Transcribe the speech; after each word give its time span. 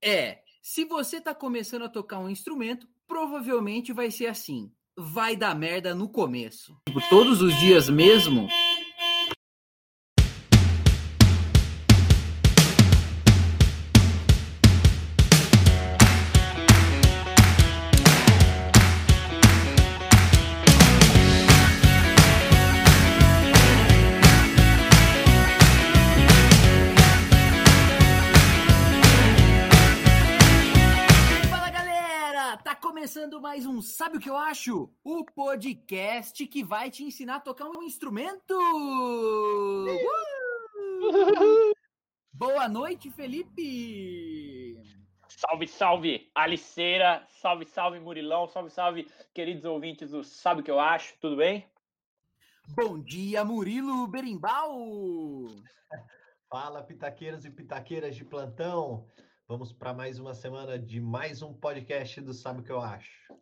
É, 0.00 0.38
se 0.62 0.84
você 0.84 1.20
tá 1.20 1.34
começando 1.34 1.82
a 1.82 1.88
tocar 1.88 2.20
um 2.20 2.30
instrumento, 2.30 2.86
provavelmente 3.08 3.92
vai 3.92 4.12
ser 4.12 4.26
assim. 4.26 4.70
Vai 4.96 5.34
dar 5.34 5.56
merda 5.56 5.92
no 5.92 6.08
começo. 6.08 6.80
Tipo, 6.86 7.00
todos 7.10 7.42
os 7.42 7.52
dias 7.58 7.88
mesmo, 7.88 8.48
Sabe 33.86 34.16
o 34.16 34.20
que 34.20 34.28
eu 34.28 34.36
acho? 34.36 34.92
O 35.04 35.24
podcast 35.24 36.44
que 36.46 36.64
vai 36.64 36.90
te 36.90 37.04
ensinar 37.04 37.36
a 37.36 37.40
tocar 37.40 37.68
um 37.68 37.84
instrumento! 37.84 38.52
Uh! 38.52 39.86
Boa 42.32 42.68
noite, 42.68 43.10
Felipe! 43.10 44.82
Salve, 45.28 45.68
salve, 45.68 46.30
Aliceira, 46.34 47.24
salve, 47.28 47.64
salve, 47.64 48.00
Murilão, 48.00 48.48
salve, 48.48 48.70
salve, 48.70 49.06
queridos 49.32 49.64
ouvintes 49.64 50.10
do 50.10 50.24
Sabe 50.24 50.62
o 50.62 50.64
que 50.64 50.70
eu 50.70 50.80
acho? 50.80 51.14
Tudo 51.20 51.36
bem? 51.36 51.64
Bom 52.70 52.98
dia, 52.98 53.44
Murilo 53.44 54.08
Berimbau! 54.08 55.46
Fala, 56.50 56.82
pitaqueiros 56.82 57.44
e 57.44 57.50
pitaqueiras 57.50 58.16
de 58.16 58.24
plantão. 58.24 59.06
Vamos 59.46 59.72
para 59.72 59.94
mais 59.94 60.18
uma 60.18 60.34
semana 60.34 60.76
de 60.76 61.00
mais 61.00 61.40
um 61.40 61.54
podcast 61.54 62.20
do 62.20 62.34
Sabe 62.34 62.60
o 62.60 62.64
que 62.64 62.72
eu 62.72 62.80
acho. 62.80 63.32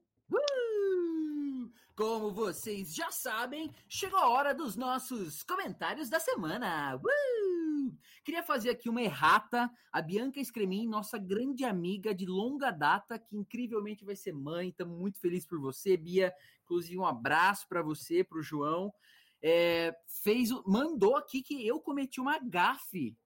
Como 1.97 2.33
vocês 2.33 2.92
já 2.92 3.12
sabem, 3.12 3.73
chegou 3.89 4.19
a 4.19 4.28
hora 4.28 4.53
dos 4.53 4.75
nossos 4.75 5.45
comentários 5.45 6.09
da 6.09 6.19
semana. 6.19 6.97
Uh! 6.97 7.97
Queria 8.25 8.42
fazer 8.42 8.70
aqui 8.70 8.89
uma 8.89 9.01
errata. 9.01 9.70
A 9.92 10.03
Bianca 10.03 10.41
Escremin, 10.41 10.89
nossa 10.89 11.17
grande 11.19 11.64
amiga 11.64 12.12
de 12.12 12.27
longa 12.27 12.73
data, 12.73 13.17
que 13.17 13.36
incrivelmente 13.36 14.05
vai 14.05 14.17
ser 14.17 14.33
mãe. 14.33 14.70
Estamos 14.70 14.98
muito 14.98 15.20
felizes 15.20 15.47
por 15.47 15.61
você, 15.61 15.97
Bia. 15.97 16.34
Inclusive, 16.64 16.98
um 16.98 17.06
abraço 17.06 17.69
para 17.69 17.81
você, 17.81 18.25
para 18.25 18.39
o 18.39 18.42
João. 18.42 18.92
É, 19.41 19.95
fez, 20.25 20.51
mandou 20.67 21.17
aqui 21.17 21.45
que 21.45 21.64
eu 21.64 21.79
cometi 21.79 22.20
uma 22.20 22.41
gafe. 22.41 23.17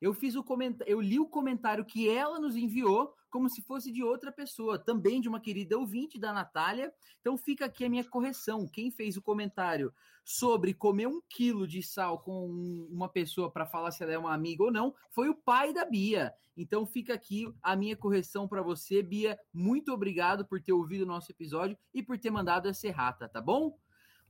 Eu 0.00 0.14
fiz 0.14 0.36
o 0.36 0.44
comentário, 0.44 0.92
eu 0.92 1.00
li 1.00 1.18
o 1.18 1.28
comentário 1.28 1.84
que 1.84 2.08
ela 2.08 2.38
nos 2.38 2.54
enviou 2.54 3.16
como 3.32 3.48
se 3.48 3.62
fosse 3.62 3.90
de 3.90 4.04
outra 4.04 4.30
pessoa, 4.30 4.78
também 4.78 5.18
de 5.18 5.28
uma 5.28 5.40
querida 5.40 5.78
ouvinte 5.78 6.20
da 6.20 6.34
Natália. 6.34 6.92
Então 7.20 7.38
fica 7.38 7.64
aqui 7.64 7.84
a 7.84 7.88
minha 7.88 8.04
correção. 8.04 8.68
Quem 8.68 8.90
fez 8.90 9.16
o 9.16 9.22
comentário 9.22 9.92
sobre 10.22 10.74
comer 10.74 11.08
um 11.08 11.20
quilo 11.28 11.66
de 11.66 11.82
sal 11.82 12.20
com 12.20 12.46
uma 12.90 13.08
pessoa 13.08 13.50
para 13.50 13.66
falar 13.66 13.90
se 13.90 14.02
ela 14.02 14.12
é 14.12 14.18
uma 14.18 14.34
amiga 14.34 14.64
ou 14.64 14.70
não 14.70 14.94
foi 15.10 15.30
o 15.30 15.34
pai 15.34 15.72
da 15.72 15.84
Bia. 15.84 16.32
Então 16.54 16.86
fica 16.86 17.14
aqui 17.14 17.50
a 17.62 17.74
minha 17.74 17.96
correção 17.96 18.46
para 18.46 18.62
você, 18.62 19.02
Bia. 19.02 19.38
Muito 19.52 19.92
obrigado 19.92 20.44
por 20.46 20.60
ter 20.60 20.74
ouvido 20.74 21.02
o 21.02 21.06
nosso 21.06 21.32
episódio 21.32 21.76
e 21.94 22.02
por 22.02 22.18
ter 22.18 22.30
mandado 22.30 22.68
essa 22.68 22.86
errata, 22.86 23.26
tá 23.26 23.40
bom? 23.40 23.76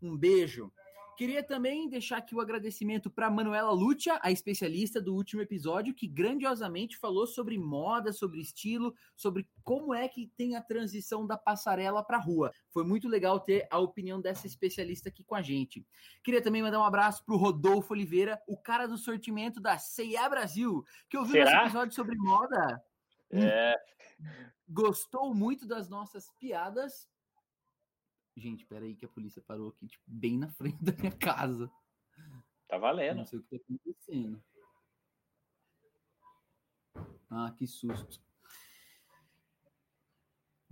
Um 0.01 0.17
beijo. 0.17 0.73
Queria 1.17 1.43
também 1.43 1.89
deixar 1.89 2.19
aqui 2.19 2.35
o 2.35 2.41
agradecimento 2.41 3.11
para 3.11 3.31
Manuela 3.31 3.71
Lucia, 3.71 4.19
a 4.23 4.31
especialista 4.31 5.01
do 5.01 5.15
último 5.15 5.43
episódio, 5.43 5.95
que 5.95 6.07
grandiosamente 6.07 6.97
falou 6.97 7.27
sobre 7.27 7.59
moda, 7.59 8.13
sobre 8.13 8.41
estilo, 8.41 8.95
sobre 9.15 9.49
como 9.63 9.93
é 9.95 10.09
que 10.09 10.33
tem 10.37 10.57
a 10.57 10.63
transição 10.63 11.27
da 11.27 11.37
passarela 11.37 12.03
para 12.03 12.17
a 12.17 12.21
rua. 12.21 12.51
Foi 12.71 12.85
muito 12.85 13.09
legal 13.09 13.39
ter 13.41 13.67
a 13.71 13.79
opinião 13.79 14.21
dessa 14.21 14.47
especialista 14.47 15.11
aqui 15.11 15.23
com 15.23 15.35
a 15.35 15.43
gente. 15.43 15.87
Queria 16.25 16.43
também 16.43 16.63
mandar 16.63 16.81
um 16.81 16.85
abraço 16.85 17.25
para 17.25 17.35
o 17.35 17.39
Rodolfo 17.39 17.93
Oliveira, 17.93 18.41
o 18.47 18.57
cara 18.57 18.87
do 18.87 18.97
sortimento 18.97 19.61
da 19.61 19.79
C&A 19.79 20.29
Brasil, 20.29 20.85
que 21.09 21.19
ouviu 21.19 21.33
Será? 21.33 21.51
nosso 21.51 21.65
episódio 21.67 21.95
sobre 21.95 22.17
moda. 22.17 22.83
É, 23.31 23.75
gostou 24.69 25.35
muito 25.35 25.67
das 25.67 25.89
nossas 25.89 26.31
piadas. 26.39 27.09
Gente, 28.37 28.65
peraí 28.65 28.95
que 28.95 29.05
a 29.05 29.09
polícia 29.09 29.43
parou 29.43 29.69
aqui, 29.69 29.87
tipo, 29.87 30.05
bem 30.07 30.39
na 30.39 30.49
frente 30.51 30.79
da 30.83 30.93
minha 30.93 31.13
casa. 31.13 31.71
tá 32.69 32.79
valendo. 32.79 33.19
Não 33.19 33.27
sei 33.27 33.39
o 33.39 33.43
que 33.43 33.59
tá 33.59 33.65
acontecendo. 33.65 34.43
Ah, 37.31 37.53
que 37.57 37.67
susto. 37.67 38.21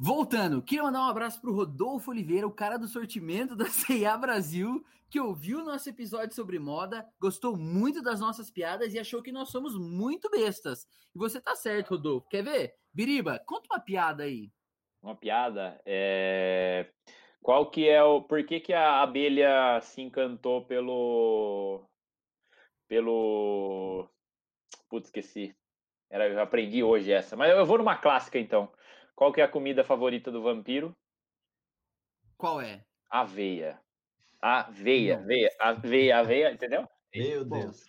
Voltando, 0.02 0.62
queria 0.62 0.82
mandar 0.82 1.00
um 1.00 1.10
abraço 1.10 1.38
pro 1.42 1.54
Rodolfo 1.54 2.10
Oliveira, 2.10 2.46
o 2.46 2.52
cara 2.52 2.78
do 2.78 2.88
sortimento 2.88 3.54
da 3.54 3.66
C&A 3.68 4.16
Brasil, 4.16 4.82
que 5.10 5.20
ouviu 5.20 5.58
o 5.58 5.64
nosso 5.64 5.90
episódio 5.90 6.34
sobre 6.34 6.58
moda, 6.58 7.06
gostou 7.20 7.54
muito 7.54 8.00
das 8.00 8.18
nossas 8.18 8.50
piadas 8.50 8.94
e 8.94 8.98
achou 8.98 9.22
que 9.22 9.30
nós 9.30 9.50
somos 9.50 9.76
muito 9.76 10.30
bestas. 10.30 10.86
E 11.14 11.18
você 11.18 11.38
tá 11.38 11.54
certo, 11.54 11.90
Rodolfo. 11.90 12.28
Quer 12.28 12.42
ver? 12.42 12.74
Biriba, 12.94 13.38
conta 13.46 13.68
uma 13.70 13.80
piada 13.80 14.22
aí. 14.22 14.50
Uma 15.02 15.14
piada. 15.14 15.80
É... 15.84 16.90
Qual 17.42 17.70
que 17.70 17.88
é 17.88 18.02
o. 18.02 18.22
Por 18.22 18.44
que, 18.44 18.60
que 18.60 18.72
a 18.72 19.02
abelha 19.02 19.80
se 19.80 20.02
encantou 20.02 20.64
pelo. 20.64 21.88
Pelo. 22.86 24.08
Putz, 24.88 25.06
esqueci. 25.08 25.56
Era, 26.10 26.28
eu 26.28 26.40
aprendi 26.40 26.82
hoje 26.82 27.12
essa. 27.12 27.36
Mas 27.36 27.50
eu 27.50 27.64
vou 27.64 27.78
numa 27.78 27.96
clássica 27.96 28.38
então. 28.38 28.70
Qual 29.14 29.32
que 29.32 29.40
é 29.40 29.44
a 29.44 29.48
comida 29.48 29.84
favorita 29.84 30.30
do 30.30 30.42
vampiro? 30.42 30.96
Qual 32.36 32.60
é? 32.60 32.84
Aveia. 33.08 33.80
Aveia, 34.40 35.18
aveia, 35.18 35.50
aveia, 35.58 36.18
aveia, 36.18 36.52
entendeu? 36.52 36.88
Meu 37.14 37.44
Bom, 37.44 37.60
Deus. 37.60 37.84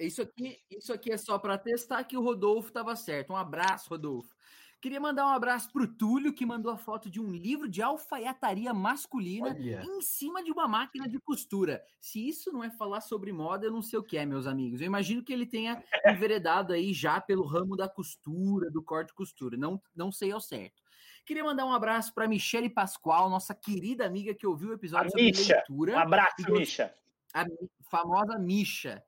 Isso 0.00 0.22
aqui, 0.22 0.58
isso 0.68 0.92
aqui 0.92 1.12
é 1.12 1.16
só 1.16 1.38
para 1.38 1.56
testar 1.56 2.02
que 2.04 2.16
o 2.16 2.22
Rodolfo 2.22 2.68
estava 2.68 2.96
certo. 2.96 3.32
Um 3.32 3.36
abraço, 3.36 3.88
Rodolfo. 3.88 4.34
Queria 4.82 5.00
mandar 5.00 5.24
um 5.26 5.28
abraço 5.30 5.70
pro 5.72 5.86
Túlio, 5.86 6.32
que 6.34 6.44
mandou 6.44 6.72
a 6.72 6.76
foto 6.76 7.08
de 7.08 7.20
um 7.20 7.30
livro 7.30 7.68
de 7.68 7.80
alfaiataria 7.80 8.74
masculina 8.74 9.50
Olha. 9.50 9.80
em 9.80 10.00
cima 10.02 10.42
de 10.42 10.50
uma 10.50 10.66
máquina 10.66 11.08
de 11.08 11.20
costura. 11.20 11.84
Se 12.00 12.28
isso 12.28 12.50
não 12.50 12.64
é 12.64 12.70
falar 12.70 13.00
sobre 13.00 13.32
moda, 13.32 13.64
eu 13.64 13.70
não 13.70 13.80
sei 13.80 14.00
o 14.00 14.02
que 14.02 14.18
é, 14.18 14.26
meus 14.26 14.44
amigos. 14.44 14.80
Eu 14.80 14.88
imagino 14.88 15.22
que 15.22 15.32
ele 15.32 15.46
tenha 15.46 15.80
enveredado 16.04 16.72
aí 16.72 16.92
já 16.92 17.20
pelo 17.20 17.46
ramo 17.46 17.76
da 17.76 17.88
costura, 17.88 18.72
do 18.72 18.82
corte 18.82 19.14
costura. 19.14 19.56
Não, 19.56 19.80
não 19.94 20.10
sei 20.10 20.32
ao 20.32 20.40
certo. 20.40 20.82
Queria 21.24 21.44
mandar 21.44 21.64
um 21.64 21.72
abraço 21.72 22.12
para 22.12 22.26
Michele 22.26 22.68
Pascoal, 22.68 23.30
nossa 23.30 23.54
querida 23.54 24.04
amiga 24.04 24.34
que 24.34 24.48
ouviu 24.48 24.70
o 24.70 24.74
episódio 24.74 25.06
A 25.06 25.10
sobre 25.10 25.26
Misha. 25.26 25.54
leitura 25.54 25.92
Um 25.94 25.98
abraço, 26.00 26.34
E 26.40 26.50
Misha. 26.50 26.92
a 27.32 27.44
famosa 27.88 28.36
Misha. 28.36 29.00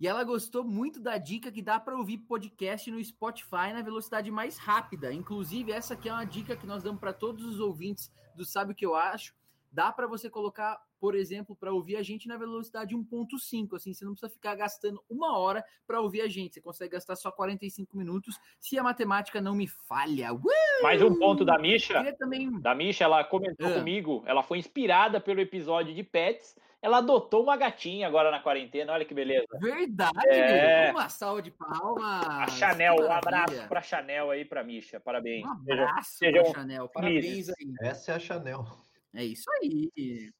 E 0.00 0.08
ela 0.08 0.24
gostou 0.24 0.64
muito 0.64 1.00
da 1.00 1.16
dica 1.18 1.52
que 1.52 1.62
dá 1.62 1.78
para 1.78 1.96
ouvir 1.96 2.18
podcast 2.18 2.90
no 2.90 3.02
Spotify 3.02 3.72
na 3.72 3.80
velocidade 3.82 4.30
mais 4.30 4.58
rápida. 4.58 5.12
Inclusive, 5.12 5.70
essa 5.72 5.94
aqui 5.94 6.08
é 6.08 6.12
uma 6.12 6.24
dica 6.24 6.56
que 6.56 6.66
nós 6.66 6.82
damos 6.82 7.00
para 7.00 7.12
todos 7.12 7.44
os 7.44 7.60
ouvintes 7.60 8.12
do 8.34 8.44
Sabe 8.44 8.72
o 8.72 8.74
que 8.74 8.84
eu 8.84 8.94
acho. 8.96 9.34
Dá 9.70 9.90
para 9.90 10.06
você 10.06 10.30
colocar, 10.30 10.80
por 11.00 11.14
exemplo, 11.16 11.56
para 11.56 11.72
ouvir 11.72 11.96
a 11.96 12.02
gente 12.02 12.28
na 12.28 12.36
velocidade 12.36 12.94
1.5, 12.94 13.74
assim, 13.74 13.92
você 13.92 14.04
não 14.04 14.12
precisa 14.12 14.32
ficar 14.32 14.54
gastando 14.54 15.02
uma 15.10 15.36
hora 15.36 15.64
para 15.86 16.00
ouvir 16.00 16.20
a 16.20 16.28
gente. 16.28 16.54
Você 16.54 16.60
consegue 16.60 16.92
gastar 16.92 17.16
só 17.16 17.32
45 17.32 17.96
minutos, 17.96 18.38
se 18.60 18.78
a 18.78 18.82
matemática 18.84 19.40
não 19.40 19.54
me 19.54 19.66
falha. 19.66 20.32
Uh! 20.32 20.42
Mais 20.82 21.02
um 21.02 21.18
ponto 21.18 21.44
da 21.44 21.58
Misha. 21.58 22.12
Também 22.14 22.50
Da 22.60 22.72
Misha, 22.74 23.02
ela 23.04 23.24
comentou 23.24 23.66
Ah. 23.68 23.74
comigo, 23.74 24.22
ela 24.26 24.42
foi 24.44 24.58
inspirada 24.58 25.20
pelo 25.20 25.40
episódio 25.40 25.92
de 25.94 26.04
Pets. 26.04 26.56
Ela 26.84 26.98
adotou 26.98 27.42
uma 27.42 27.56
gatinha 27.56 28.06
agora 28.06 28.30
na 28.30 28.40
quarentena, 28.40 28.92
olha 28.92 29.06
que 29.06 29.14
beleza. 29.14 29.46
Verdade! 29.58 30.12
É. 30.28 30.90
Uma 30.90 31.08
salva 31.08 31.40
de 31.40 31.50
palmas! 31.50 32.04
A 32.04 32.46
Chanel, 32.48 32.96
um 32.96 33.10
abraço 33.10 33.66
pra 33.68 33.80
Chanel 33.80 34.30
aí, 34.30 34.44
pra 34.44 34.62
Misha, 34.62 35.00
parabéns. 35.00 35.46
Um 35.46 35.64
Seja- 35.64 35.82
abraço 35.82 36.10
sejam 36.18 36.42
pra 36.42 36.52
Chanel. 36.52 36.88
Parabéns 36.90 37.48
aí. 37.48 37.74
Essa 37.80 38.12
é 38.12 38.14
a 38.16 38.18
Chanel. 38.18 38.66
É 39.14 39.24
isso 39.24 39.50
aí. 39.62 40.30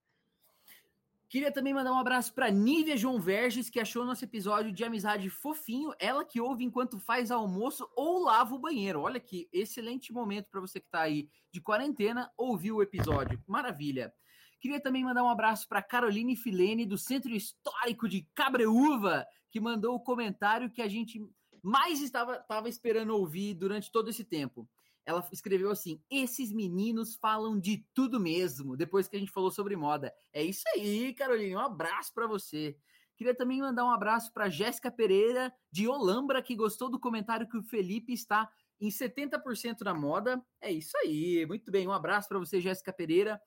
Queria 1.31 1.50
também 1.50 1.73
mandar 1.73 1.93
um 1.93 1.99
abraço 1.99 2.35
para 2.35 2.50
Nívia 2.50 2.94
João 2.94 3.19
Verges, 3.19 3.70
que 3.70 3.81
achou 3.81 4.05
nosso 4.05 4.23
episódio 4.26 4.70
de 4.70 4.85
amizade 4.85 5.31
fofinho. 5.31 5.94
Ela 5.99 6.26
que 6.26 6.43
ouve 6.43 6.62
enquanto 6.62 6.99
faz 7.00 7.31
almoço 7.31 7.90
ou 7.97 8.23
lava 8.23 8.55
o 8.55 8.58
banheiro. 8.58 9.00
Olha 9.00 9.19
que 9.19 9.49
excelente 9.50 10.12
momento 10.12 10.50
para 10.50 10.61
você 10.61 10.79
que 10.79 10.87
está 10.88 11.00
aí 11.00 11.26
de 11.50 11.62
quarentena 11.62 12.31
ouvir 12.37 12.70
o 12.73 12.82
episódio. 12.82 13.43
Maravilha. 13.49 14.12
Queria 14.60 14.80
também 14.80 15.04
mandar 15.04 15.22
um 15.22 15.28
abraço 15.28 15.68
para 15.68 15.82
Caroline 15.82 16.36
Filene, 16.36 16.86
do 16.86 16.96
Centro 16.96 17.34
Histórico 17.34 18.08
de 18.08 18.26
Cabreúva, 18.34 19.26
que 19.50 19.60
mandou 19.60 19.94
o 19.94 20.00
comentário 20.00 20.70
que 20.70 20.82
a 20.82 20.88
gente 20.88 21.20
mais 21.62 22.00
estava, 22.00 22.36
estava 22.36 22.68
esperando 22.68 23.16
ouvir 23.16 23.54
durante 23.54 23.90
todo 23.90 24.10
esse 24.10 24.24
tempo. 24.24 24.68
Ela 25.06 25.26
escreveu 25.32 25.70
assim: 25.70 26.00
esses 26.10 26.52
meninos 26.52 27.14
falam 27.16 27.58
de 27.58 27.86
tudo 27.94 28.18
mesmo, 28.18 28.76
depois 28.76 29.06
que 29.06 29.16
a 29.16 29.18
gente 29.18 29.32
falou 29.32 29.50
sobre 29.50 29.76
moda. 29.76 30.12
É 30.32 30.42
isso 30.42 30.62
aí, 30.74 31.12
Caroline. 31.14 31.56
Um 31.56 31.60
abraço 31.60 32.12
para 32.12 32.26
você. 32.26 32.76
Queria 33.16 33.34
também 33.34 33.60
mandar 33.60 33.84
um 33.84 33.90
abraço 33.90 34.32
para 34.32 34.48
Jéssica 34.48 34.90
Pereira, 34.90 35.52
de 35.70 35.86
Olambra, 35.86 36.42
que 36.42 36.56
gostou 36.56 36.90
do 36.90 36.98
comentário 36.98 37.48
que 37.48 37.56
o 37.56 37.62
Felipe 37.62 38.12
está 38.12 38.50
em 38.80 38.88
70% 38.88 39.82
na 39.82 39.94
moda. 39.94 40.42
É 40.60 40.72
isso 40.72 40.96
aí, 40.98 41.46
muito 41.46 41.70
bem. 41.70 41.86
Um 41.86 41.92
abraço 41.92 42.28
para 42.28 42.38
você, 42.38 42.60
Jéssica 42.60 42.92
Pereira. 42.92 43.40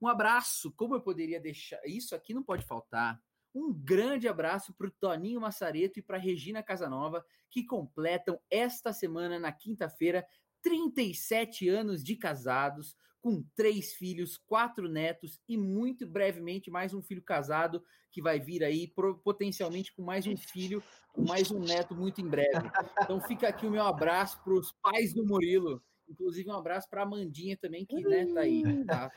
Um 0.00 0.08
abraço, 0.08 0.72
como 0.72 0.94
eu 0.94 1.00
poderia 1.00 1.40
deixar? 1.40 1.80
Isso 1.84 2.14
aqui 2.14 2.32
não 2.32 2.42
pode 2.42 2.64
faltar. 2.64 3.20
Um 3.54 3.72
grande 3.72 4.28
abraço 4.28 4.72
para 4.74 4.86
o 4.86 4.90
Toninho 4.90 5.40
Massareto 5.40 5.98
e 5.98 6.02
para 6.02 6.18
Regina 6.18 6.62
Casanova, 6.62 7.24
que 7.50 7.64
completam 7.64 8.38
esta 8.50 8.92
semana, 8.92 9.38
na 9.38 9.50
quinta-feira, 9.50 10.26
37 10.62 11.68
anos 11.68 12.04
de 12.04 12.16
casados, 12.16 12.94
com 13.20 13.42
três 13.54 13.94
filhos, 13.94 14.36
quatro 14.36 14.88
netos 14.88 15.40
e 15.48 15.56
muito 15.56 16.06
brevemente 16.06 16.70
mais 16.70 16.94
um 16.94 17.02
filho 17.02 17.22
casado 17.22 17.82
que 18.10 18.22
vai 18.22 18.38
vir 18.38 18.62
aí, 18.62 18.92
potencialmente 19.24 19.92
com 19.92 20.02
mais 20.02 20.26
um 20.26 20.36
filho, 20.36 20.82
mais 21.16 21.50
um 21.50 21.58
neto 21.58 21.94
muito 21.94 22.20
em 22.20 22.28
breve. 22.28 22.70
Então 23.02 23.20
fica 23.20 23.48
aqui 23.48 23.66
o 23.66 23.70
meu 23.70 23.82
abraço 23.82 24.40
para 24.42 24.54
os 24.54 24.72
pais 24.80 25.12
do 25.12 25.26
Murilo, 25.26 25.82
inclusive 26.08 26.48
um 26.48 26.56
abraço 26.56 26.88
para 26.88 27.02
a 27.02 27.04
Amandinha 27.04 27.56
também, 27.56 27.84
que 27.84 28.00
né, 28.02 28.26
tá 28.32 28.40
aí. 28.40 28.84
Tá? 28.84 29.12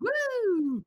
Uh! 0.00 0.82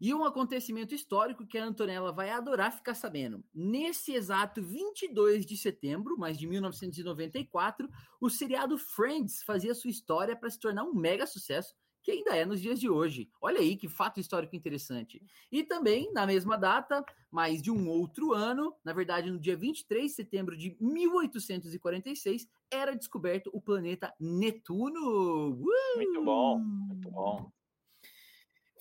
E 0.00 0.12
um 0.12 0.24
acontecimento 0.24 0.94
histórico 0.94 1.46
que 1.46 1.56
a 1.56 1.64
Antonella 1.64 2.12
vai 2.12 2.30
adorar 2.30 2.76
ficar 2.76 2.94
sabendo. 2.94 3.42
Nesse 3.54 4.12
exato 4.12 4.62
22 4.62 5.46
de 5.46 5.56
setembro, 5.56 6.16
mas 6.18 6.38
de 6.38 6.46
1994, 6.46 7.88
o 8.20 8.28
seriado 8.28 8.76
Friends 8.76 9.42
fazia 9.42 9.74
sua 9.74 9.90
história 9.90 10.36
para 10.36 10.50
se 10.50 10.60
tornar 10.60 10.84
um 10.84 10.94
mega 10.94 11.26
sucesso 11.26 11.74
que 12.06 12.12
ainda 12.12 12.36
é 12.36 12.46
nos 12.46 12.60
dias 12.60 12.78
de 12.78 12.88
hoje. 12.88 13.28
Olha 13.40 13.58
aí 13.58 13.76
que 13.76 13.88
fato 13.88 14.20
histórico 14.20 14.54
interessante. 14.54 15.20
E 15.50 15.64
também, 15.64 16.12
na 16.12 16.24
mesma 16.24 16.56
data, 16.56 17.04
mais 17.32 17.60
de 17.60 17.68
um 17.68 17.88
outro 17.88 18.32
ano, 18.32 18.72
na 18.84 18.92
verdade, 18.92 19.28
no 19.28 19.40
dia 19.40 19.56
23 19.56 20.06
de 20.06 20.14
setembro 20.14 20.56
de 20.56 20.76
1846, 20.80 22.46
era 22.70 22.94
descoberto 22.94 23.50
o 23.52 23.60
planeta 23.60 24.14
Netuno. 24.20 25.54
Uh! 25.54 25.96
Muito 25.96 26.22
bom, 26.22 26.58
muito 26.60 27.10
bom. 27.10 27.50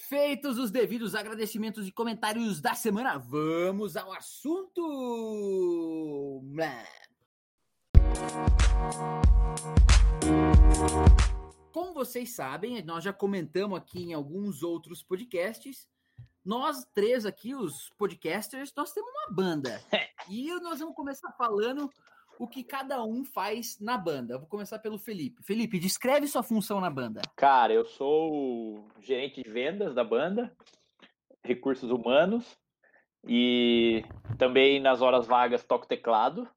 Feitos 0.08 0.60
os 0.60 0.70
devidos 0.70 1.16
agradecimentos 1.16 1.88
e 1.88 1.92
comentários 1.92 2.62
da 2.62 2.76
semana, 2.76 3.18
vamos 3.18 3.98
ao 3.98 4.14
assunto! 4.14 4.80
Como 11.72 11.94
vocês 11.96 12.36
sabem, 12.36 12.84
nós 12.84 13.04
já 13.04 13.12
comentamos 13.12 13.80
aqui 13.80 14.04
em 14.04 14.14
alguns 14.14 14.62
outros 14.62 15.02
podcasts. 15.02 15.88
Nós 16.44 16.86
três 16.94 17.26
aqui, 17.26 17.56
os 17.56 17.90
podcasters, 17.98 18.72
nós 18.78 18.94
temos 18.94 19.10
uma 19.10 19.36
banda. 19.36 19.82
e 20.30 20.54
nós 20.60 20.78
vamos 20.82 20.96
começar 20.96 21.32
falando 21.32 21.92
o 22.40 22.48
que 22.48 22.64
cada 22.64 23.04
um 23.04 23.24
faz 23.24 23.80
na 23.80 23.98
banda. 23.98 24.34
Eu 24.34 24.40
vou 24.40 24.48
começar 24.48 24.80
pelo 24.80 24.98
Felipe. 24.98 25.44
Felipe, 25.44 25.80
descreve 25.80 26.28
sua 26.28 26.44
função 26.44 26.80
na 26.80 26.90
banda. 26.90 27.22
Cara, 27.36 27.74
eu 27.74 27.86
sou 27.86 28.34
o 28.34 28.88
gerente 29.02 29.42
de 29.42 29.50
vendas 29.50 29.94
da 29.94 30.04
banda, 30.04 30.56
recursos 31.44 31.90
humanos, 31.90 32.58
e 33.28 34.04
também 34.38 34.80
nas 34.80 35.02
horas 35.02 35.26
vagas 35.26 35.64
toco 35.64 35.88
teclado. 35.88 36.50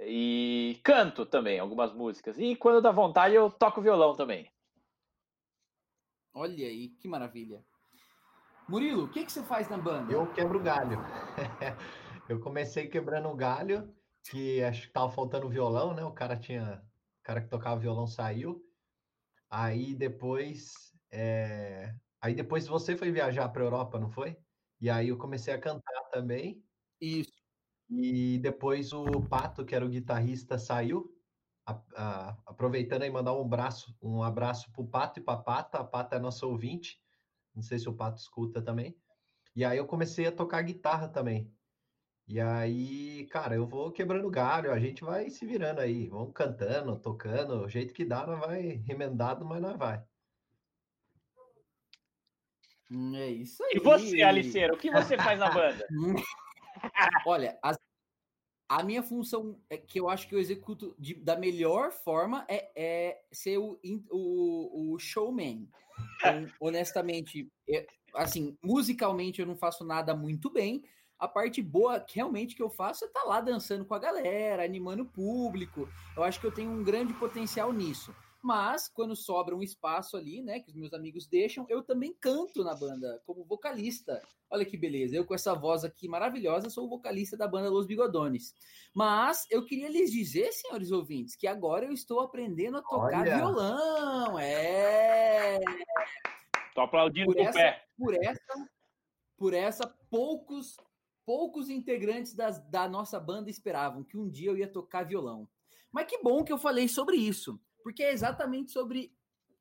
E 0.00 0.78
canto 0.84 1.26
também 1.26 1.58
algumas 1.58 1.92
músicas. 1.92 2.38
E 2.38 2.54
quando 2.54 2.80
dá 2.80 2.92
vontade, 2.92 3.34
eu 3.34 3.50
toco 3.50 3.82
violão 3.82 4.14
também. 4.14 4.48
Olha 6.32 6.66
aí, 6.66 6.90
que 6.90 7.08
maravilha. 7.08 7.64
Murilo, 8.68 9.04
o 9.04 9.08
que, 9.08 9.24
que 9.24 9.32
você 9.32 9.42
faz 9.42 9.68
na 9.68 9.76
banda? 9.76 10.12
Eu 10.12 10.30
quebro 10.34 10.60
galho. 10.60 10.98
eu 12.28 12.38
comecei 12.38 12.86
quebrando 12.86 13.34
galho 13.34 13.92
que 14.30 14.62
acho 14.62 14.82
que 14.86 14.92
tava 14.92 15.10
faltando 15.10 15.48
violão, 15.48 15.94
né? 15.94 16.04
O 16.04 16.12
cara 16.12 16.36
tinha. 16.36 16.82
O 17.20 17.22
cara 17.22 17.40
que 17.40 17.48
tocava 17.48 17.80
violão 17.80 18.06
saiu. 18.06 18.62
Aí 19.50 19.94
depois. 19.94 20.72
É... 21.10 21.94
Aí 22.20 22.34
depois 22.34 22.66
você 22.66 22.96
foi 22.96 23.10
viajar 23.10 23.48
para 23.48 23.62
Europa, 23.62 23.98
não 23.98 24.10
foi? 24.10 24.36
E 24.80 24.90
aí 24.90 25.08
eu 25.08 25.18
comecei 25.18 25.54
a 25.54 25.60
cantar 25.60 26.08
também. 26.10 26.64
Isso. 27.00 27.32
E 27.90 28.38
depois 28.38 28.92
o 28.92 29.04
Pato, 29.28 29.64
que 29.64 29.74
era 29.74 29.84
o 29.84 29.88
guitarrista, 29.88 30.58
saiu. 30.58 31.14
A, 31.66 31.80
a, 31.96 32.28
aproveitando 32.46 33.02
aí 33.02 33.10
mandar 33.10 33.34
um 33.34 33.42
abraço, 33.42 33.96
um 34.02 34.22
abraço 34.22 34.70
pro 34.72 34.86
Pato 34.86 35.20
e 35.20 35.22
pra 35.22 35.36
Pata. 35.36 35.78
A 35.78 35.84
Pata 35.84 36.16
é 36.16 36.18
nosso 36.18 36.48
ouvinte. 36.48 37.00
Não 37.54 37.62
sei 37.62 37.78
se 37.78 37.88
o 37.88 37.94
Pato 37.94 38.20
escuta 38.20 38.62
também. 38.62 38.96
E 39.54 39.64
aí 39.64 39.78
eu 39.78 39.86
comecei 39.86 40.26
a 40.26 40.32
tocar 40.32 40.62
guitarra 40.62 41.08
também. 41.08 41.52
E 42.28 42.38
aí, 42.38 43.26
cara, 43.30 43.54
eu 43.54 43.66
vou 43.66 43.90
quebrando 43.90 44.28
galho, 44.28 44.70
a 44.70 44.78
gente 44.78 45.02
vai 45.02 45.30
se 45.30 45.46
virando 45.46 45.80
aí, 45.80 46.08
vamos 46.08 46.34
cantando, 46.34 46.98
tocando, 46.98 47.64
o 47.64 47.68
jeito 47.70 47.94
que 47.94 48.04
dá, 48.04 48.26
não 48.26 48.38
vai 48.38 48.82
remendado, 48.86 49.46
mas 49.46 49.62
não 49.62 49.78
vai. 49.78 50.04
É 53.14 53.30
isso 53.30 53.64
aí. 53.64 53.76
E 53.76 53.80
você, 53.80 54.22
Aliceiro, 54.22 54.74
o 54.74 54.78
que 54.78 54.90
você 54.90 55.16
faz 55.16 55.38
na 55.38 55.50
banda? 55.50 55.86
Olha, 57.26 57.58
a, 57.62 57.74
a, 58.68 58.82
minha 58.82 59.02
função 59.02 59.58
é 59.70 59.78
que 59.78 59.98
eu 59.98 60.10
acho 60.10 60.28
que 60.28 60.34
eu 60.34 60.38
executo 60.38 60.94
de, 60.98 61.14
da 61.14 61.34
melhor 61.34 61.92
forma 61.92 62.44
é, 62.46 62.70
é 62.76 63.22
ser 63.32 63.56
o, 63.56 63.80
o, 64.10 64.92
o 64.92 64.98
showman. 64.98 65.66
Então, 66.16 66.46
honestamente, 66.60 67.50
é, 67.66 67.86
assim, 68.14 68.58
musicalmente 68.62 69.40
eu 69.40 69.46
não 69.46 69.56
faço 69.56 69.82
nada 69.82 70.14
muito 70.14 70.50
bem, 70.50 70.84
a 71.18 71.26
parte 71.26 71.60
boa 71.60 72.04
realmente 72.08 72.54
que 72.54 72.62
eu 72.62 72.70
faço 72.70 73.04
é 73.04 73.08
estar 73.08 73.22
tá 73.22 73.26
lá 73.26 73.40
dançando 73.40 73.84
com 73.84 73.94
a 73.94 73.98
galera, 73.98 74.64
animando 74.64 75.02
o 75.02 75.06
público. 75.06 75.88
Eu 76.16 76.22
acho 76.22 76.40
que 76.40 76.46
eu 76.46 76.52
tenho 76.52 76.70
um 76.70 76.84
grande 76.84 77.12
potencial 77.14 77.72
nisso. 77.72 78.14
Mas 78.40 78.88
quando 78.88 79.16
sobra 79.16 79.54
um 79.54 79.62
espaço 79.62 80.16
ali, 80.16 80.40
né, 80.40 80.60
que 80.60 80.70
os 80.70 80.76
meus 80.76 80.92
amigos 80.94 81.26
deixam, 81.26 81.66
eu 81.68 81.82
também 81.82 82.14
canto 82.20 82.62
na 82.62 82.74
banda 82.74 83.20
como 83.26 83.44
vocalista. 83.44 84.22
Olha 84.48 84.64
que 84.64 84.76
beleza, 84.76 85.16
eu 85.16 85.24
com 85.24 85.34
essa 85.34 85.54
voz 85.54 85.84
aqui 85.84 86.08
maravilhosa 86.08 86.70
sou 86.70 86.86
o 86.86 86.88
vocalista 86.88 87.36
da 87.36 87.48
banda 87.48 87.68
Los 87.68 87.86
Bigodones. 87.86 88.54
Mas 88.94 89.44
eu 89.50 89.64
queria 89.64 89.88
lhes 89.88 90.12
dizer, 90.12 90.52
senhores 90.52 90.92
ouvintes, 90.92 91.34
que 91.34 91.48
agora 91.48 91.84
eu 91.84 91.92
estou 91.92 92.20
aprendendo 92.20 92.78
a 92.78 92.82
tocar 92.82 93.22
Olha. 93.22 93.36
violão. 93.36 94.38
É. 94.38 95.58
Tô 96.74 96.82
aplaudindo 96.82 97.32
por 97.32 97.40
essa, 97.40 97.58
pé. 97.58 97.84
Por 97.98 98.14
essa, 98.14 98.70
por 99.36 99.52
essa 99.52 99.86
poucos 100.08 100.76
poucos 101.28 101.68
integrantes 101.68 102.32
das, 102.32 102.58
da 102.70 102.88
nossa 102.88 103.20
banda 103.20 103.50
esperavam 103.50 104.02
que 104.02 104.16
um 104.16 104.30
dia 104.30 104.48
eu 104.48 104.56
ia 104.56 104.66
tocar 104.66 105.02
violão. 105.02 105.46
Mas 105.92 106.06
que 106.06 106.22
bom 106.22 106.42
que 106.42 106.50
eu 106.50 106.56
falei 106.56 106.88
sobre 106.88 107.16
isso, 107.16 107.60
porque 107.82 108.02
é 108.02 108.14
exatamente 108.14 108.70
sobre 108.70 109.12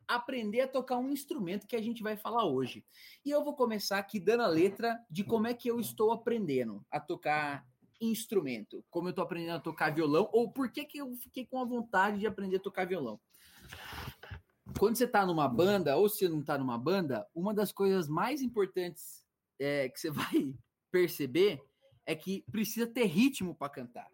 aprender 0.08 0.62
a 0.62 0.68
tocar 0.70 0.98
um 0.98 1.12
instrumento 1.12 1.68
que 1.68 1.76
a 1.76 1.82
gente 1.82 2.02
vai 2.02 2.16
falar 2.16 2.46
hoje. 2.46 2.86
E 3.26 3.32
eu 3.32 3.44
vou 3.44 3.54
começar 3.54 3.98
aqui 3.98 4.18
dando 4.18 4.44
a 4.44 4.48
letra 4.48 4.98
de 5.12 5.26
como 5.26 5.46
é 5.46 5.54
que 5.54 5.70
eu 5.70 5.78
estou 5.78 6.14
aprendendo 6.14 6.86
a 6.90 7.02
tocar 7.02 7.68
instrumento, 8.00 8.82
como 8.90 9.10
eu 9.10 9.10
estou 9.10 9.26
aprendendo 9.26 9.58
a 9.58 9.60
tocar 9.60 9.94
violão, 9.94 10.30
ou 10.32 10.50
por 10.50 10.72
que, 10.72 10.86
que 10.86 11.00
eu 11.00 11.14
fiquei 11.18 11.46
com 11.46 11.60
a 11.60 11.66
vontade 11.66 12.18
de 12.18 12.28
aprender 12.28 12.56
a 12.56 12.62
tocar 12.62 12.88
violão. 12.88 13.20
Quando 14.80 14.96
você 14.96 15.04
está 15.04 15.26
numa 15.26 15.50
banda, 15.50 15.98
ou 15.98 16.08
se 16.08 16.30
não 16.30 16.40
está 16.40 16.58
numa 16.58 16.78
banda, 16.78 17.28
uma 17.36 17.54
das 17.54 17.74
coisas 17.74 18.08
mais 18.08 18.42
importantes 18.42 19.26
é, 19.60 19.90
que 19.90 20.00
você 20.00 20.10
vai 20.16 20.56
perceber 20.91 21.62
é 22.06 22.15
que 22.15 22.44
precisa 22.51 22.88
ter 22.88 23.06
ritmo 23.06 23.53
para 23.53 23.70
cantar. 23.70 24.10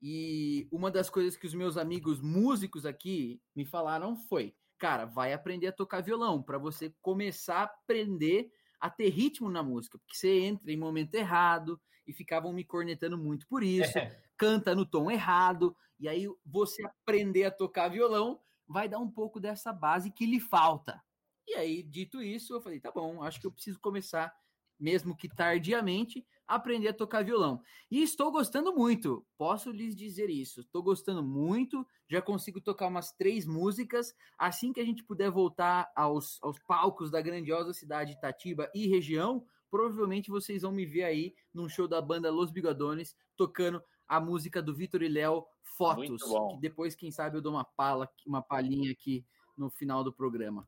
E 0.00 0.68
uma 0.70 0.90
das 0.90 1.08
coisas 1.08 1.36
que 1.36 1.46
os 1.46 1.54
meus 1.54 1.76
amigos 1.76 2.20
músicos 2.20 2.84
aqui 2.84 3.40
me 3.54 3.64
falaram 3.64 4.16
foi: 4.16 4.54
cara, 4.78 5.04
vai 5.04 5.32
aprender 5.32 5.68
a 5.68 5.72
tocar 5.72 6.02
violão 6.02 6.42
para 6.42 6.58
você 6.58 6.94
começar 7.00 7.60
a 7.60 7.64
aprender 7.64 8.50
a 8.78 8.90
ter 8.90 9.08
ritmo 9.08 9.48
na 9.50 9.62
música, 9.62 9.98
porque 9.98 10.16
você 10.16 10.40
entra 10.40 10.70
em 10.70 10.76
momento 10.76 11.14
errado 11.14 11.80
e 12.06 12.12
ficavam 12.12 12.52
me 12.52 12.62
cornetando 12.62 13.16
muito 13.16 13.46
por 13.48 13.62
isso, 13.62 13.98
é. 13.98 14.22
canta 14.36 14.74
no 14.74 14.84
tom 14.84 15.10
errado, 15.10 15.74
e 15.98 16.08
aí 16.08 16.28
você 16.44 16.84
aprender 16.84 17.44
a 17.44 17.50
tocar 17.50 17.88
violão 17.88 18.38
vai 18.68 18.88
dar 18.88 18.98
um 18.98 19.10
pouco 19.10 19.40
dessa 19.40 19.72
base 19.72 20.10
que 20.10 20.26
lhe 20.26 20.40
falta. 20.40 21.02
E 21.48 21.54
aí, 21.54 21.82
dito 21.82 22.22
isso, 22.22 22.54
eu 22.54 22.60
falei: 22.60 22.80
tá 22.80 22.90
bom, 22.90 23.22
acho 23.22 23.40
que 23.40 23.46
eu 23.46 23.52
preciso 23.52 23.80
começar 23.80 24.34
mesmo 24.78 25.16
que 25.16 25.28
tardiamente, 25.28 26.24
aprender 26.46 26.88
a 26.88 26.94
tocar 26.94 27.24
violão. 27.24 27.60
E 27.90 28.02
estou 28.02 28.30
gostando 28.30 28.72
muito, 28.72 29.26
posso 29.36 29.70
lhes 29.70 29.96
dizer 29.96 30.30
isso. 30.30 30.60
Estou 30.60 30.82
gostando 30.82 31.22
muito, 31.22 31.86
já 32.08 32.22
consigo 32.22 32.60
tocar 32.60 32.86
umas 32.86 33.12
três 33.12 33.46
músicas. 33.46 34.14
Assim 34.38 34.72
que 34.72 34.80
a 34.80 34.84
gente 34.84 35.02
puder 35.02 35.30
voltar 35.30 35.90
aos, 35.94 36.38
aos 36.42 36.58
palcos 36.60 37.10
da 37.10 37.20
grandiosa 37.20 37.72
cidade 37.72 38.12
de 38.12 38.18
Itatiba 38.18 38.70
e 38.74 38.86
região, 38.86 39.44
provavelmente 39.70 40.30
vocês 40.30 40.62
vão 40.62 40.72
me 40.72 40.86
ver 40.86 41.04
aí 41.04 41.34
num 41.52 41.68
show 41.68 41.88
da 41.88 42.00
banda 42.00 42.30
Los 42.30 42.50
Bigodones 42.50 43.16
tocando 43.36 43.82
a 44.08 44.20
música 44.20 44.62
do 44.62 44.74
Vitor 44.74 45.02
e 45.02 45.08
Léo 45.08 45.44
Fotos, 45.62 46.22
que 46.22 46.60
depois, 46.60 46.94
quem 46.94 47.10
sabe, 47.10 47.36
eu 47.36 47.42
dou 47.42 47.52
uma 47.52 47.64
pala, 47.64 48.08
uma 48.24 48.40
palhinha 48.40 48.92
aqui 48.92 49.24
no 49.58 49.68
final 49.68 50.04
do 50.04 50.12
programa. 50.12 50.66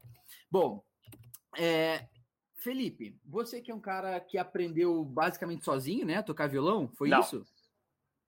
Bom, 0.51 0.83
é, 1.57 2.09
Felipe, 2.69 3.17
você 3.25 3.63
que 3.63 3.71
é 3.71 3.75
um 3.75 3.81
cara 3.81 4.21
que 4.21 4.37
aprendeu 4.37 5.03
basicamente 5.03 5.65
sozinho, 5.65 6.05
né, 6.05 6.17
a 6.17 6.23
tocar 6.23 6.47
violão, 6.49 6.87
foi 6.87 7.09
não, 7.09 7.21
isso? 7.21 7.43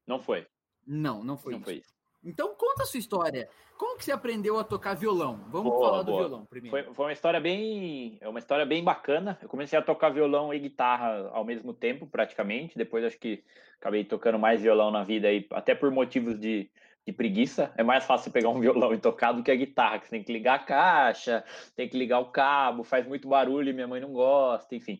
Não 0.06 0.18
foi. 0.18 0.46
Não, 0.86 1.22
não 1.22 1.36
foi 1.36 1.52
não 1.52 1.58
isso. 1.58 1.66
Foi 1.66 1.74
isso. 1.74 1.94
Então 2.24 2.54
conta 2.54 2.84
a 2.84 2.86
sua 2.86 2.98
história. 2.98 3.50
Como 3.76 3.98
que 3.98 4.04
você 4.04 4.12
aprendeu 4.12 4.58
a 4.58 4.64
tocar 4.64 4.94
violão? 4.94 5.44
Vamos 5.50 5.72
boa, 5.72 5.90
falar 5.90 6.02
do 6.02 6.12
boa. 6.12 6.20
violão 6.20 6.46
primeiro. 6.46 6.86
Foi, 6.86 6.94
foi, 6.94 7.04
uma 7.04 7.12
história 7.12 7.38
bem, 7.38 8.16
é 8.18 8.28
uma 8.30 8.38
história 8.38 8.64
bem 8.64 8.82
bacana. 8.82 9.38
Eu 9.42 9.48
comecei 9.48 9.78
a 9.78 9.82
tocar 9.82 10.08
violão 10.08 10.54
e 10.54 10.58
guitarra 10.58 11.28
ao 11.34 11.44
mesmo 11.44 11.74
tempo, 11.74 12.06
praticamente. 12.06 12.78
Depois 12.78 13.04
acho 13.04 13.18
que 13.18 13.44
acabei 13.78 14.04
tocando 14.04 14.38
mais 14.38 14.62
violão 14.62 14.90
na 14.90 15.04
vida 15.04 15.28
aí, 15.28 15.46
até 15.50 15.74
por 15.74 15.90
motivos 15.90 16.40
de, 16.40 16.70
de 17.06 17.12
preguiça. 17.12 17.72
É 17.76 17.82
mais 17.82 18.04
fácil 18.04 18.30
pegar 18.30 18.48
um 18.48 18.58
violão 18.60 18.94
e 18.94 18.98
tocar 18.98 19.32
do 19.32 19.42
que 19.42 19.50
a 19.50 19.56
guitarra, 19.56 19.98
que 19.98 20.06
você 20.06 20.10
tem 20.10 20.24
que 20.24 20.32
ligar 20.32 20.56
a 20.56 20.64
caixa, 20.64 21.44
tem 21.74 21.88
que 21.88 21.96
ligar 21.96 22.20
o 22.20 22.30
cabo, 22.30 22.84
faz 22.84 23.06
muito 23.06 23.28
barulho 23.28 23.70
e 23.70 23.72
minha 23.72 23.88
mãe 23.88 24.00
não 24.00 24.12
gosta, 24.12 24.74
enfim. 24.74 24.98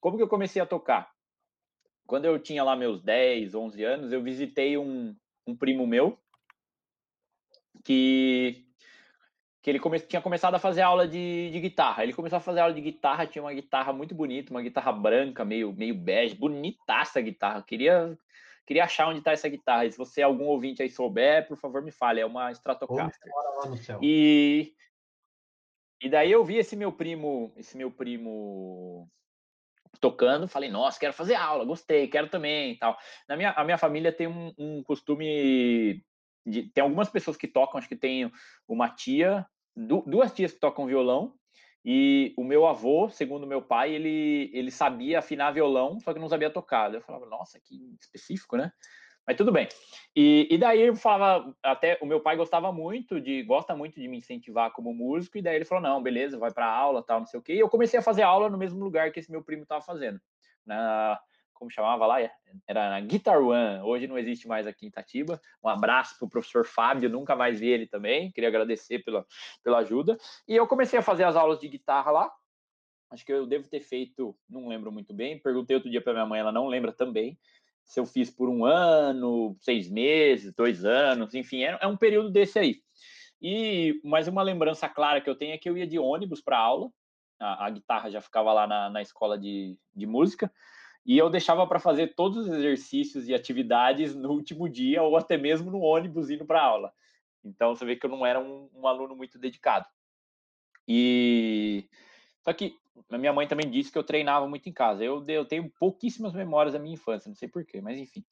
Como 0.00 0.16
que 0.16 0.22
eu 0.22 0.28
comecei 0.28 0.60
a 0.60 0.66
tocar? 0.66 1.10
Quando 2.06 2.24
eu 2.24 2.38
tinha 2.38 2.64
lá 2.64 2.74
meus 2.74 3.02
10, 3.02 3.54
11 3.54 3.84
anos, 3.84 4.12
eu 4.12 4.22
visitei 4.22 4.76
um, 4.76 5.14
um 5.46 5.56
primo 5.56 5.86
meu 5.86 6.18
que 7.84 8.66
que 9.62 9.68
ele 9.68 9.78
come, 9.78 10.00
tinha 10.00 10.22
começado 10.22 10.54
a 10.54 10.58
fazer 10.58 10.80
aula 10.80 11.06
de, 11.06 11.50
de, 11.50 11.60
guitarra. 11.60 12.02
Ele 12.02 12.14
começou 12.14 12.38
a 12.38 12.40
fazer 12.40 12.60
aula 12.60 12.72
de 12.72 12.80
guitarra, 12.80 13.26
tinha 13.26 13.42
uma 13.42 13.52
guitarra 13.52 13.92
muito 13.92 14.14
bonita, 14.14 14.50
uma 14.50 14.62
guitarra 14.62 14.90
branca, 14.90 15.44
meio, 15.44 15.72
meio 15.72 15.94
bege, 15.94 16.34
bonitaça 16.34 17.18
a 17.18 17.22
guitarra. 17.22 17.62
Queria, 17.62 18.18
queria 18.70 18.84
achar 18.84 19.08
onde 19.08 19.18
está 19.18 19.32
essa 19.32 19.48
guitarra. 19.48 19.84
E 19.84 19.90
se 19.90 19.98
você, 19.98 20.22
algum 20.22 20.44
ouvinte 20.44 20.80
aí 20.80 20.88
souber, 20.88 21.48
por 21.48 21.56
favor, 21.56 21.82
me 21.82 21.90
fale. 21.90 22.20
É 22.20 22.24
uma 22.24 22.52
Stratocaster. 22.52 23.28
E, 24.00 24.72
e 26.00 26.08
daí 26.08 26.30
eu 26.30 26.44
vi 26.44 26.54
esse 26.54 26.76
meu 26.76 26.92
primo, 26.92 27.52
esse 27.56 27.76
meu 27.76 27.90
primo 27.90 29.10
tocando, 30.00 30.46
falei, 30.46 30.70
nossa, 30.70 31.00
quero 31.00 31.12
fazer 31.12 31.34
aula, 31.34 31.64
gostei, 31.64 32.06
quero 32.06 32.28
também 32.28 32.78
tal. 32.78 32.96
Na 33.28 33.36
minha, 33.36 33.50
a 33.50 33.64
minha 33.64 33.76
família 33.76 34.12
tem 34.12 34.28
um, 34.28 34.54
um 34.56 34.84
costume 34.84 36.00
de, 36.46 36.70
tem 36.70 36.80
algumas 36.80 37.10
pessoas 37.10 37.36
que 37.36 37.48
tocam, 37.48 37.76
acho 37.76 37.88
que 37.88 37.96
tem 37.96 38.30
uma 38.68 38.88
tia, 38.88 39.44
du, 39.74 40.04
duas 40.06 40.32
tias 40.32 40.52
que 40.52 40.60
tocam 40.60 40.86
violão, 40.86 41.34
e 41.84 42.34
o 42.36 42.44
meu 42.44 42.66
avô, 42.66 43.08
segundo 43.08 43.46
meu 43.46 43.62
pai, 43.62 43.94
ele, 43.94 44.50
ele 44.52 44.70
sabia 44.70 45.18
afinar 45.18 45.52
violão, 45.52 45.98
só 46.00 46.12
que 46.12 46.20
não 46.20 46.28
sabia 46.28 46.50
tocar. 46.50 46.92
Eu 46.92 47.00
falava, 47.00 47.26
nossa, 47.26 47.58
que 47.58 47.96
específico, 48.00 48.56
né? 48.56 48.70
Mas 49.26 49.36
tudo 49.36 49.52
bem. 49.52 49.68
E, 50.14 50.48
e 50.50 50.58
daí 50.58 50.82
eu 50.82 50.96
falava, 50.96 51.54
até 51.62 51.98
o 52.02 52.06
meu 52.06 52.20
pai 52.20 52.36
gostava 52.36 52.72
muito 52.72 53.20
de, 53.20 53.42
gosta 53.44 53.76
muito 53.76 54.00
de 54.00 54.08
me 54.08 54.18
incentivar 54.18 54.72
como 54.72 54.92
músico, 54.92 55.38
e 55.38 55.42
daí 55.42 55.56
ele 55.56 55.64
falou, 55.64 55.82
não, 55.82 56.02
beleza, 56.02 56.38
vai 56.38 56.52
para 56.52 56.66
aula, 56.66 57.02
tal, 57.02 57.20
não 57.20 57.26
sei 57.26 57.38
o 57.38 57.42
quê. 57.42 57.54
E 57.54 57.60
eu 57.60 57.68
comecei 57.68 57.98
a 57.98 58.02
fazer 58.02 58.22
aula 58.22 58.50
no 58.50 58.58
mesmo 58.58 58.82
lugar 58.82 59.12
que 59.12 59.20
esse 59.20 59.30
meu 59.30 59.42
primo 59.42 59.62
estava 59.62 59.80
fazendo, 59.80 60.20
na, 60.66 61.18
como 61.60 61.70
chamava 61.70 62.06
lá? 62.06 62.16
Era 62.66 62.88
na 62.88 63.00
Guitar 63.00 63.38
One, 63.38 63.82
hoje 63.82 64.06
não 64.06 64.18
existe 64.18 64.48
mais 64.48 64.66
aqui 64.66 64.86
em 64.86 64.88
Itatiba. 64.88 65.38
Um 65.62 65.68
abraço 65.68 66.18
para 66.18 66.26
o 66.26 66.30
professor 66.30 66.64
Fábio, 66.64 67.10
nunca 67.10 67.36
mais 67.36 67.60
vi 67.60 67.68
ele 67.68 67.86
também, 67.86 68.32
queria 68.32 68.48
agradecer 68.48 69.00
pela, 69.00 69.26
pela 69.62 69.78
ajuda. 69.78 70.16
E 70.48 70.56
eu 70.56 70.66
comecei 70.66 70.98
a 70.98 71.02
fazer 71.02 71.24
as 71.24 71.36
aulas 71.36 71.60
de 71.60 71.68
guitarra 71.68 72.10
lá, 72.10 72.32
acho 73.10 73.24
que 73.26 73.32
eu 73.32 73.46
devo 73.46 73.68
ter 73.68 73.80
feito, 73.80 74.34
não 74.48 74.68
lembro 74.68 74.90
muito 74.90 75.12
bem, 75.12 75.38
perguntei 75.38 75.76
outro 75.76 75.90
dia 75.90 76.00
para 76.00 76.14
minha 76.14 76.26
mãe, 76.26 76.40
ela 76.40 76.50
não 76.50 76.66
lembra 76.66 76.92
também, 76.92 77.38
se 77.84 78.00
eu 78.00 78.06
fiz 78.06 78.30
por 78.30 78.48
um 78.48 78.64
ano, 78.64 79.54
seis 79.60 79.90
meses, 79.90 80.54
dois 80.54 80.84
anos, 80.84 81.34
enfim, 81.34 81.62
é, 81.62 81.78
é 81.78 81.86
um 81.86 81.96
período 81.96 82.30
desse 82.30 82.58
aí. 82.58 82.80
E 83.42 84.00
mais 84.02 84.28
uma 84.28 84.42
lembrança 84.42 84.88
clara 84.88 85.20
que 85.20 85.28
eu 85.28 85.36
tenho 85.36 85.52
é 85.52 85.58
que 85.58 85.68
eu 85.68 85.76
ia 85.76 85.86
de 85.86 85.98
ônibus 85.98 86.40
para 86.40 86.58
aula, 86.58 86.90
a, 87.38 87.66
a, 87.66 87.70
guitarra 87.70 88.10
já 88.10 88.20
ficava 88.20 88.52
lá 88.52 88.66
na, 88.66 88.90
na 88.90 89.02
escola 89.02 89.38
de, 89.38 89.76
de 89.94 90.06
música, 90.06 90.52
e 91.04 91.16
eu 91.16 91.30
deixava 91.30 91.66
para 91.66 91.78
fazer 91.78 92.14
todos 92.14 92.46
os 92.46 92.52
exercícios 92.52 93.28
e 93.28 93.34
atividades 93.34 94.14
no 94.14 94.30
último 94.30 94.68
dia 94.68 95.02
ou 95.02 95.16
até 95.16 95.36
mesmo 95.36 95.70
no 95.70 95.80
ônibus 95.80 96.30
indo 96.30 96.44
para 96.44 96.62
aula. 96.62 96.92
Então 97.44 97.74
você 97.74 97.84
vê 97.84 97.96
que 97.96 98.04
eu 98.04 98.10
não 98.10 98.24
era 98.24 98.38
um, 98.38 98.68
um, 98.74 98.86
aluno 98.86 99.16
muito 99.16 99.38
dedicado. 99.38 99.86
E 100.86 101.88
só 102.42 102.52
que 102.52 102.74
a 103.10 103.16
minha 103.16 103.32
mãe 103.32 103.46
também 103.46 103.70
disse 103.70 103.90
que 103.90 103.96
eu 103.96 104.04
treinava 104.04 104.46
muito 104.46 104.68
em 104.68 104.72
casa. 104.72 105.02
Eu, 105.02 105.24
eu 105.26 105.44
tenho 105.46 105.70
pouquíssimas 105.78 106.34
memórias 106.34 106.74
da 106.74 106.78
minha 106.78 106.94
infância, 106.94 107.28
não 107.28 107.36
sei 107.36 107.48
porquê, 107.48 107.80
mas 107.80 107.98
enfim. 107.98 108.24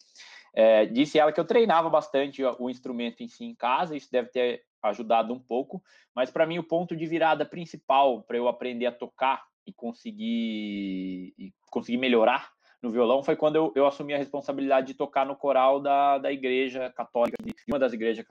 É, 0.55 0.87
disse 0.87 1.19
ela 1.19 1.33
que 1.33 1.41
eu 1.41 1.45
treinava 1.45 1.89
bastante 1.89 2.43
o 2.45 2.69
instrumento 2.69 3.23
em 3.23 3.29
si 3.29 3.45
em 3.45 3.55
casa, 3.55 3.97
isso 3.97 4.11
deve 4.11 4.29
ter 4.29 4.65
ajudado 4.83 5.33
um 5.33 5.39
pouco, 5.39 5.83
mas 6.15 6.31
para 6.31 6.47
mim 6.47 6.59
o 6.59 6.65
ponto 6.65 6.97
de 6.97 7.07
virada 7.07 7.45
principal 7.45 8.23
para 8.23 8.37
eu 8.37 8.49
aprender 8.49 8.87
a 8.87 8.93
tocar 8.93 9.45
e 9.67 9.73
conseguir, 9.73 11.35
e 11.39 11.53
conseguir 11.71 11.99
melhorar 11.99 12.51
no 12.83 12.91
violão 12.91 13.23
foi 13.23 13.37
quando 13.37 13.57
eu, 13.57 13.73
eu 13.75 13.87
assumi 13.87 14.15
a 14.15 14.19
responsabilidade 14.19 14.89
de 14.89 14.95
tocar 14.95 15.27
no 15.27 15.37
coral 15.37 15.81
da, 15.81 16.19
da 16.19 16.33
igreja 16.33 16.91
católica, 16.91 17.37
de 17.43 17.55
uma 17.69 17.79
das 17.79 17.93
igrejas 17.93 18.25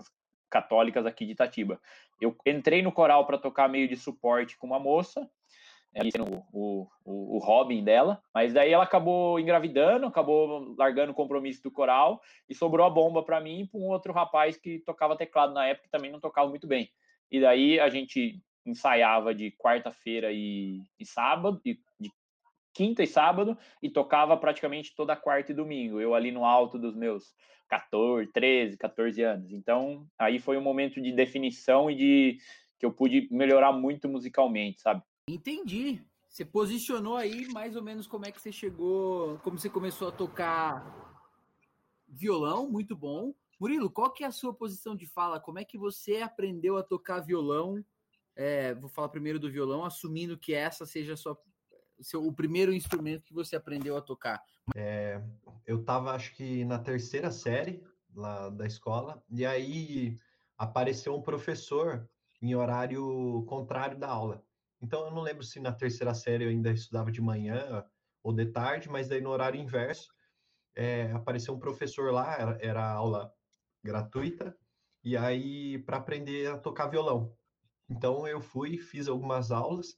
católicas 0.50 1.06
aqui 1.06 1.26
de 1.26 1.34
Itatiba. 1.34 1.80
Eu 2.22 2.36
entrei 2.46 2.82
no 2.82 2.92
coral 2.92 3.26
para 3.26 3.38
tocar 3.38 3.68
meio 3.68 3.88
de 3.88 3.96
suporte 3.96 4.58
com 4.58 4.68
uma 4.68 4.80
moça, 4.80 5.30
sendo 6.12 6.46
o, 6.54 6.88
o, 7.04 7.38
o 7.38 7.40
Robin 7.40 7.84
dela, 7.84 8.22
mas 8.34 8.54
daí 8.54 8.72
ela 8.72 8.84
acabou 8.84 9.40
engravidando, 9.40 10.06
acabou 10.06 10.76
largando 10.78 11.12
o 11.12 11.16
compromisso 11.16 11.64
do 11.64 11.72
coral 11.72 12.22
e 12.48 12.54
sobrou 12.54 12.86
a 12.86 12.90
bomba 12.90 13.24
para 13.24 13.42
mim 13.42 13.62
e 13.62 13.68
para 13.68 13.80
um 13.80 13.88
outro 13.88 14.14
rapaz 14.14 14.58
que 14.58 14.80
tocava 14.80 15.18
teclado 15.18 15.54
na 15.54 15.66
época 15.66 15.88
e 15.88 15.92
também 15.92 16.12
não 16.12 16.20
tocava 16.20 16.50
muito 16.50 16.68
bem. 16.68 16.90
E 17.32 17.42
daí 17.42 17.80
a 17.80 17.90
gente 17.90 18.42
ensaiava 18.66 19.34
de 19.34 19.52
quarta-feira 19.52 20.32
e, 20.32 20.82
e, 21.00 21.06
sábado, 21.06 21.60
e 21.66 21.80
de 22.00 22.12
quinta 22.78 23.02
e 23.02 23.08
sábado 23.08 23.58
e 23.82 23.90
tocava 23.90 24.38
praticamente 24.38 24.96
toda 24.96 25.16
quarta 25.16 25.52
e 25.52 25.56
domingo. 25.56 26.00
Eu 26.00 26.14
ali 26.14 26.32
no 26.32 26.46
alto 26.46 26.78
dos 26.78 26.96
meus 26.96 27.34
14, 27.68 28.32
13, 28.32 28.78
14 28.78 29.24
anos. 29.24 29.52
Então, 29.52 30.08
aí 30.16 30.38
foi 30.38 30.60
um 30.60 30.62
momento 30.62 31.02
de 31.02 31.12
definição 31.12 31.90
e 31.90 31.96
de 31.96 32.38
que 32.78 32.86
eu 32.86 32.92
pude 32.92 33.28
melhorar 33.32 33.72
muito 33.74 34.08
musicalmente, 34.08 34.80
sabe? 34.80 35.02
Entendi. 35.28 36.00
Você 36.30 36.46
posicionou 36.46 37.16
aí 37.16 37.48
mais 37.48 37.76
ou 37.76 37.82
menos 37.82 38.06
como 38.06 38.28
é 38.28 38.32
que 38.32 38.40
você 38.40 38.52
chegou, 38.52 39.40
como 39.40 39.58
você 39.58 39.72
começou 39.72 40.10
a 40.10 40.12
tocar 40.12 40.86
violão, 42.08 42.70
muito 42.70 42.96
bom. 42.96 43.34
Murilo, 43.60 43.90
qual 43.90 44.14
que 44.14 44.24
é 44.24 44.28
a 44.28 44.32
sua 44.32 44.54
posição 44.54 44.96
de 44.96 45.08
fala? 45.08 45.40
Como 45.40 45.58
é 45.58 45.66
que 45.66 45.80
você 45.80 46.18
aprendeu 46.18 46.78
a 46.78 46.84
tocar 46.84 47.22
violão? 47.22 47.84
É, 48.36 48.76
vou 48.76 48.88
falar 48.88 49.10
primeiro 49.10 49.40
do 49.40 49.50
violão, 49.50 49.84
assumindo 49.84 50.38
que 50.38 50.54
essa 50.54 50.86
seja 50.86 51.14
a 51.14 51.18
sua 51.18 51.36
seu, 52.02 52.26
o 52.26 52.34
primeiro 52.34 52.74
instrumento 52.74 53.26
que 53.26 53.34
você 53.34 53.56
aprendeu 53.56 53.98
a 53.98 54.02
tocar? 54.02 54.42
É, 54.76 55.22
eu 55.66 55.80
estava, 55.80 56.12
acho 56.12 56.34
que 56.36 56.66
na 56.66 56.80
terceira 56.80 57.32
série 57.32 57.84
lá 58.14 58.50
da 58.50 58.66
escola, 58.66 59.24
e 59.30 59.46
aí 59.46 60.18
apareceu 60.58 61.16
um 61.16 61.22
professor 61.22 62.10
em 62.42 62.56
horário 62.56 63.46
contrário 63.48 63.98
da 63.98 64.10
aula. 64.10 64.44
Então 64.82 65.06
eu 65.06 65.12
não 65.12 65.22
lembro 65.22 65.44
se 65.44 65.60
na 65.60 65.72
terceira 65.72 66.14
série 66.14 66.44
eu 66.44 66.50
ainda 66.50 66.72
estudava 66.72 67.12
de 67.12 67.22
manhã 67.22 67.86
ou 68.24 68.34
de 68.34 68.46
tarde, 68.48 68.90
mas 68.90 69.08
daí 69.08 69.22
no 69.22 69.30
horário 69.30 69.60
inverso 69.60 70.12
é, 70.76 71.12
apareceu 71.12 71.54
um 71.54 71.60
professor 71.60 72.12
lá, 72.12 72.36
era, 72.36 72.58
era 72.62 72.92
aula 72.92 73.34
gratuita, 73.84 74.56
e 75.04 75.16
aí 75.16 75.80
para 75.80 75.98
aprender 75.98 76.48
a 76.48 76.58
tocar 76.58 76.88
violão. 76.88 77.36
Então 77.90 78.28
eu 78.28 78.42
fui, 78.42 78.78
fiz 78.78 79.08
algumas 79.08 79.52
aulas, 79.52 79.98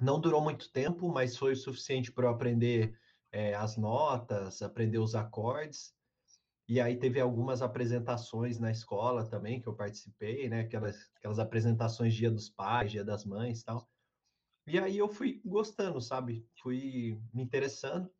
não 0.00 0.20
durou 0.20 0.40
muito 0.40 0.70
tempo, 0.70 1.08
mas 1.08 1.36
foi 1.36 1.52
o 1.52 1.56
suficiente 1.56 2.12
para 2.12 2.26
eu 2.26 2.30
aprender 2.30 2.98
é, 3.32 3.54
as 3.54 3.76
notas, 3.76 4.62
aprender 4.62 4.98
os 4.98 5.14
acordes. 5.14 5.94
E 6.68 6.80
aí 6.80 6.96
teve 6.96 7.18
algumas 7.20 7.62
apresentações 7.62 8.58
na 8.58 8.70
escola 8.70 9.28
também 9.28 9.60
que 9.60 9.66
eu 9.66 9.74
participei, 9.74 10.48
né? 10.48 10.60
Aquelas, 10.60 11.10
aquelas 11.16 11.38
apresentações 11.38 12.14
Dia 12.14 12.30
dos 12.30 12.50
Pais, 12.50 12.90
Dia 12.90 13.04
das 13.04 13.24
Mães, 13.24 13.62
tal. 13.62 13.88
E 14.66 14.78
aí 14.78 14.98
eu 14.98 15.08
fui 15.08 15.40
gostando, 15.44 16.00
sabe? 16.00 16.46
Fui 16.62 17.18
me 17.32 17.42
interessando. 17.42 18.10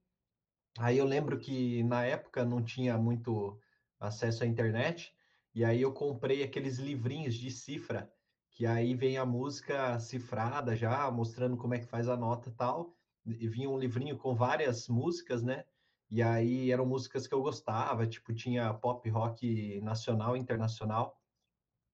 Aí 0.78 0.96
eu 0.96 1.04
lembro 1.04 1.38
que 1.38 1.82
na 1.82 2.04
época 2.04 2.44
não 2.44 2.64
tinha 2.64 2.96
muito 2.96 3.60
acesso 4.00 4.44
à 4.44 4.46
internet, 4.46 5.12
e 5.54 5.64
aí 5.64 5.82
eu 5.82 5.92
comprei 5.92 6.42
aqueles 6.42 6.78
livrinhos 6.78 7.34
de 7.34 7.50
cifra 7.50 8.10
que 8.58 8.66
aí 8.66 8.92
vem 8.92 9.16
a 9.16 9.24
música 9.24 10.00
cifrada 10.00 10.74
já, 10.74 11.08
mostrando 11.12 11.56
como 11.56 11.74
é 11.74 11.78
que 11.78 11.86
faz 11.86 12.08
a 12.08 12.16
nota 12.16 12.50
tal. 12.50 12.92
E 13.24 13.46
vinha 13.46 13.70
um 13.70 13.78
livrinho 13.78 14.18
com 14.18 14.34
várias 14.34 14.88
músicas, 14.88 15.44
né? 15.44 15.64
E 16.10 16.20
aí 16.20 16.72
eram 16.72 16.84
músicas 16.84 17.28
que 17.28 17.32
eu 17.32 17.40
gostava, 17.40 18.04
tipo, 18.04 18.34
tinha 18.34 18.74
pop 18.74 19.08
rock 19.10 19.80
nacional 19.80 20.36
internacional. 20.36 21.22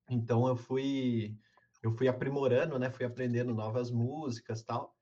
Então 0.09 0.49
eu 0.49 0.57
fui 0.57 1.37
eu 1.83 1.91
fui 1.91 2.09
aprimorando, 2.09 2.79
né? 2.79 2.89
Fui 2.89 3.05
aprendendo 3.05 3.53
novas 3.53 3.91
músicas, 3.91 4.63
tal. 4.63 4.97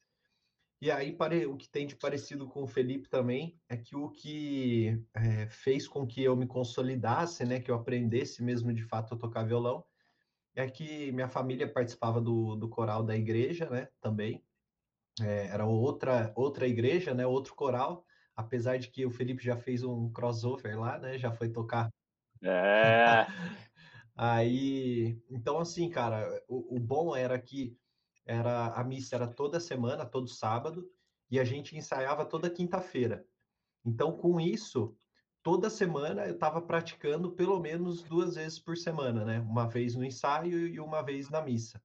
E 0.81 0.91
aí, 0.91 1.17
o 1.47 1.57
que 1.57 1.69
tem 1.69 1.87
de 1.87 1.95
parecido 1.95 2.49
com 2.49 2.65
o 2.65 2.67
Felipe 2.67 3.09
também 3.09 3.57
é 3.69 3.77
que 3.77 3.95
o 3.95 4.11
que 4.11 5.01
é, 5.15 5.47
fez 5.47 5.87
com 5.87 6.05
que 6.09 6.25
eu 6.25 6.35
me 6.35 6.49
consolidasse, 6.49 7.45
né, 7.45 7.61
que 7.61 7.71
eu 7.71 7.77
aprendesse 7.77 8.43
mesmo 8.43 8.75
de 8.75 8.83
fato 8.83 9.15
a 9.15 9.17
tocar 9.17 9.45
violão, 9.45 9.85
é 10.55 10.69
que 10.69 11.11
minha 11.13 11.29
família 11.29 11.71
participava 11.71 12.21
do, 12.21 12.57
do 12.57 12.69
coral 12.69 13.03
da 13.03 13.17
igreja, 13.17 13.69
né, 13.71 13.89
também. 14.01 14.45
É, 15.21 15.47
era 15.47 15.67
outra, 15.67 16.33
outra 16.35 16.67
igreja, 16.67 17.15
né, 17.15 17.27
outro 17.27 17.55
coral, 17.55 18.05
apesar 18.35 18.79
de 18.79 18.89
que 18.89 19.05
o 19.05 19.11
Felipe 19.11 19.43
já 19.43 19.57
fez 19.57 19.83
um 19.83 20.11
crossover 20.11 20.79
lá, 20.79 20.99
né, 20.99 21.19
já 21.19 21.33
foi 21.33 21.49
tocar. 21.51 21.91
É. 22.43 23.27
aí, 24.17 25.21
então 25.31 25.59
assim, 25.59 25.89
cara, 25.89 26.43
o, 26.49 26.77
o 26.77 26.81
bom 26.81 27.15
era 27.15 27.39
que 27.39 27.77
era 28.25 28.69
a 28.69 28.85
missa 28.85 29.17
era 29.17 29.27
toda 29.27 29.59
semana, 29.59 30.07
todo 30.07 30.29
sábado, 30.29 30.89
e 31.31 31.41
a 31.41 31.45
gente 31.45 31.77
ensaiava 31.77 32.25
toda 32.25 32.51
quinta-feira. 32.51 33.27
Então, 33.85 34.17
com 34.17 34.41
isso, 34.41 34.95
toda 35.43 35.69
semana 35.69 36.27
eu 36.27 36.35
estava 36.35 36.63
praticando 36.63 37.33
pelo 37.33 37.59
menos 37.61 38.03
duas 38.03 38.37
vezes 38.37 38.59
por 38.59 38.77
semana, 38.77 39.25
né? 39.25 39.41
Uma 39.41 39.67
vez 39.67 39.95
no 39.95 40.05
ensaio 40.05 40.69
e 40.69 40.79
uma 40.79 41.03
vez 41.03 41.29
na 41.29 41.43
missa. 41.43 41.83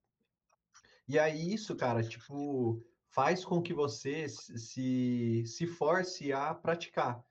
E 1.07 1.17
aí 1.17 1.53
isso, 1.53 1.75
cara, 1.75 2.03
tipo, 2.03 2.83
faz 3.09 3.43
com 3.43 3.61
que 3.61 3.73
você 3.73 4.27
se, 4.27 5.43
se 5.45 5.67
force 5.67 6.31
a 6.31 6.53
praticar. 6.53 7.23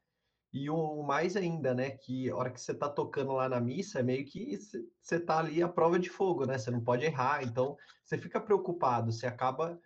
E 0.52 0.70
o 0.70 1.02
mais 1.02 1.36
ainda, 1.36 1.74
né, 1.74 1.90
que 1.90 2.30
a 2.30 2.36
hora 2.36 2.50
que 2.50 2.60
você 2.60 2.72
tá 2.72 2.88
tocando 2.88 3.32
lá 3.32 3.48
na 3.48 3.60
missa, 3.60 4.00
é 4.00 4.02
meio 4.02 4.24
que 4.24 4.58
você 5.00 5.20
tá 5.20 5.38
ali 5.38 5.62
a 5.62 5.68
prova 5.68 5.98
de 5.98 6.08
fogo, 6.08 6.46
né? 6.46 6.56
Você 6.56 6.70
não 6.70 6.82
pode 6.82 7.04
errar, 7.04 7.42
então 7.42 7.76
você 8.02 8.16
fica 8.16 8.40
preocupado, 8.40 9.12
você 9.12 9.26
acaba 9.26 9.78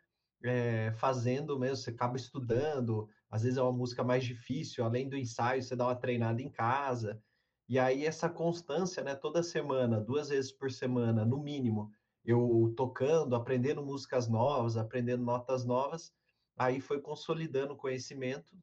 é, 0.43 0.93
fazendo 0.93 1.59
mesmo, 1.59 1.77
você 1.77 1.91
acaba 1.91 2.17
estudando, 2.17 3.09
às 3.31 3.43
vezes 3.43 3.59
é 3.59 3.63
uma 3.63 3.73
música 3.73 4.03
mais 4.03 4.25
difícil, 4.25 4.85
além 4.85 5.09
do 5.09 5.17
ensaio, 5.17 5.63
você 5.63 5.77
dá 5.77 5.87
uma 5.87 5.97
treinada 5.97 6.41
em 6.41 6.51
casa. 6.51 7.23
E 7.69 7.79
aí 7.79 8.05
essa 8.05 8.29
constância, 8.29 9.03
né, 9.03 9.15
toda 9.15 9.43
semana, 9.43 10.01
duas 10.01 10.29
vezes 10.31 10.51
por 10.51 10.71
semana, 10.71 11.25
no 11.25 11.39
mínimo, 11.39 11.91
eu 12.25 12.73
tocando, 12.77 13.35
aprendendo 13.37 13.85
músicas 13.85 14.29
novas, 14.29 14.77
aprendendo 14.77 15.25
notas 15.25 15.65
novas, 15.65 16.13
aí 16.59 16.81
foi 16.81 17.01
consolidando 17.01 17.75
o 17.75 17.77
conhecimento 17.77 18.57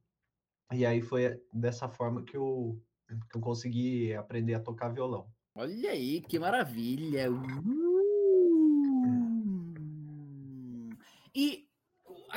e 0.73 0.85
aí 0.85 1.01
foi 1.01 1.41
dessa 1.53 1.87
forma 1.87 2.23
que 2.23 2.35
eu, 2.35 2.81
que 3.31 3.37
eu 3.37 3.41
consegui 3.41 4.13
aprender 4.13 4.55
a 4.55 4.59
tocar 4.59 4.89
violão. 4.89 5.31
Olha 5.55 5.91
aí, 5.91 6.21
que 6.21 6.37
maravilha! 6.37 7.31
Uh! 7.31 7.87
E, 11.39 11.66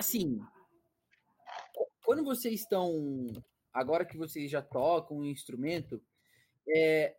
assim, 0.00 0.40
quando 2.04 2.24
vocês 2.24 2.60
estão. 2.60 2.92
Agora 3.72 4.04
que 4.04 4.16
vocês 4.16 4.50
já 4.50 4.60
tocam 4.60 5.18
um 5.18 5.24
instrumento, 5.24 6.02
é, 6.68 7.14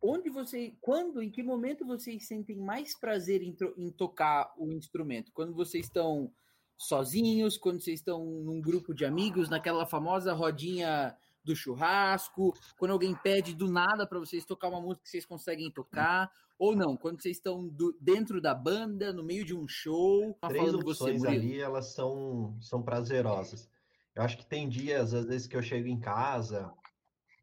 onde 0.00 0.30
você. 0.30 0.76
Quando, 0.80 1.20
em 1.20 1.30
que 1.30 1.42
momento 1.42 1.84
vocês 1.84 2.28
sentem 2.28 2.56
mais 2.56 2.96
prazer 2.98 3.42
em, 3.42 3.56
em 3.76 3.90
tocar 3.90 4.54
o 4.56 4.70
instrumento? 4.70 5.32
Quando 5.32 5.54
vocês 5.54 5.86
estão 5.86 6.32
sozinhos, 6.78 7.58
quando 7.58 7.82
vocês 7.82 8.00
estão 8.00 8.24
num 8.24 8.60
grupo 8.60 8.94
de 8.94 9.04
amigos, 9.04 9.48
naquela 9.48 9.86
famosa 9.86 10.32
rodinha 10.32 11.16
do 11.44 11.56
churrasco, 11.56 12.54
quando 12.78 12.92
alguém 12.92 13.14
pede 13.14 13.54
do 13.54 13.70
nada 13.70 14.06
para 14.06 14.18
vocês 14.18 14.44
tocar 14.44 14.68
uma 14.68 14.80
música 14.80 15.02
que 15.02 15.10
vocês 15.10 15.26
conseguem 15.26 15.70
tocar, 15.70 16.30
ou 16.58 16.76
não, 16.76 16.96
quando 16.96 17.20
vocês 17.20 17.38
estão 17.38 17.66
do, 17.66 17.96
dentro 18.00 18.40
da 18.40 18.54
banda, 18.54 19.12
no 19.12 19.24
meio 19.24 19.44
de 19.44 19.52
um 19.54 19.66
show, 19.66 20.32
tá 20.40 20.48
Três 20.48 20.72
opções 20.72 21.22
você, 21.22 21.26
ali, 21.26 21.60
elas 21.60 21.86
são, 21.86 22.56
são 22.60 22.82
prazerosas. 22.82 23.68
Eu 24.14 24.22
acho 24.22 24.36
que 24.36 24.46
tem 24.46 24.68
dias, 24.68 25.12
às 25.14 25.24
vezes, 25.24 25.46
que 25.46 25.56
eu 25.56 25.62
chego 25.62 25.88
em 25.88 25.98
casa, 25.98 26.72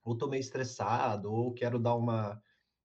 ou 0.05 0.15
tô 0.15 0.27
meio 0.27 0.39
estressado, 0.39 1.31
ou 1.31 1.53
quero 1.53 1.77
dar 1.77 1.95
uma, 1.95 2.41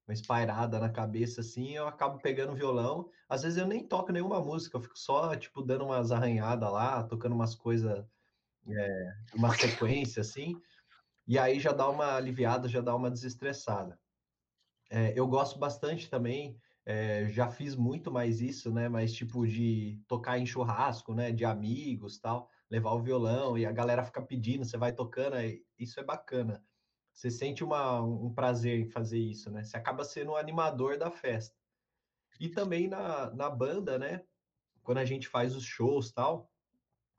uma 0.09 0.13
espairada 0.13 0.81
na 0.81 0.89
cabeça 0.89 1.41
assim, 1.41 1.77
eu 1.77 1.87
acabo 1.87 2.19
pegando 2.19 2.53
o 2.53 2.57
violão. 2.57 3.09
Às 3.29 3.43
vezes 3.43 3.59
eu 3.59 3.67
nem 3.67 3.87
toco 3.87 4.11
nenhuma 4.11 4.41
música, 4.41 4.77
eu 4.77 4.81
fico 4.81 4.99
só, 4.99 5.37
tipo, 5.37 5.63
dando 5.63 5.85
umas 5.85 6.11
arranhadas 6.11 6.73
lá, 6.73 7.03
tocando 7.05 7.35
umas 7.35 7.55
coisas, 7.55 8.05
é, 8.69 9.15
uma 9.35 9.55
sequência 9.55 10.21
assim, 10.21 10.61
e 11.27 11.39
aí 11.39 11.59
já 11.59 11.73
dá 11.73 11.89
uma 11.89 12.15
aliviada, 12.15 12.69
já 12.69 12.81
dá 12.81 12.95
uma 12.95 13.11
desestressada. 13.11 13.99
É, 14.91 15.19
eu 15.19 15.27
gosto 15.27 15.59
bastante 15.59 16.09
também, 16.09 16.59
é, 16.87 17.29
já 17.29 17.51
fiz 17.51 17.75
muito 17.75 18.11
mais 18.13 18.41
isso, 18.41 18.73
né? 18.73 18.89
Mas 18.89 19.13
tipo 19.15 19.47
de 19.47 20.03
tocar 20.07 20.39
em 20.39 20.47
churrasco, 20.47 21.15
né? 21.15 21.33
De 21.33 21.45
amigos 21.45 22.19
tal, 22.19 22.51
levar 22.71 22.93
o 22.93 23.03
violão 23.03 23.57
e 23.57 23.65
a 23.65 23.73
galera 23.73 24.05
fica 24.05 24.21
pedindo, 24.21 24.65
você 24.65 24.77
vai 24.77 24.93
tocando, 24.93 25.37
isso 25.79 25.99
é 25.99 26.05
bacana. 26.05 26.63
Você 27.13 27.31
sente 27.31 27.63
uma, 27.63 28.03
um 28.03 28.35
prazer 28.35 28.81
em 28.81 28.91
fazer 28.91 29.19
isso, 29.19 29.51
né? 29.51 29.65
Você 29.65 29.77
acaba 29.77 30.05
sendo 30.05 30.33
o 30.33 30.37
animador 30.37 30.99
da 30.99 31.11
festa. 31.11 31.57
E 32.41 32.49
também 32.49 32.89
na, 32.89 33.31
na 33.31 33.49
banda, 33.49 33.99
né? 33.99 34.23
Quando 34.83 34.99
a 34.99 35.05
gente 35.05 35.29
faz 35.29 35.57
os 35.57 35.65
shows 35.65 36.13
tal, 36.13 36.51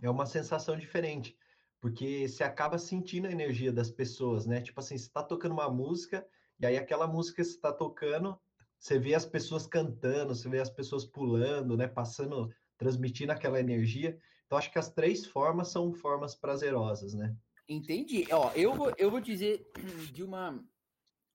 é 0.01 0.09
uma 0.09 0.25
sensação 0.25 0.77
diferente, 0.77 1.37
porque 1.85 2.27
você 2.27 2.43
acaba 2.43 2.79
sentindo 2.79 3.27
a 3.27 3.31
energia 3.31 3.71
das 3.71 3.91
pessoas, 3.91 4.47
né? 4.47 4.59
Tipo 4.59 4.79
assim, 4.79 4.97
você 4.97 5.07
tá 5.07 5.21
tocando 5.21 5.51
uma 5.51 5.69
música, 5.69 6.27
e 6.59 6.65
aí 6.65 6.77
aquela 6.77 7.05
música 7.05 7.43
que 7.43 7.47
você 7.47 7.59
tá 7.59 7.71
tocando, 7.71 8.35
você 8.79 8.97
vê 8.97 9.13
as 9.13 9.23
pessoas 9.23 9.67
cantando, 9.67 10.33
você 10.33 10.49
vê 10.49 10.59
as 10.59 10.69
pessoas 10.71 11.05
pulando, 11.05 11.77
né? 11.77 11.87
Passando, 11.87 12.51
transmitindo 12.75 13.31
aquela 13.31 13.59
energia. 13.59 14.19
Então, 14.47 14.57
acho 14.57 14.71
que 14.71 14.79
as 14.79 14.91
três 14.91 15.27
formas 15.27 15.67
são 15.67 15.93
formas 15.93 16.33
prazerosas, 16.33 17.13
né? 17.13 17.37
Entendi. 17.69 18.25
Ó, 18.31 18.51
eu 18.55 18.73
vou, 18.73 18.91
eu 18.97 19.11
vou 19.11 19.21
dizer 19.21 19.71
de 20.11 20.23
uma, 20.23 20.59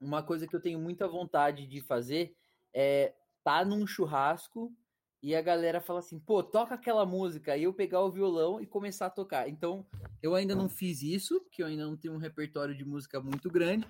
uma 0.01 0.21
coisa 0.21 0.49
que 0.49 0.57
eu 0.57 0.61
tenho 0.61 0.81
muita 0.81 1.07
vontade 1.07 1.65
de 1.65 1.81
fazer 1.81 2.35
é 2.75 3.15
tá 3.45 3.65
num 3.65 3.87
churrasco 3.87 4.75
e 5.23 5.35
a 5.35 5.43
galera 5.43 5.81
fala 5.81 5.99
assim, 5.99 6.19
pô, 6.19 6.43
toca 6.43 6.75
aquela 6.75 7.05
música, 7.05 7.57
e 7.57 7.65
eu 7.65 7.75
pegar 7.75 8.01
o 8.01 8.11
violão 8.11 8.61
e 8.61 8.67
começar 8.67 9.07
a 9.07 9.11
tocar. 9.11 9.49
Então, 9.49 9.87
eu 10.23 10.35
ainda 10.35 10.55
não 10.55 10.69
fiz 10.69 11.03
isso, 11.03 11.41
porque 11.43 11.63
eu 11.63 11.67
ainda 11.67 11.85
não 11.85 11.97
tenho 11.97 12.15
um 12.15 12.19
repertório 12.19 12.75
de 12.75 12.85
música 12.85 13.21
muito 13.21 13.51
grande, 13.51 13.87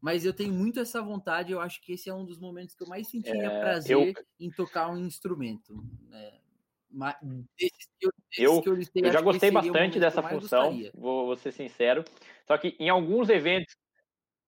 mas 0.00 0.24
eu 0.24 0.32
tenho 0.32 0.52
muito 0.52 0.78
essa 0.78 1.02
vontade, 1.02 1.50
eu 1.50 1.60
acho 1.60 1.80
que 1.80 1.92
esse 1.92 2.08
é 2.08 2.14
um 2.14 2.24
dos 2.24 2.38
momentos 2.38 2.74
que 2.74 2.82
eu 2.84 2.88
mais 2.88 3.08
sentia 3.08 3.34
é, 3.34 3.60
prazer 3.60 3.96
eu... 3.96 4.24
em 4.38 4.50
tocar 4.50 4.88
um 4.90 4.98
instrumento. 4.98 5.74
Né? 6.08 6.38
eu, 8.38 8.62
eu, 8.62 8.62
eu, 8.94 9.12
já 9.12 9.20
gostei 9.20 9.50
bastante 9.50 9.98
dessa 9.98 10.22
função, 10.22 10.78
vou, 10.94 11.26
vou, 11.26 11.36
ser 11.36 11.52
sincero. 11.52 12.04
Só 12.46 12.56
que 12.56 12.76
em 12.78 12.88
alguns 12.88 13.28
eventos, 13.28 13.76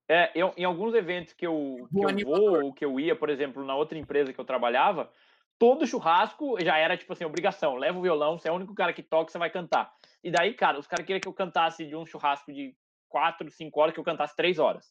é, 0.08 0.30
eu, 0.34 0.54
em 0.56 0.64
alguns 0.64 0.94
eventos 0.94 1.32
que 1.32 1.46
eu, 1.46 1.88
que 1.90 1.98
eu 1.98 2.26
vou 2.26 2.64
ou 2.64 2.72
que 2.72 2.84
eu 2.84 2.98
ia, 2.98 3.14
por 3.16 3.28
exemplo, 3.28 3.64
na 3.64 3.74
outra 3.74 3.98
empresa 3.98 4.32
que 4.32 4.40
eu 4.40 4.44
trabalhava, 4.44 5.10
todo 5.60 5.86
churrasco 5.86 6.56
já 6.64 6.78
era 6.78 6.96
tipo 6.96 7.12
assim, 7.12 7.26
obrigação, 7.26 7.76
leva 7.76 7.98
o 7.98 8.02
violão, 8.02 8.38
você 8.38 8.48
é 8.48 8.52
o 8.52 8.54
único 8.54 8.74
cara 8.74 8.94
que 8.94 9.02
toca, 9.02 9.30
você 9.30 9.36
vai 9.36 9.50
cantar. 9.50 9.92
E 10.24 10.30
daí, 10.30 10.54
cara, 10.54 10.78
os 10.78 10.86
caras 10.86 11.04
queriam 11.04 11.20
que 11.20 11.28
eu 11.28 11.34
cantasse 11.34 11.86
de 11.86 11.94
um 11.94 12.06
churrasco 12.06 12.50
de 12.50 12.74
quatro, 13.10 13.50
cinco 13.50 13.78
horas, 13.78 13.92
que 13.92 14.00
eu 14.00 14.04
cantasse 14.04 14.34
três 14.34 14.58
horas. 14.58 14.86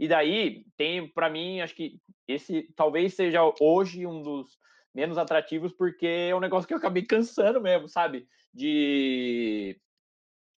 E 0.00 0.08
daí, 0.08 0.64
tem, 0.78 1.06
para 1.06 1.28
mim, 1.28 1.60
acho 1.60 1.74
que 1.74 2.00
esse 2.26 2.72
talvez 2.74 3.14
seja 3.14 3.40
hoje 3.60 4.06
um 4.06 4.22
dos 4.22 4.58
menos 4.94 5.18
atrativos, 5.18 5.74
porque 5.74 6.06
é 6.30 6.34
um 6.34 6.40
negócio 6.40 6.66
que 6.66 6.72
eu 6.72 6.78
acabei 6.78 7.02
cansando 7.04 7.60
mesmo, 7.60 7.86
sabe? 7.86 8.26
De. 8.54 9.78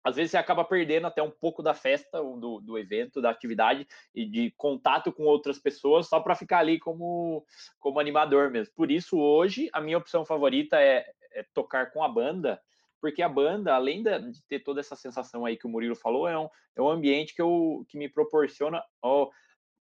Às 0.03 0.15
vezes 0.15 0.31
você 0.31 0.37
acaba 0.37 0.63
perdendo 0.63 1.07
até 1.07 1.21
um 1.21 1.31
pouco 1.31 1.61
da 1.61 1.73
festa, 1.73 2.19
do, 2.19 2.61
do 2.61 2.77
evento, 2.77 3.21
da 3.21 3.29
atividade 3.29 3.87
e 4.15 4.25
de 4.25 4.51
contato 4.55 5.11
com 5.11 5.23
outras 5.23 5.59
pessoas 5.59 6.07
só 6.07 6.19
para 6.19 6.35
ficar 6.35 6.59
ali 6.59 6.79
como, 6.79 7.45
como 7.79 7.99
animador 7.99 8.49
mesmo. 8.49 8.73
Por 8.75 8.89
isso, 8.89 9.19
hoje, 9.19 9.69
a 9.73 9.81
minha 9.81 9.97
opção 9.97 10.25
favorita 10.25 10.79
é, 10.79 11.05
é 11.33 11.43
tocar 11.53 11.91
com 11.91 12.01
a 12.01 12.07
banda, 12.07 12.61
porque 13.01 13.21
a 13.21 13.29
banda, 13.29 13.75
além 13.75 14.01
de 14.03 14.41
ter 14.47 14.59
toda 14.59 14.79
essa 14.79 14.95
sensação 14.95 15.45
aí 15.45 15.57
que 15.57 15.67
o 15.67 15.69
Murilo 15.69 15.95
falou, 15.95 16.27
é 16.27 16.37
um, 16.37 16.49
é 16.75 16.81
um 16.81 16.89
ambiente 16.89 17.33
que, 17.35 17.41
eu, 17.41 17.85
que 17.89 17.97
me 17.97 18.09
proporciona 18.09 18.83
ó, 19.01 19.29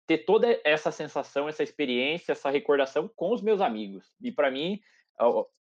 ter 0.07 0.19
toda 0.19 0.61
essa 0.65 0.91
sensação, 0.91 1.49
essa 1.49 1.63
experiência, 1.63 2.33
essa 2.33 2.51
recordação 2.51 3.09
com 3.15 3.33
os 3.33 3.43
meus 3.43 3.61
amigos. 3.61 4.07
E 4.21 4.33
para 4.33 4.51
mim, 4.51 4.81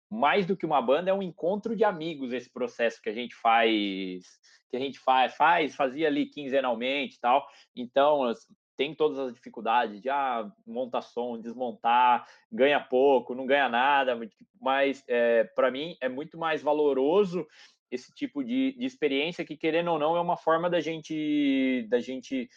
mais 0.09 0.45
do 0.45 0.55
que 0.55 0.65
uma 0.65 0.81
banda, 0.81 1.09
é 1.09 1.13
um 1.13 1.23
encontro 1.23 1.75
de 1.75 1.83
amigos 1.83 2.33
esse 2.33 2.49
processo 2.49 3.01
que 3.01 3.09
a 3.09 3.13
gente 3.13 3.35
faz, 3.35 4.23
que 4.69 4.77
a 4.77 4.79
gente 4.79 4.99
faz, 4.99 5.35
faz 5.35 5.75
fazia 5.75 6.07
ali 6.07 6.27
quinzenalmente 6.27 7.19
tal. 7.19 7.47
Então, 7.75 8.31
tem 8.75 8.93
todas 8.93 9.19
as 9.19 9.33
dificuldades 9.33 10.01
de 10.01 10.09
ah, 10.09 10.51
montar 10.65 11.01
som, 11.01 11.39
desmontar, 11.39 12.27
ganha 12.51 12.79
pouco, 12.79 13.35
não 13.35 13.45
ganha 13.45 13.69
nada, 13.69 14.19
mas 14.59 15.03
é, 15.07 15.43
para 15.55 15.69
mim 15.69 15.95
é 16.01 16.09
muito 16.09 16.37
mais 16.37 16.61
valoroso 16.61 17.45
esse 17.91 18.11
tipo 18.13 18.43
de, 18.43 18.75
de 18.77 18.85
experiência 18.85 19.45
que, 19.45 19.55
querendo 19.55 19.91
ou 19.91 19.99
não, 19.99 20.17
é 20.17 20.21
uma 20.21 20.37
forma 20.37 20.69
da 20.69 20.79
gente 20.79 21.85
da 21.89 21.99
gente 21.99 22.49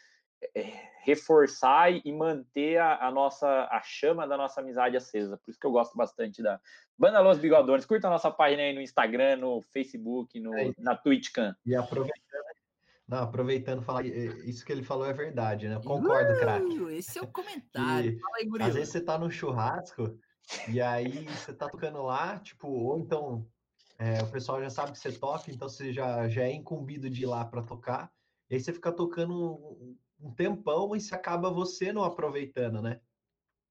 reforçar 1.02 1.92
e 1.92 2.12
manter 2.12 2.78
a, 2.78 3.06
a, 3.06 3.10
nossa 3.10 3.68
a 3.70 3.80
chama 3.82 4.26
da 4.26 4.36
nossa 4.36 4.60
amizade 4.60 4.96
acesa. 4.96 5.38
Por 5.38 5.50
isso 5.50 5.60
que 5.60 5.66
eu 5.66 5.72
gosto 5.72 5.96
bastante 5.96 6.42
da 6.42 6.60
Banda 6.98 7.20
Los 7.20 7.38
Bigodones. 7.38 7.86
Curta 7.86 8.08
a 8.08 8.10
nossa 8.10 8.30
página 8.30 8.62
aí 8.62 8.74
no 8.74 8.80
Instagram, 8.80 9.36
no 9.36 9.62
Facebook, 9.62 10.38
no, 10.40 10.52
é. 10.58 10.72
na 10.78 10.96
TwitchCam. 10.96 11.54
E 11.64 11.74
aproveitando, 11.76 12.44
não, 13.08 13.18
aproveitando 13.18 13.82
falar, 13.82 14.04
isso 14.04 14.64
que 14.64 14.72
ele 14.72 14.82
falou 14.82 15.06
é 15.06 15.12
verdade, 15.12 15.68
né? 15.68 15.76
Eu 15.76 15.80
concordo, 15.80 16.32
uh, 16.32 16.38
craque. 16.40 16.96
Esse 16.96 17.18
é 17.18 17.22
o 17.22 17.28
comentário. 17.28 18.18
Fala 18.18 18.36
aí, 18.38 18.68
Às 18.68 18.74
vezes 18.74 18.88
você 18.90 19.00
tá 19.00 19.16
no 19.16 19.30
churrasco 19.30 20.18
e 20.68 20.80
aí 20.80 21.24
você 21.26 21.52
tá 21.52 21.68
tocando 21.68 22.02
lá, 22.02 22.40
tipo, 22.40 22.68
ou 22.68 22.98
então 22.98 23.46
é, 23.96 24.22
o 24.22 24.30
pessoal 24.30 24.60
já 24.60 24.70
sabe 24.70 24.90
que 24.90 24.98
você 24.98 25.12
toca, 25.12 25.52
então 25.52 25.68
você 25.68 25.92
já, 25.92 26.28
já 26.28 26.42
é 26.42 26.52
incumbido 26.52 27.08
de 27.08 27.22
ir 27.22 27.26
lá 27.26 27.44
para 27.44 27.62
tocar. 27.62 28.10
E 28.50 28.54
aí 28.54 28.60
você 28.60 28.72
fica 28.72 28.90
tocando 28.90 29.96
um, 30.20 30.32
tempão 30.32 30.94
e 30.94 31.00
se 31.00 31.14
acaba 31.14 31.50
você 31.50 31.92
não 31.92 32.04
aproveitando, 32.04 32.82
né? 32.82 33.00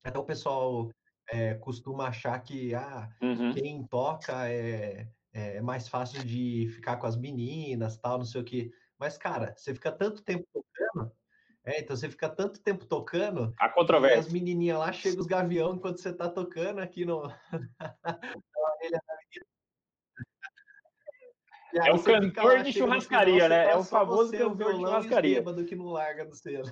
Até 0.03 0.17
o 0.17 0.23
pessoal 0.23 0.89
é, 1.29 1.55
costuma 1.55 2.08
achar 2.08 2.39
que 2.39 2.73
ah, 2.75 3.10
uhum. 3.21 3.53
quem 3.53 3.86
toca 3.88 4.49
é, 4.49 5.08
é 5.34 5.62
mais 5.62 5.88
fácil 5.88 6.23
de 6.23 6.69
ficar 6.75 6.97
com 6.97 7.08
as 7.08 7.15
meninas, 7.15 7.97
tal, 7.97 8.19
não 8.19 8.25
sei 8.25 8.41
o 8.41 8.45
que. 8.45 8.71
Mas, 8.99 9.17
cara, 9.17 9.53
você 9.58 9.73
fica 9.73 9.91
tanto 9.91 10.23
tempo 10.23 10.45
tocando, 10.53 11.12
é, 11.65 11.79
então 11.79 11.95
você 11.95 12.08
fica 12.08 12.29
tanto 12.29 12.62
tempo 12.62 12.86
tocando. 12.86 13.51
A 13.60 13.67
controvérsia. 13.69 14.19
as 14.19 14.31
menininhas 14.31 14.77
lá 14.77 14.91
chegam 14.91 15.21
os 15.21 15.25
gavião 15.25 15.73
enquanto 15.73 15.99
você 15.99 16.13
tá 16.13 16.29
tocando 16.29 16.79
aqui 16.79 17.05
no. 17.05 17.23
é 21.75 21.91
o 21.91 22.01
cantor 22.01 22.63
de 22.63 22.71
churrascaria, 22.71 23.49
né? 23.49 23.71
É 23.71 23.75
o 23.75 23.83
famoso 23.83 24.31
cantor 24.31 24.73
de 24.73 24.79
churrascaria. 24.79 25.41
do 25.41 25.65
que 25.65 25.75
não 25.75 25.88
larga 25.88 26.25
do 26.25 26.35
selo. 26.35 26.65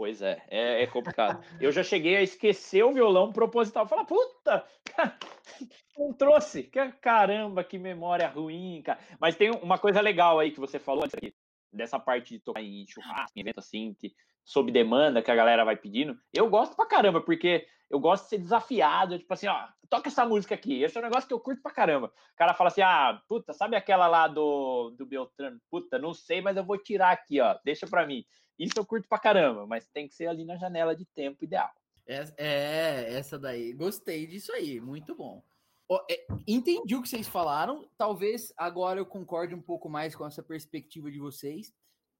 Pois 0.00 0.22
é, 0.22 0.42
é, 0.48 0.82
é, 0.82 0.86
complicado. 0.86 1.44
Eu 1.60 1.70
já 1.70 1.82
cheguei 1.82 2.16
a 2.16 2.22
esquecer 2.22 2.82
o 2.82 2.94
violão 2.94 3.30
proposital. 3.30 3.86
Falar, 3.86 4.06
puta, 4.06 4.64
não 5.98 6.10
trouxe. 6.14 6.70
Caramba, 7.02 7.62
que 7.62 7.78
memória 7.78 8.26
ruim, 8.26 8.80
cara. 8.82 8.98
Mas 9.20 9.36
tem 9.36 9.50
uma 9.50 9.76
coisa 9.76 10.00
legal 10.00 10.38
aí 10.38 10.52
que 10.52 10.58
você 10.58 10.78
falou 10.78 11.04
antes 11.04 11.14
aqui, 11.14 11.34
dessa 11.70 11.98
parte 11.98 12.30
de 12.30 12.40
tocar 12.40 12.62
em 12.62 12.86
churrasco, 12.88 13.32
em 13.36 13.42
evento 13.42 13.60
assim, 13.60 13.92
que, 13.92 14.14
sob 14.44 14.70
demanda, 14.72 15.22
que 15.22 15.30
a 15.30 15.36
galera 15.36 15.64
vai 15.64 15.76
pedindo. 15.76 16.18
Eu 16.32 16.48
gosto 16.48 16.74
pra 16.74 16.86
caramba, 16.86 17.20
porque 17.20 17.66
eu 17.88 17.98
gosto 17.98 18.24
de 18.24 18.30
ser 18.30 18.38
desafiado, 18.38 19.18
tipo 19.18 19.32
assim, 19.34 19.48
ó, 19.48 19.66
toca 19.88 20.08
essa 20.08 20.24
música 20.24 20.54
aqui. 20.54 20.82
Esse 20.82 20.96
é 20.96 21.00
um 21.00 21.04
negócio 21.04 21.26
que 21.26 21.34
eu 21.34 21.40
curto 21.40 21.60
pra 21.60 21.72
caramba. 21.72 22.06
O 22.06 22.36
cara 22.36 22.54
fala 22.54 22.68
assim, 22.68 22.82
ah, 22.82 23.20
puta, 23.28 23.52
sabe 23.52 23.76
aquela 23.76 24.06
lá 24.06 24.28
do, 24.28 24.90
do 24.96 25.04
Beltrano? 25.04 25.60
Puta, 25.70 25.98
não 25.98 26.14
sei, 26.14 26.40
mas 26.40 26.56
eu 26.56 26.64
vou 26.64 26.78
tirar 26.78 27.10
aqui, 27.10 27.40
ó, 27.40 27.58
deixa 27.64 27.86
pra 27.86 28.06
mim. 28.06 28.24
Isso 28.58 28.74
eu 28.76 28.86
curto 28.86 29.08
pra 29.08 29.18
caramba, 29.18 29.66
mas 29.66 29.88
tem 29.88 30.06
que 30.06 30.14
ser 30.14 30.26
ali 30.26 30.44
na 30.44 30.56
janela 30.56 30.94
de 30.94 31.04
tempo 31.04 31.44
ideal. 31.44 31.70
É, 32.06 32.24
é 32.36 33.14
essa 33.14 33.38
daí. 33.38 33.72
Gostei 33.72 34.26
disso 34.26 34.52
aí, 34.52 34.80
muito 34.80 35.14
bom. 35.14 35.42
É, 36.08 36.24
entendi 36.46 36.94
o 36.94 37.02
que 37.02 37.08
vocês 37.08 37.26
falaram. 37.26 37.88
Talvez 37.98 38.52
agora 38.56 39.00
eu 39.00 39.06
concorde 39.06 39.54
um 39.54 39.62
pouco 39.62 39.88
mais 39.88 40.14
com 40.14 40.24
essa 40.24 40.42
perspectiva 40.42 41.10
de 41.10 41.18
vocês. 41.18 41.72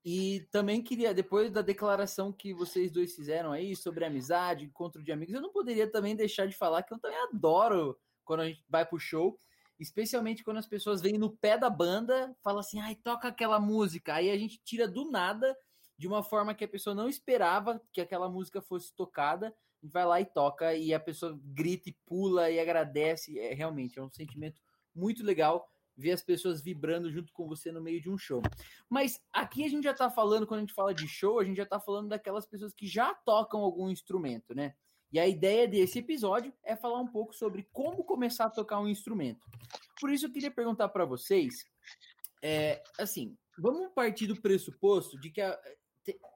E 0.04 0.48
também 0.50 0.82
queria, 0.82 1.12
depois 1.12 1.50
da 1.50 1.60
declaração 1.60 2.32
que 2.32 2.54
vocês 2.54 2.90
dois 2.90 3.14
fizeram 3.14 3.52
aí 3.52 3.76
sobre 3.76 4.04
amizade, 4.04 4.64
encontro 4.64 5.02
de 5.02 5.12
amigos, 5.12 5.34
eu 5.34 5.42
não 5.42 5.52
poderia 5.52 5.90
também 5.90 6.16
deixar 6.16 6.46
de 6.46 6.56
falar 6.56 6.82
que 6.82 6.94
eu 6.94 6.98
também 6.98 7.18
adoro 7.18 7.98
quando 8.24 8.40
a 8.40 8.48
gente 8.48 8.64
vai 8.68 8.86
pro 8.86 8.98
show, 8.98 9.38
especialmente 9.78 10.42
quando 10.42 10.56
as 10.56 10.66
pessoas 10.66 11.02
vêm 11.02 11.18
no 11.18 11.36
pé 11.36 11.58
da 11.58 11.68
banda, 11.68 12.34
falam 12.42 12.60
assim, 12.60 12.80
ai, 12.80 12.94
toca 12.94 13.28
aquela 13.28 13.60
música. 13.60 14.14
Aí 14.14 14.30
a 14.30 14.38
gente 14.38 14.58
tira 14.64 14.88
do 14.88 15.10
nada, 15.10 15.54
de 15.98 16.06
uma 16.06 16.22
forma 16.22 16.54
que 16.54 16.64
a 16.64 16.68
pessoa 16.68 16.94
não 16.94 17.08
esperava 17.08 17.80
que 17.92 18.00
aquela 18.00 18.28
música 18.28 18.62
fosse 18.62 18.94
tocada, 18.94 19.54
vai 19.82 20.04
lá 20.06 20.20
e 20.20 20.24
toca, 20.24 20.74
e 20.74 20.94
a 20.94 21.00
pessoa 21.00 21.38
grita 21.44 21.90
e 21.90 21.96
pula 22.06 22.50
e 22.50 22.58
agradece. 22.58 23.38
É 23.38 23.52
realmente 23.52 23.98
é 23.98 24.02
um 24.02 24.10
sentimento 24.10 24.62
muito 24.94 25.22
legal 25.22 25.68
ver 26.00 26.12
as 26.12 26.22
pessoas 26.22 26.62
vibrando 26.62 27.10
junto 27.12 27.32
com 27.32 27.46
você 27.46 27.70
no 27.70 27.80
meio 27.80 28.00
de 28.00 28.10
um 28.10 28.16
show. 28.16 28.42
Mas 28.88 29.20
aqui 29.32 29.64
a 29.64 29.68
gente 29.68 29.84
já 29.84 29.94
tá 29.94 30.10
falando, 30.10 30.46
quando 30.46 30.58
a 30.58 30.62
gente 30.62 30.74
fala 30.74 30.94
de 30.94 31.06
show, 31.06 31.38
a 31.38 31.44
gente 31.44 31.58
já 31.58 31.66
tá 31.66 31.78
falando 31.78 32.08
daquelas 32.08 32.46
pessoas 32.46 32.72
que 32.72 32.86
já 32.86 33.14
tocam 33.14 33.60
algum 33.60 33.90
instrumento, 33.90 34.54
né? 34.54 34.74
E 35.12 35.18
a 35.18 35.26
ideia 35.26 35.66
desse 35.66 35.98
episódio 35.98 36.52
é 36.62 36.76
falar 36.76 37.00
um 37.00 37.06
pouco 37.06 37.34
sobre 37.34 37.68
como 37.72 38.04
começar 38.04 38.46
a 38.46 38.50
tocar 38.50 38.80
um 38.80 38.88
instrumento. 38.88 39.40
Por 40.00 40.10
isso 40.10 40.26
eu 40.26 40.32
queria 40.32 40.50
perguntar 40.50 40.88
para 40.88 41.04
vocês, 41.04 41.64
é, 42.42 42.82
assim, 42.98 43.36
vamos 43.58 43.92
partir 43.92 44.26
do 44.26 44.40
pressuposto 44.40 45.18
de 45.20 45.30
que 45.30 45.40
a, 45.40 45.58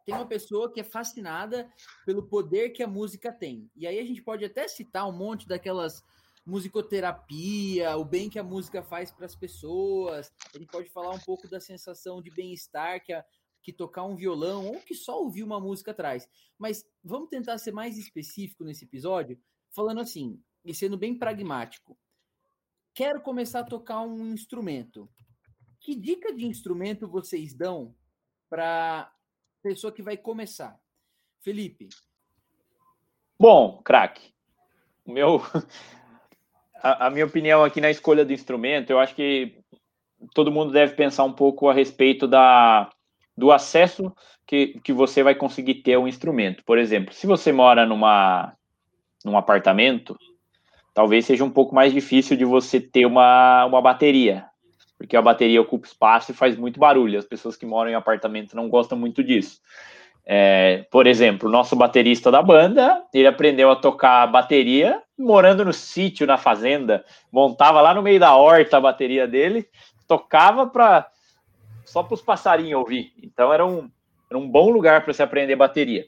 tem 0.05 0.14
uma 0.14 0.27
pessoa 0.27 0.70
que 0.70 0.81
é 0.81 0.85
fascinada 0.85 1.70
pelo 2.05 2.29
poder 2.29 2.70
que 2.70 2.83
a 2.83 2.88
música 2.88 3.33
tem. 3.33 3.70
E 3.74 3.87
aí 3.87 3.98
a 3.98 4.05
gente 4.05 4.22
pode 4.22 4.44
até 4.44 4.68
citar 4.68 5.09
um 5.09 5.16
monte 5.16 5.48
daquelas 5.48 6.03
musicoterapia, 6.44 7.96
o 7.96 8.04
bem 8.04 8.28
que 8.28 8.38
a 8.38 8.44
música 8.44 8.83
faz 8.83 9.11
para 9.11 9.26
as 9.26 9.35
pessoas. 9.35 10.33
Gente 10.54 10.70
pode 10.70 10.90
falar 10.90 11.11
um 11.11 11.20
pouco 11.20 11.48
da 11.48 11.61
sensação 11.61 12.20
de 12.20 12.30
bem-estar 12.30 13.02
que, 13.02 13.12
que 13.62 13.72
tocar 13.72 14.04
um 14.04 14.14
violão 14.14 14.66
ou 14.68 14.80
que 14.80 14.94
só 14.94 15.18
ouvir 15.20 15.42
uma 15.42 15.61
música 15.61 15.94
traz. 15.94 16.28
Mas 16.59 16.85
vamos 17.02 17.28
tentar 17.28 17.59
ser 17.59 17.72
mais 17.72 17.96
específico 17.96 18.64
nesse 18.64 18.85
episódio, 18.85 19.40
falando 19.70 20.00
assim, 20.00 20.42
e 20.64 20.74
sendo 20.74 20.98
bem 20.98 21.18
pragmático. 21.18 21.96
Quero 22.94 23.20
começar 23.20 23.61
a 23.61 23.64
tocar 23.64 24.00
um 24.02 24.33
instrumento. 24.33 25.09
Que 25.80 25.94
dica 25.94 26.33
de 26.33 26.46
instrumento 26.46 27.09
vocês 27.09 27.54
dão 27.54 27.94
para 28.48 29.12
pessoa 29.62 29.92
que 29.92 30.02
vai 30.02 30.16
começar? 30.16 30.80
Felipe. 31.40 31.88
Bom, 33.38 33.83
craque. 33.83 34.33
O 35.04 35.12
meu 35.12 35.40
a, 36.85 37.11
minha 37.11 37.25
opinião 37.25 37.64
aqui 37.64 37.81
na 37.81 37.90
escolha 37.90 38.25
do 38.25 38.33
instrumento, 38.33 38.90
eu 38.90 38.99
acho 38.99 39.14
que 39.14 39.57
todo 40.35 40.53
mundo 40.53 40.70
deve 40.70 40.94
pensar 40.94 41.25
um 41.25 41.33
pouco 41.33 41.68
a 41.68 41.73
respeito 41.73 42.29
da, 42.29 42.90
do 43.37 43.51
acesso 43.51 44.12
que, 44.47 44.79
que 44.85 44.92
você 44.92 45.23
vai 45.23 45.35
conseguir 45.35 45.77
ter 45.77 45.94
ao 45.94 46.07
instrumento. 46.07 46.62
Por 46.64 46.79
exemplo, 46.79 47.14
se 47.14 47.27
você 47.27 47.53
mora 47.53 47.87
numa, 47.87 48.53
num 49.25 49.37
apartamento, 49.37 50.14
talvez 50.92 51.25
seja 51.25 51.42
um 51.42 51.51
pouco 51.51 51.75
mais 51.75 51.92
difícil 51.92 52.37
de 52.37 52.44
você 52.44 52.79
ter 52.79 53.07
uma, 53.07 53.64
uma 53.64 53.81
bateria, 53.81 54.44
porque 54.99 55.16
a 55.16 55.23
bateria 55.23 55.62
ocupa 55.62 55.87
espaço 55.87 56.33
e 56.33 56.35
faz 56.35 56.55
muito 56.57 56.79
barulho. 56.79 57.18
As 57.18 57.25
pessoas 57.25 57.57
que 57.57 57.64
moram 57.64 57.90
em 57.90 57.94
apartamento 57.94 58.55
não 58.55 58.68
gostam 58.68 58.99
muito 58.99 59.25
disso. 59.25 59.59
É, 60.27 60.87
por 60.90 61.07
exemplo, 61.07 61.49
o 61.49 61.53
nosso 61.53 61.75
baterista 61.77 62.31
da 62.31 62.42
banda, 62.42 63.03
ele 63.12 63.27
aprendeu 63.27 63.70
a 63.70 63.77
tocar 63.77 64.27
bateria 64.27 65.03
morando 65.18 65.64
no 65.64 65.72
sítio, 65.72 66.27
na 66.27 66.37
fazenda, 66.37 67.05
montava 67.31 67.81
lá 67.81 67.94
no 67.94 68.03
meio 68.03 68.18
da 68.18 68.35
horta 68.37 68.77
a 68.77 68.81
bateria 68.81 69.27
dele, 69.27 69.68
tocava 70.07 70.66
para 70.66 71.09
só 71.85 72.03
para 72.03 72.14
os 72.14 72.22
passarinhos 72.22 72.81
ouvir. 72.81 73.12
Então 73.22 73.53
era 73.53 73.64
um, 73.64 73.90
era 74.31 74.38
um 74.38 74.48
bom 74.48 74.70
lugar 74.70 75.05
para 75.05 75.12
se 75.12 75.22
aprender 75.22 75.57
bateria. 75.57 76.07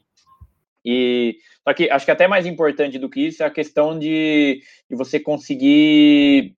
E 0.85 1.38
só 1.64 1.75
que 1.75 1.90
acho 1.90 2.05
que 2.05 2.11
até 2.12 2.29
mais 2.29 2.47
importante 2.47 2.99
do 2.99 3.11
que 3.11 3.21
isso 3.21 3.42
é 3.42 3.47
a 3.47 3.51
questão 3.51 3.99
de, 3.99 4.62
de 4.88 4.97
você 4.97 5.19
conseguir 5.19 6.55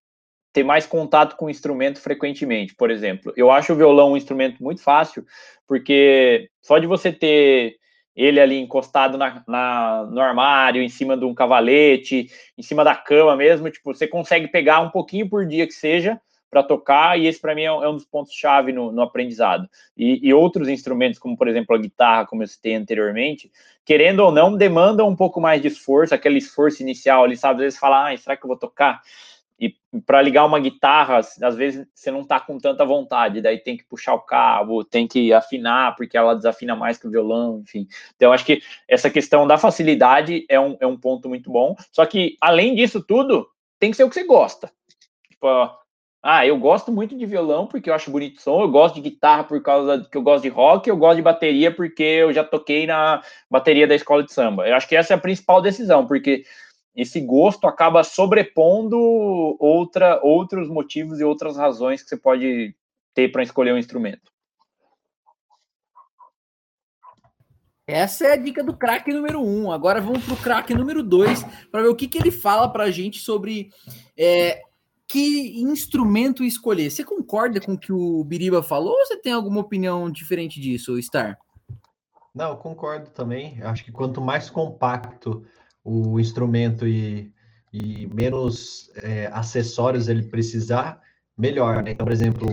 ter 0.53 0.63
mais 0.63 0.85
contato 0.85 1.35
com 1.35 1.45
o 1.45 1.49
instrumento 1.49 1.99
frequentemente. 1.99 2.75
Por 2.75 2.91
exemplo, 2.91 3.33
eu 3.35 3.49
acho 3.49 3.73
o 3.73 3.75
violão 3.75 4.13
um 4.13 4.17
instrumento 4.17 4.63
muito 4.63 4.81
fácil, 4.81 5.25
porque 5.67 6.49
só 6.61 6.77
de 6.77 6.87
você 6.87 7.11
ter 7.11 7.78
ele 8.19 8.37
ali 8.37 8.59
encostado 8.59 9.17
na, 9.17 9.41
na, 9.47 10.05
no 10.11 10.19
armário, 10.19 10.83
em 10.83 10.89
cima 10.89 11.15
de 11.15 11.23
um 11.23 11.33
cavalete, 11.33 12.29
em 12.57 12.61
cima 12.61 12.83
da 12.83 12.93
cama 12.93 13.33
mesmo, 13.33 13.71
tipo, 13.71 13.95
você 13.95 14.05
consegue 14.05 14.49
pegar 14.49 14.81
um 14.81 14.89
pouquinho 14.89 15.29
por 15.29 15.45
dia 15.45 15.65
que 15.65 15.73
seja 15.73 16.19
para 16.49 16.61
tocar, 16.61 17.17
e 17.17 17.27
esse 17.27 17.39
para 17.39 17.55
mim 17.55 17.61
é, 17.61 17.67
é, 17.67 17.87
um 17.87 17.93
dos 17.93 18.03
pontos-chave 18.03 18.73
no, 18.73 18.91
no, 18.91 19.01
aprendizado. 19.03 19.69
E, 19.95 20.19
e, 20.27 20.33
outros 20.33 20.67
instrumentos, 20.67 21.17
como 21.17 21.37
por 21.37 21.47
exemplo 21.47 21.73
a 21.73 21.79
guitarra, 21.79 22.25
como 22.25 22.43
eu 22.43 22.47
citei 22.47 22.75
anteriormente, 22.75 23.49
querendo 23.85 24.19
ou 24.19 24.31
não, 24.31 24.57
demandam 24.57 25.07
um 25.07 25.15
pouco 25.15 25.39
mais 25.39 25.61
de 25.61 25.69
esforço, 25.69 26.13
aquele 26.13 26.39
esforço 26.39 26.81
inicial 26.81 27.23
ali, 27.23 27.37
sabe? 27.37 27.59
Às 27.59 27.61
vezes 27.61 27.79
fala, 27.79 28.11
ah, 28.11 28.17
será 28.17 28.35
que 28.35 28.43
eu 28.43 28.49
vou 28.49 28.57
tocar? 28.57 28.99
E 29.59 29.75
para 30.05 30.21
ligar 30.21 30.45
uma 30.45 30.59
guitarra, 30.59 31.17
às 31.17 31.55
vezes 31.55 31.85
você 31.93 32.09
não 32.09 32.21
está 32.21 32.39
com 32.39 32.57
tanta 32.57 32.85
vontade, 32.85 33.41
daí 33.41 33.57
tem 33.57 33.75
que 33.75 33.83
puxar 33.83 34.13
o 34.13 34.21
cabo, 34.21 34.85
tem 34.85 35.05
que 35.05 35.33
afinar, 35.33 35.95
porque 35.95 36.17
ela 36.17 36.35
desafina 36.35 36.75
mais 36.75 36.97
que 36.97 37.07
o 37.07 37.11
violão, 37.11 37.59
enfim. 37.59 37.85
Então, 38.15 38.31
acho 38.31 38.45
que 38.45 38.61
essa 38.87 39.09
questão 39.09 39.45
da 39.45 39.57
facilidade 39.57 40.45
é 40.47 40.59
um, 40.59 40.77
é 40.79 40.87
um 40.87 40.97
ponto 40.97 41.27
muito 41.27 41.51
bom. 41.51 41.75
Só 41.91 42.05
que, 42.05 42.37
além 42.39 42.73
disso 42.73 43.03
tudo, 43.03 43.47
tem 43.79 43.91
que 43.91 43.97
ser 43.97 44.05
o 44.05 44.09
que 44.09 44.15
você 44.15 44.23
gosta. 44.23 44.71
Tipo, 45.29 45.47
ah, 46.21 46.45
eu 46.45 46.57
gosto 46.57 46.91
muito 46.91 47.17
de 47.17 47.25
violão 47.25 47.65
porque 47.65 47.89
eu 47.89 47.93
acho 47.93 48.11
bonito 48.11 48.37
o 48.37 48.41
som, 48.41 48.61
eu 48.61 48.69
gosto 48.69 48.95
de 48.95 49.01
guitarra 49.01 49.45
por 49.45 49.61
causa 49.61 50.05
que 50.09 50.17
eu 50.17 50.21
gosto 50.21 50.43
de 50.43 50.49
rock, 50.49 50.89
eu 50.89 50.97
gosto 50.97 51.15
de 51.15 51.21
bateria 51.21 51.73
porque 51.73 52.03
eu 52.03 52.33
já 52.33 52.43
toquei 52.43 52.85
na 52.85 53.21
bateria 53.49 53.87
da 53.87 53.95
escola 53.95 54.23
de 54.23 54.33
samba. 54.33 54.67
Eu 54.67 54.75
acho 54.75 54.87
que 54.87 54.97
essa 54.97 55.13
é 55.13 55.15
a 55.15 55.19
principal 55.19 55.61
decisão, 55.61 56.05
porque 56.05 56.43
esse 56.95 57.21
gosto 57.21 57.67
acaba 57.67 58.03
sobrepondo 58.03 58.97
outra, 59.59 60.19
outros 60.23 60.67
motivos 60.69 61.19
e 61.19 61.23
outras 61.23 61.55
razões 61.55 62.01
que 62.01 62.09
você 62.09 62.17
pode 62.17 62.75
ter 63.13 63.31
para 63.31 63.43
escolher 63.43 63.73
um 63.73 63.77
instrumento. 63.77 64.31
Essa 67.87 68.27
é 68.27 68.33
a 68.33 68.35
dica 68.35 68.63
do 68.63 68.77
craque 68.77 69.11
número 69.11 69.41
um. 69.41 69.71
Agora 69.71 69.99
vamos 69.99 70.23
para 70.23 70.33
o 70.33 70.37
craque 70.37 70.75
número 70.75 71.01
dois 71.01 71.43
para 71.71 71.81
ver 71.81 71.87
o 71.87 71.95
que, 71.95 72.07
que 72.07 72.19
ele 72.19 72.29
fala 72.29 72.71
para 72.71 72.83
a 72.83 72.91
gente 72.91 73.17
sobre 73.17 73.71
é, 74.15 74.61
que 75.07 75.59
instrumento 75.59 76.43
escolher. 76.43 76.91
Você 76.91 77.03
concorda 77.03 77.59
com 77.59 77.73
o 77.73 77.77
que 77.77 77.91
o 77.91 78.23
Biriba 78.23 78.61
falou 78.61 78.93
ou 78.93 79.05
você 79.05 79.17
tem 79.17 79.33
alguma 79.33 79.61
opinião 79.61 80.09
diferente 80.11 80.61
disso, 80.61 81.01
Star? 81.01 81.39
Não, 82.33 82.55
concordo 82.55 83.09
também. 83.09 83.59
Acho 83.63 83.83
que 83.83 83.91
quanto 83.91 84.21
mais 84.21 84.51
compacto 84.51 85.43
o 85.89 86.19
instrumento 86.19 86.87
e, 86.87 87.31
e 87.73 88.07
menos 88.13 88.91
é, 89.01 89.29
acessórios 89.33 90.07
ele 90.07 90.23
precisar, 90.23 91.01
melhor. 91.37 91.81
Né? 91.81 91.91
Então, 91.91 92.05
por 92.05 92.13
exemplo, 92.13 92.47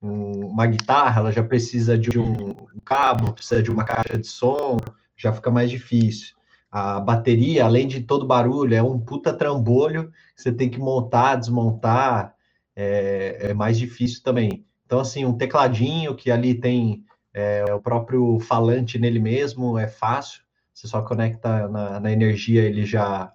uma 0.00 0.66
guitarra, 0.66 1.20
ela 1.20 1.32
já 1.32 1.42
precisa 1.42 1.96
de 1.96 2.18
um 2.18 2.54
cabo, 2.84 3.32
precisa 3.32 3.62
de 3.62 3.70
uma 3.70 3.84
caixa 3.84 4.18
de 4.18 4.26
som, 4.26 4.76
já 5.16 5.32
fica 5.32 5.50
mais 5.50 5.70
difícil. 5.70 6.36
A 6.70 7.00
bateria, 7.00 7.64
além 7.64 7.88
de 7.88 8.02
todo 8.02 8.26
barulho, 8.26 8.74
é 8.74 8.82
um 8.82 8.98
puta 8.98 9.32
trambolho, 9.32 10.12
você 10.36 10.52
tem 10.52 10.68
que 10.68 10.78
montar, 10.78 11.36
desmontar, 11.36 12.34
é, 12.76 13.50
é 13.50 13.54
mais 13.54 13.78
difícil 13.78 14.22
também. 14.22 14.66
Então, 14.84 15.00
assim, 15.00 15.24
um 15.24 15.36
tecladinho 15.36 16.14
que 16.14 16.30
ali 16.30 16.54
tem 16.54 17.04
é, 17.32 17.64
o 17.74 17.80
próprio 17.80 18.38
falante 18.40 18.98
nele 18.98 19.18
mesmo, 19.18 19.78
é 19.78 19.86
fácil, 19.86 20.42
você 20.78 20.86
só 20.86 21.02
conecta 21.02 21.66
na, 21.66 21.98
na 21.98 22.12
energia, 22.12 22.62
ele 22.62 22.86
já, 22.86 23.32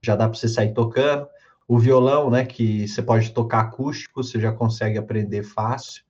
já 0.00 0.16
dá 0.16 0.26
para 0.26 0.38
você 0.38 0.48
sair 0.48 0.72
tocando 0.72 1.28
o 1.68 1.78
violão, 1.78 2.30
né, 2.30 2.44
que 2.44 2.88
você 2.88 3.02
pode 3.02 3.30
tocar 3.32 3.60
acústico, 3.60 4.24
você 4.24 4.40
já 4.40 4.50
consegue 4.50 4.96
aprender 4.96 5.42
fácil. 5.42 6.02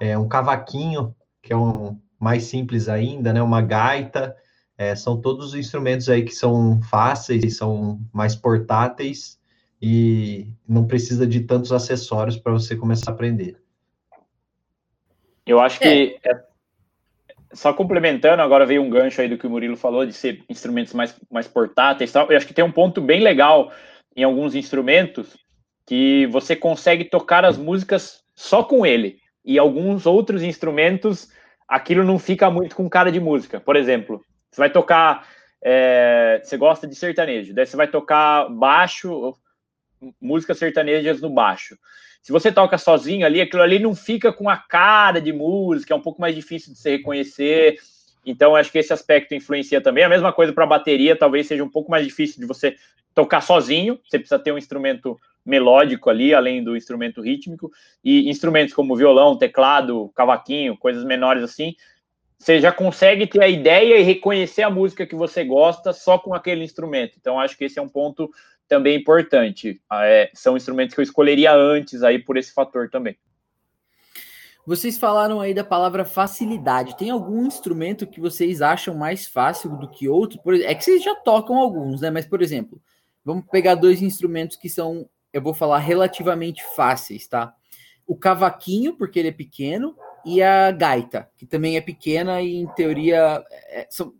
É, 0.00 0.16
um 0.16 0.28
cavaquinho, 0.28 1.14
que 1.42 1.52
é 1.52 1.56
um 1.56 2.00
mais 2.20 2.44
simples 2.44 2.88
ainda, 2.88 3.32
né, 3.32 3.42
uma 3.42 3.60
gaita, 3.60 4.36
é, 4.78 4.94
são 4.94 5.20
todos 5.20 5.48
os 5.48 5.54
instrumentos 5.56 6.08
aí 6.08 6.24
que 6.24 6.34
são 6.34 6.80
fáceis, 6.82 7.56
são 7.56 8.00
mais 8.12 8.36
portáteis 8.36 9.40
e 9.80 10.46
não 10.66 10.86
precisa 10.86 11.26
de 11.26 11.40
tantos 11.40 11.72
acessórios 11.72 12.36
para 12.36 12.52
você 12.52 12.76
começar 12.76 13.10
a 13.10 13.14
aprender. 13.14 13.60
Eu 15.44 15.58
acho 15.58 15.80
que 15.80 16.16
é. 16.24 16.51
Só 17.52 17.72
complementando, 17.72 18.42
agora 18.42 18.66
veio 18.66 18.82
um 18.82 18.90
gancho 18.90 19.20
aí 19.20 19.28
do 19.28 19.36
que 19.36 19.46
o 19.46 19.50
Murilo 19.50 19.76
falou 19.76 20.06
de 20.06 20.12
ser 20.12 20.42
instrumentos 20.48 20.94
mais, 20.94 21.14
mais 21.30 21.46
portáteis. 21.46 22.14
Eu 22.14 22.36
acho 22.36 22.46
que 22.46 22.54
tem 22.54 22.64
um 22.64 22.72
ponto 22.72 23.00
bem 23.00 23.20
legal 23.20 23.70
em 24.16 24.22
alguns 24.22 24.54
instrumentos 24.54 25.36
que 25.86 26.26
você 26.26 26.56
consegue 26.56 27.04
tocar 27.04 27.44
as 27.44 27.58
músicas 27.58 28.22
só 28.34 28.62
com 28.62 28.86
ele. 28.86 29.18
E 29.44 29.58
alguns 29.58 30.06
outros 30.06 30.42
instrumentos, 30.42 31.28
aquilo 31.68 32.04
não 32.04 32.18
fica 32.18 32.50
muito 32.50 32.76
com 32.76 32.88
cara 32.88 33.10
de 33.10 33.20
música. 33.20 33.60
Por 33.60 33.76
exemplo, 33.76 34.24
você 34.50 34.60
vai 34.60 34.70
tocar. 34.70 35.26
É, 35.64 36.40
você 36.42 36.56
gosta 36.56 36.86
de 36.88 36.94
sertanejo, 36.94 37.54
daí 37.54 37.66
você 37.66 37.76
vai 37.76 37.86
tocar 37.86 38.48
baixo, 38.48 39.32
músicas 40.20 40.58
sertanejas 40.58 41.20
no 41.20 41.30
baixo. 41.30 41.76
Se 42.22 42.30
você 42.30 42.52
toca 42.52 42.78
sozinho 42.78 43.26
ali, 43.26 43.40
aquilo 43.40 43.62
ali 43.62 43.80
não 43.80 43.94
fica 43.94 44.32
com 44.32 44.48
a 44.48 44.56
cara 44.56 45.20
de 45.20 45.32
música, 45.32 45.92
é 45.92 45.96
um 45.96 46.00
pouco 46.00 46.20
mais 46.20 46.34
difícil 46.34 46.72
de 46.72 46.78
se 46.78 46.88
reconhecer. 46.88 47.76
Então, 48.24 48.54
acho 48.54 48.70
que 48.70 48.78
esse 48.78 48.92
aspecto 48.92 49.34
influencia 49.34 49.80
também. 49.80 50.04
A 50.04 50.08
mesma 50.08 50.32
coisa 50.32 50.52
para 50.52 50.62
a 50.62 50.68
bateria, 50.68 51.16
talvez 51.16 51.48
seja 51.48 51.64
um 51.64 51.68
pouco 51.68 51.90
mais 51.90 52.06
difícil 52.06 52.40
de 52.40 52.46
você 52.46 52.76
tocar 53.12 53.40
sozinho, 53.40 53.98
você 54.08 54.18
precisa 54.18 54.38
ter 54.38 54.52
um 54.52 54.58
instrumento 54.58 55.18
melódico 55.44 56.08
ali, 56.08 56.32
além 56.32 56.62
do 56.62 56.76
instrumento 56.76 57.20
rítmico, 57.20 57.70
e 58.04 58.30
instrumentos 58.30 58.72
como 58.72 58.96
violão, 58.96 59.36
teclado, 59.36 60.10
cavaquinho, 60.14 60.76
coisas 60.78 61.04
menores 61.04 61.42
assim, 61.42 61.74
você 62.38 62.60
já 62.60 62.72
consegue 62.72 63.26
ter 63.26 63.40
a 63.40 63.48
ideia 63.48 63.98
e 63.98 64.02
reconhecer 64.02 64.62
a 64.62 64.70
música 64.70 65.06
que 65.06 65.14
você 65.14 65.44
gosta 65.44 65.92
só 65.92 66.18
com 66.18 66.34
aquele 66.34 66.64
instrumento. 66.64 67.16
Então, 67.20 67.38
acho 67.38 67.56
que 67.56 67.64
esse 67.64 67.78
é 67.78 67.82
um 67.82 67.88
ponto 67.88 68.30
também 68.74 68.98
importante. 68.98 69.80
Ah, 69.88 70.06
é, 70.06 70.30
são 70.34 70.56
instrumentos 70.56 70.94
que 70.94 71.00
eu 71.00 71.04
escolheria 71.04 71.54
antes 71.54 72.02
aí 72.02 72.18
por 72.18 72.36
esse 72.36 72.52
fator 72.52 72.88
também. 72.88 73.16
Vocês 74.66 74.96
falaram 74.96 75.40
aí 75.40 75.52
da 75.52 75.64
palavra 75.64 76.04
facilidade. 76.04 76.96
Tem 76.96 77.10
algum 77.10 77.46
instrumento 77.46 78.06
que 78.06 78.20
vocês 78.20 78.62
acham 78.62 78.94
mais 78.94 79.26
fácil 79.26 79.76
do 79.76 79.88
que 79.88 80.08
outro? 80.08 80.40
É 80.64 80.74
que 80.74 80.84
vocês 80.84 81.02
já 81.02 81.14
tocam 81.16 81.56
alguns, 81.56 82.00
né? 82.00 82.10
Mas, 82.10 82.26
por 82.26 82.40
exemplo, 82.40 82.80
Vamos 83.24 83.44
pegar 83.50 83.76
dois 83.76 84.02
instrumentos 84.02 84.56
que 84.56 84.68
são, 84.68 85.08
eu 85.32 85.40
vou 85.40 85.54
falar, 85.54 85.78
relativamente 85.78 86.62
fáceis, 86.74 87.28
tá? 87.28 87.54
O 88.06 88.16
cavaquinho, 88.16 88.96
porque 88.96 89.18
ele 89.18 89.28
é 89.28 89.32
pequeno, 89.32 89.96
e 90.24 90.42
a 90.42 90.70
gaita, 90.72 91.30
que 91.36 91.46
também 91.46 91.76
é 91.76 91.80
pequena 91.80 92.42
e, 92.42 92.56
em 92.56 92.66
teoria, 92.74 93.44
é, 93.50 93.86
são, 93.88 94.12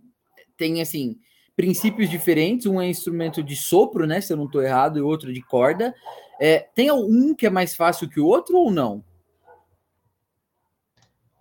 tem, 0.56 0.80
assim, 0.80 1.18
princípios 1.56 2.08
diferentes. 2.08 2.66
Um 2.66 2.80
é 2.80 2.88
instrumento 2.88 3.42
de 3.42 3.56
sopro, 3.56 4.06
né? 4.06 4.20
Se 4.20 4.32
eu 4.32 4.36
não 4.36 4.46
estou 4.46 4.62
errado, 4.62 4.98
e 4.98 5.02
outro 5.02 5.32
de 5.32 5.42
corda. 5.42 5.94
É, 6.40 6.58
tem 6.74 6.90
um 6.90 7.34
que 7.34 7.46
é 7.46 7.50
mais 7.50 7.74
fácil 7.74 8.08
que 8.08 8.20
o 8.20 8.26
outro 8.26 8.56
ou 8.56 8.70
não? 8.70 9.04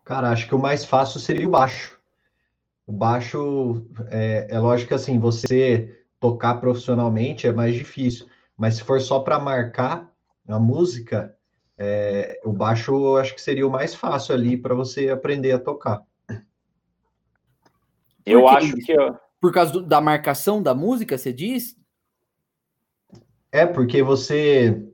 Cara, 0.03 0.29
acho 0.29 0.47
que 0.47 0.55
o 0.55 0.59
mais 0.59 0.83
fácil 0.83 1.19
seria 1.19 1.47
o 1.47 1.51
baixo. 1.51 1.99
O 2.85 2.91
baixo, 2.91 3.85
é, 4.09 4.47
é 4.49 4.59
lógico 4.59 4.89
que 4.89 4.93
assim, 4.93 5.17
você 5.19 6.03
tocar 6.19 6.55
profissionalmente 6.55 7.47
é 7.47 7.51
mais 7.51 7.73
difícil. 7.73 8.27
Mas 8.57 8.75
se 8.75 8.83
for 8.83 8.99
só 9.01 9.19
para 9.19 9.39
marcar 9.39 10.11
a 10.47 10.59
música, 10.59 11.35
é, 11.77 12.39
o 12.43 12.51
baixo 12.51 12.91
eu 12.91 13.17
acho 13.17 13.33
que 13.33 13.41
seria 13.41 13.65
o 13.65 13.71
mais 13.71 13.95
fácil 13.95 14.35
ali 14.35 14.55
para 14.55 14.75
você 14.75 15.09
aprender 15.09 15.51
a 15.53 15.59
tocar. 15.59 16.01
Eu 18.25 18.47
acho 18.47 18.75
que. 18.75 18.91
Eu... 18.91 19.17
Por 19.41 19.51
causa 19.51 19.73
do, 19.73 19.81
da 19.81 19.99
marcação 19.99 20.61
da 20.61 20.75
música, 20.75 21.17
você 21.17 21.33
diz? 21.33 21.75
É, 23.51 23.65
porque 23.65 24.03
você. 24.03 24.85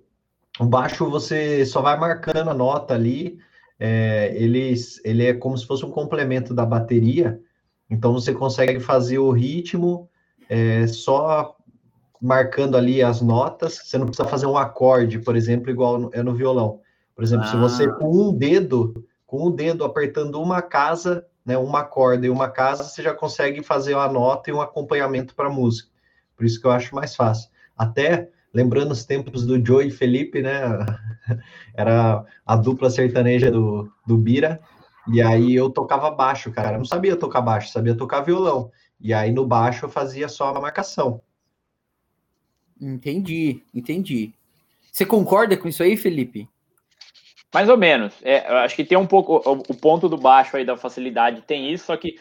O 0.57 0.65
baixo 0.65 1.07
você 1.09 1.65
só 1.65 1.81
vai 1.81 1.99
marcando 1.99 2.49
a 2.49 2.53
nota 2.53 2.93
ali. 2.93 3.37
É, 3.79 4.33
ele, 4.35 4.73
ele 5.03 5.25
é 5.25 5.33
como 5.33 5.55
se 5.55 5.67
fosse 5.67 5.85
um 5.85 5.91
complemento 5.91 6.53
da 6.53 6.65
bateria. 6.65 7.39
Então 7.89 8.13
você 8.13 8.33
consegue 8.33 8.79
fazer 8.79 9.19
o 9.19 9.31
ritmo 9.31 10.09
é, 10.49 10.87
só 10.87 11.55
marcando 12.21 12.75
ali 12.75 13.03
as 13.03 13.21
notas. 13.21 13.81
Você 13.83 13.97
não 13.97 14.07
precisa 14.07 14.27
fazer 14.27 14.47
um 14.47 14.57
acorde, 14.57 15.19
por 15.19 15.35
exemplo, 15.35 15.69
igual 15.69 16.09
é 16.13 16.23
no 16.23 16.33
violão. 16.33 16.79
Por 17.13 17.23
exemplo, 17.23 17.45
ah. 17.45 17.51
se 17.51 17.57
você 17.57 17.83
ah. 17.83 17.93
com 17.93 18.09
um 18.09 18.33
dedo, 18.33 19.05
com 19.27 19.47
um 19.47 19.51
dedo 19.51 19.83
apertando 19.83 20.41
uma 20.41 20.61
casa, 20.61 21.25
né, 21.47 21.57
uma 21.57 21.81
corda 21.85 22.27
e 22.27 22.29
uma 22.29 22.49
casa, 22.49 22.83
você 22.83 23.01
já 23.01 23.13
consegue 23.13 23.63
fazer 23.63 23.95
uma 23.95 24.09
nota 24.09 24.49
e 24.49 24.53
um 24.53 24.59
acompanhamento 24.59 25.33
para 25.33 25.49
música. 25.49 25.89
Por 26.35 26.45
isso 26.45 26.59
que 26.59 26.67
eu 26.67 26.71
acho 26.71 26.93
mais 26.93 27.15
fácil. 27.15 27.49
Até 27.77 28.29
lembrando 28.53 28.91
os 28.91 29.05
tempos 29.05 29.45
do 29.45 29.65
Joe 29.65 29.87
e 29.87 29.91
Felipe, 29.91 30.41
né? 30.41 30.61
Era 31.73 32.25
a 32.45 32.55
dupla 32.57 32.89
sertaneja 32.89 33.49
do, 33.49 33.89
do 34.05 34.17
Bira. 34.17 34.59
E 35.07 35.21
aí 35.21 35.55
eu 35.55 35.69
tocava 35.69 36.11
baixo, 36.11 36.51
cara. 36.51 36.73
Eu 36.73 36.79
não 36.79 36.85
sabia 36.85 37.15
tocar 37.15 37.39
baixo, 37.39 37.71
sabia 37.71 37.95
tocar 37.95 38.21
violão. 38.21 38.69
E 38.99 39.13
aí 39.13 39.31
no 39.31 39.47
baixo 39.47 39.85
eu 39.85 39.89
fazia 39.89 40.27
só 40.27 40.51
uma 40.51 40.59
marcação. 40.59 41.21
Entendi, 42.79 43.63
entendi. 43.73 44.33
Você 44.91 45.05
concorda 45.05 45.55
com 45.55 45.69
isso 45.69 45.81
aí, 45.81 45.95
Felipe? 45.95 46.49
Mais 47.53 47.69
ou 47.69 47.77
menos. 47.77 48.13
É, 48.23 48.39
acho 48.63 48.75
que 48.75 48.83
tem 48.83 48.97
um 48.97 49.07
pouco 49.07 49.41
o, 49.45 49.75
ponto 49.75 50.09
do 50.09 50.17
baixo 50.17 50.57
aí 50.57 50.65
da 50.65 50.75
facilidade 50.75 51.41
tem 51.41 51.71
isso, 51.71 51.85
só 51.85 51.97
que 51.97 52.15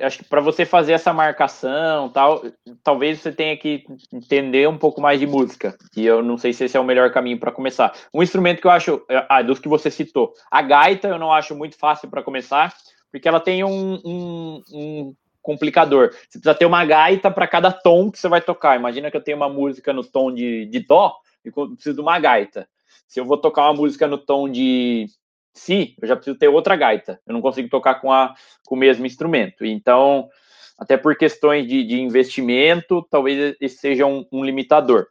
acho 0.00 0.18
que 0.18 0.24
para 0.24 0.40
você 0.40 0.64
fazer 0.64 0.92
essa 0.92 1.12
marcação, 1.12 2.08
tal, 2.08 2.42
talvez 2.82 3.20
você 3.20 3.30
tenha 3.30 3.56
que 3.56 3.84
entender 4.12 4.68
um 4.68 4.78
pouco 4.78 5.00
mais 5.00 5.20
de 5.20 5.26
música. 5.26 5.76
E 5.96 6.04
eu 6.04 6.22
não 6.22 6.36
sei 6.36 6.52
se 6.52 6.64
esse 6.64 6.76
é 6.76 6.80
o 6.80 6.84
melhor 6.84 7.12
caminho 7.12 7.38
para 7.38 7.52
começar. 7.52 7.92
Um 8.12 8.22
instrumento 8.22 8.60
que 8.60 8.66
eu 8.66 8.70
acho, 8.70 9.04
ah, 9.28 9.42
dos 9.42 9.58
que 9.58 9.68
você 9.68 9.90
citou, 9.90 10.32
a 10.50 10.62
gaita 10.62 11.08
eu 11.08 11.18
não 11.18 11.32
acho 11.32 11.54
muito 11.54 11.76
fácil 11.78 12.08
para 12.10 12.22
começar, 12.22 12.74
porque 13.10 13.28
ela 13.28 13.40
tem 13.40 13.62
um, 13.62 14.00
um, 14.04 14.62
um 14.72 15.14
complicador. 15.42 16.10
Você 16.10 16.38
precisa 16.38 16.54
ter 16.54 16.66
uma 16.66 16.84
gaita 16.84 17.30
para 17.30 17.46
cada 17.46 17.70
tom 17.70 18.10
que 18.10 18.18
você 18.18 18.28
vai 18.28 18.40
tocar. 18.40 18.78
Imagina 18.78 19.10
que 19.10 19.16
eu 19.16 19.22
tenho 19.22 19.36
uma 19.36 19.48
música 19.48 19.92
no 19.92 20.02
tom 20.02 20.32
de, 20.32 20.66
de 20.66 20.80
dó 20.80 21.14
e 21.44 21.50
preciso 21.50 21.96
de 21.96 22.00
uma 22.00 22.18
gaita. 22.18 22.66
Se 23.12 23.20
eu 23.20 23.26
vou 23.26 23.36
tocar 23.36 23.64
uma 23.64 23.74
música 23.74 24.08
no 24.08 24.16
tom 24.16 24.48
de 24.48 25.04
si, 25.52 25.94
eu 26.00 26.08
já 26.08 26.16
preciso 26.16 26.38
ter 26.38 26.48
outra 26.48 26.74
gaita. 26.74 27.20
Eu 27.26 27.34
não 27.34 27.42
consigo 27.42 27.68
tocar 27.68 27.96
com, 27.96 28.10
a, 28.10 28.34
com 28.64 28.74
o 28.74 28.78
mesmo 28.78 29.04
instrumento. 29.04 29.66
Então, 29.66 30.30
até 30.78 30.96
por 30.96 31.14
questões 31.14 31.68
de, 31.68 31.84
de 31.84 32.00
investimento, 32.00 33.06
talvez 33.10 33.54
esse 33.60 33.76
seja 33.76 34.06
um, 34.06 34.26
um 34.32 34.42
limitador. 34.42 35.08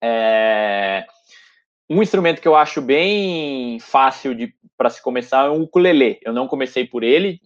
É... 0.00 1.08
Um 1.90 2.00
instrumento 2.04 2.40
que 2.40 2.46
eu 2.46 2.54
acho 2.54 2.80
bem 2.80 3.80
fácil 3.80 4.36
para 4.76 4.88
se 4.88 5.02
começar 5.02 5.46
é 5.46 5.48
o 5.48 5.62
ukulele. 5.62 6.20
Eu 6.22 6.32
não 6.32 6.46
comecei 6.46 6.86
por 6.86 7.02
ele, 7.02 7.40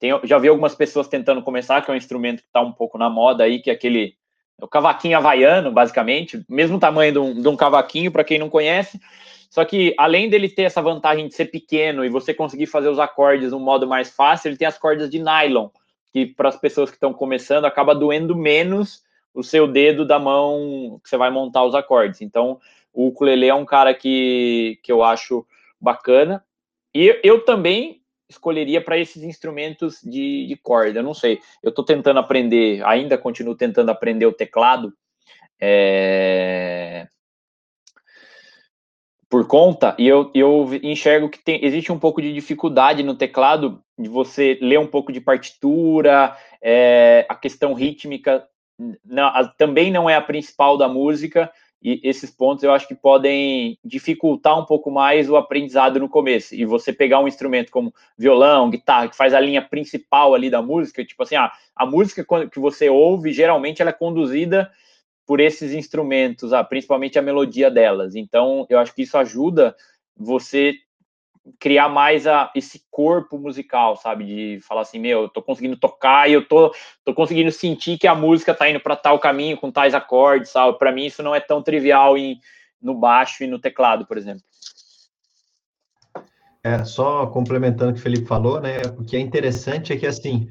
tem, 0.00 0.18
já 0.24 0.38
vi 0.38 0.48
algumas 0.48 0.74
pessoas 0.74 1.08
tentando 1.08 1.42
começar, 1.42 1.82
que 1.82 1.90
é 1.90 1.94
um 1.94 1.98
instrumento 1.98 2.40
que 2.40 2.48
está 2.48 2.62
um 2.62 2.72
pouco 2.72 2.96
na 2.96 3.10
moda 3.10 3.44
aí, 3.44 3.60
que 3.60 3.68
é 3.68 3.74
aquele 3.74 4.16
é 4.60 4.64
o 4.64 4.68
cavaquinho 4.68 5.16
havaiano, 5.16 5.72
basicamente, 5.72 6.44
mesmo 6.48 6.78
tamanho 6.78 7.12
de 7.12 7.18
um, 7.18 7.42
de 7.42 7.48
um 7.48 7.56
cavaquinho, 7.56 8.12
para 8.12 8.24
quem 8.24 8.38
não 8.38 8.48
conhece. 8.48 9.00
Só 9.50 9.64
que, 9.64 9.94
além 9.96 10.28
dele 10.28 10.48
ter 10.48 10.62
essa 10.62 10.82
vantagem 10.82 11.28
de 11.28 11.34
ser 11.34 11.46
pequeno 11.46 12.04
e 12.04 12.08
você 12.08 12.34
conseguir 12.34 12.66
fazer 12.66 12.88
os 12.88 12.98
acordes 12.98 13.50
de 13.50 13.54
um 13.54 13.60
modo 13.60 13.86
mais 13.86 14.10
fácil, 14.10 14.48
ele 14.48 14.56
tem 14.56 14.66
as 14.66 14.78
cordas 14.78 15.08
de 15.08 15.18
nylon, 15.18 15.68
que 16.12 16.26
para 16.26 16.48
as 16.48 16.56
pessoas 16.56 16.90
que 16.90 16.96
estão 16.96 17.12
começando 17.12 17.64
acaba 17.64 17.94
doendo 17.94 18.36
menos 18.36 19.02
o 19.32 19.42
seu 19.42 19.66
dedo 19.66 20.04
da 20.04 20.18
mão 20.18 21.00
que 21.02 21.08
você 21.08 21.16
vai 21.16 21.30
montar 21.30 21.64
os 21.64 21.74
acordes. 21.74 22.20
Então, 22.20 22.60
o 22.92 23.08
ukulele 23.08 23.46
é 23.46 23.54
um 23.54 23.64
cara 23.64 23.92
que, 23.92 24.78
que 24.82 24.90
eu 24.90 25.02
acho 25.02 25.46
bacana. 25.80 26.44
E 26.94 27.20
eu 27.24 27.44
também 27.44 28.00
escolheria 28.28 28.82
para 28.82 28.98
esses 28.98 29.22
instrumentos 29.22 30.00
de, 30.02 30.46
de 30.46 30.56
corda. 30.56 31.00
Eu 31.00 31.02
não 31.02 31.14
sei. 31.14 31.40
Eu 31.62 31.70
estou 31.70 31.84
tentando 31.84 32.18
aprender, 32.18 32.84
ainda 32.84 33.18
continuo 33.18 33.54
tentando 33.54 33.90
aprender 33.90 34.26
o 34.26 34.32
teclado. 34.32 34.92
É... 35.60 37.06
Por 39.28 39.46
conta, 39.48 39.96
e 39.98 40.06
eu, 40.06 40.30
eu 40.32 40.68
enxergo 40.82 41.28
que 41.28 41.38
tem, 41.38 41.64
existe 41.64 41.90
um 41.90 41.98
pouco 41.98 42.22
de 42.22 42.32
dificuldade 42.32 43.02
no 43.02 43.16
teclado 43.16 43.82
de 43.98 44.08
você 44.08 44.58
ler 44.60 44.78
um 44.78 44.86
pouco 44.86 45.12
de 45.12 45.20
partitura, 45.20 46.36
é, 46.62 47.26
a 47.28 47.34
questão 47.34 47.74
rítmica 47.74 48.46
não, 49.04 49.26
a, 49.26 49.46
também 49.48 49.90
não 49.90 50.08
é 50.08 50.16
a 50.16 50.20
principal 50.20 50.76
da 50.76 50.88
música, 50.88 51.50
e 51.84 52.00
esses 52.02 52.30
pontos 52.30 52.64
eu 52.64 52.72
acho 52.72 52.88
que 52.88 52.94
podem 52.94 53.78
dificultar 53.84 54.58
um 54.58 54.64
pouco 54.64 54.90
mais 54.90 55.28
o 55.28 55.36
aprendizado 55.36 56.00
no 56.00 56.08
começo. 56.08 56.54
E 56.54 56.64
você 56.64 56.94
pegar 56.94 57.20
um 57.20 57.28
instrumento 57.28 57.70
como 57.70 57.94
violão, 58.16 58.70
guitarra, 58.70 59.08
que 59.08 59.16
faz 59.16 59.34
a 59.34 59.40
linha 59.40 59.60
principal 59.60 60.34
ali 60.34 60.48
da 60.48 60.62
música, 60.62 61.04
tipo 61.04 61.22
assim, 61.22 61.36
ah, 61.36 61.52
a 61.76 61.84
música 61.84 62.24
que 62.50 62.58
você 62.58 62.88
ouve, 62.88 63.34
geralmente 63.34 63.82
ela 63.82 63.90
é 63.90 63.92
conduzida 63.92 64.72
por 65.26 65.40
esses 65.40 65.72
instrumentos, 65.72 66.54
ah, 66.54 66.64
principalmente 66.64 67.18
a 67.18 67.22
melodia 67.22 67.70
delas. 67.70 68.14
Então, 68.14 68.66
eu 68.70 68.78
acho 68.78 68.94
que 68.94 69.02
isso 69.02 69.18
ajuda 69.18 69.76
você 70.16 70.74
criar 71.58 71.88
mais 71.88 72.26
a, 72.26 72.50
esse 72.54 72.82
corpo 72.90 73.38
musical, 73.38 73.96
sabe? 73.96 74.24
De 74.24 74.60
falar 74.62 74.82
assim, 74.82 74.98
meu, 74.98 75.22
eu 75.22 75.28
tô 75.28 75.42
conseguindo 75.42 75.76
tocar 75.76 76.28
e 76.28 76.32
eu 76.32 76.46
tô, 76.46 76.74
tô 77.04 77.14
conseguindo 77.14 77.52
sentir 77.52 77.98
que 77.98 78.06
a 78.06 78.14
música 78.14 78.54
tá 78.54 78.68
indo 78.68 78.80
para 78.80 78.96
tal 78.96 79.18
caminho, 79.18 79.58
com 79.58 79.70
tais 79.70 79.94
acordes, 79.94 80.50
sabe? 80.50 80.78
Para 80.78 80.92
mim 80.92 81.06
isso 81.06 81.22
não 81.22 81.34
é 81.34 81.40
tão 81.40 81.62
trivial 81.62 82.16
em, 82.16 82.40
no 82.80 82.94
baixo 82.94 83.44
e 83.44 83.46
no 83.46 83.58
teclado, 83.58 84.06
por 84.06 84.16
exemplo. 84.16 84.42
É, 86.62 86.82
só 86.82 87.26
complementando 87.26 87.90
o 87.90 87.94
que 87.94 88.00
o 88.00 88.02
Felipe 88.02 88.26
falou, 88.26 88.58
né? 88.58 88.78
O 88.98 89.04
que 89.04 89.16
é 89.16 89.20
interessante 89.20 89.92
é 89.92 89.96
que, 89.96 90.06
assim, 90.06 90.48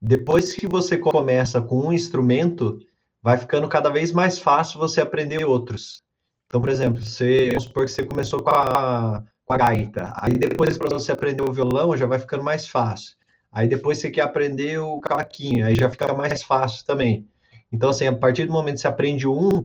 depois 0.00 0.52
que 0.52 0.66
você 0.66 0.98
começa 0.98 1.62
com 1.62 1.86
um 1.86 1.92
instrumento, 1.92 2.78
vai 3.22 3.38
ficando 3.38 3.66
cada 3.66 3.88
vez 3.88 4.12
mais 4.12 4.38
fácil 4.38 4.78
você 4.78 5.00
aprender 5.00 5.46
outros. 5.46 6.02
Então, 6.46 6.60
por 6.60 6.68
exemplo, 6.68 7.02
você, 7.02 7.48
vamos 7.48 7.64
supor 7.64 7.86
que 7.86 7.90
você 7.90 8.04
começou 8.04 8.42
com 8.42 8.50
a, 8.50 9.24
com 9.46 9.52
a 9.54 9.56
gaita. 9.56 10.12
Aí 10.16 10.32
depois, 10.32 10.76
para 10.76 10.90
você 10.90 11.12
aprender 11.12 11.42
o 11.42 11.52
violão, 11.52 11.96
já 11.96 12.04
vai 12.04 12.18
ficando 12.18 12.42
mais 12.42 12.66
fácil. 12.66 13.16
Aí 13.50 13.68
depois 13.68 13.98
você 13.98 14.10
quer 14.10 14.22
aprender 14.22 14.78
o 14.78 15.00
cavaquinho, 15.00 15.64
aí 15.64 15.74
já 15.74 15.88
fica 15.88 16.12
mais 16.12 16.42
fácil 16.42 16.84
também. 16.84 17.26
Então, 17.72 17.90
assim, 17.90 18.06
a 18.06 18.12
partir 18.12 18.44
do 18.44 18.52
momento 18.52 18.74
que 18.74 18.80
você 18.80 18.88
aprende 18.88 19.26
um, 19.26 19.64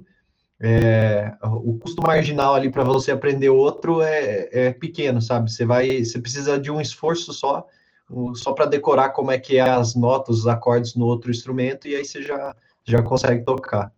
é, 0.60 1.34
o 1.42 1.78
custo 1.80 2.02
marginal 2.02 2.54
ali 2.54 2.72
para 2.72 2.84
você 2.84 3.12
aprender 3.12 3.50
outro 3.50 4.02
é, 4.02 4.48
é, 4.52 4.72
pequeno, 4.72 5.22
sabe? 5.22 5.52
Você 5.52 5.66
vai, 5.66 6.06
você 6.06 6.20
precisa 6.20 6.60
de 6.60 6.72
um 6.72 6.80
esforço 6.80 7.34
só, 7.34 7.66
só 8.36 8.54
para 8.54 8.68
decorar 8.68 9.10
como 9.10 9.32
é 9.32 9.40
que 9.40 9.58
é 9.58 9.62
as 9.62 9.96
notas, 9.96 10.40
os 10.40 10.48
acordes 10.48 10.96
no 10.96 11.06
outro 11.06 11.32
instrumento, 11.32 11.88
e 11.88 11.96
aí 11.96 12.06
você 12.06 12.22
já, 12.22 12.56
já 12.86 13.02
consegue 13.02 13.44
tocar. 13.44 13.92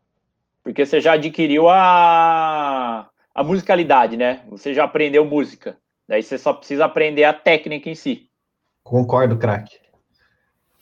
Porque 0.63 0.85
você 0.85 1.01
já 1.01 1.13
adquiriu 1.13 1.67
a, 1.69 3.09
a 3.33 3.43
musicalidade, 3.43 4.15
né? 4.15 4.43
Você 4.49 4.73
já 4.73 4.83
aprendeu 4.83 5.25
música. 5.25 5.77
Daí 6.07 6.21
você 6.21 6.37
só 6.37 6.53
precisa 6.53 6.85
aprender 6.85 7.23
a 7.23 7.33
técnica 7.33 7.89
em 7.89 7.95
si. 7.95 8.29
Concordo, 8.83 9.37
craque. 9.37 9.77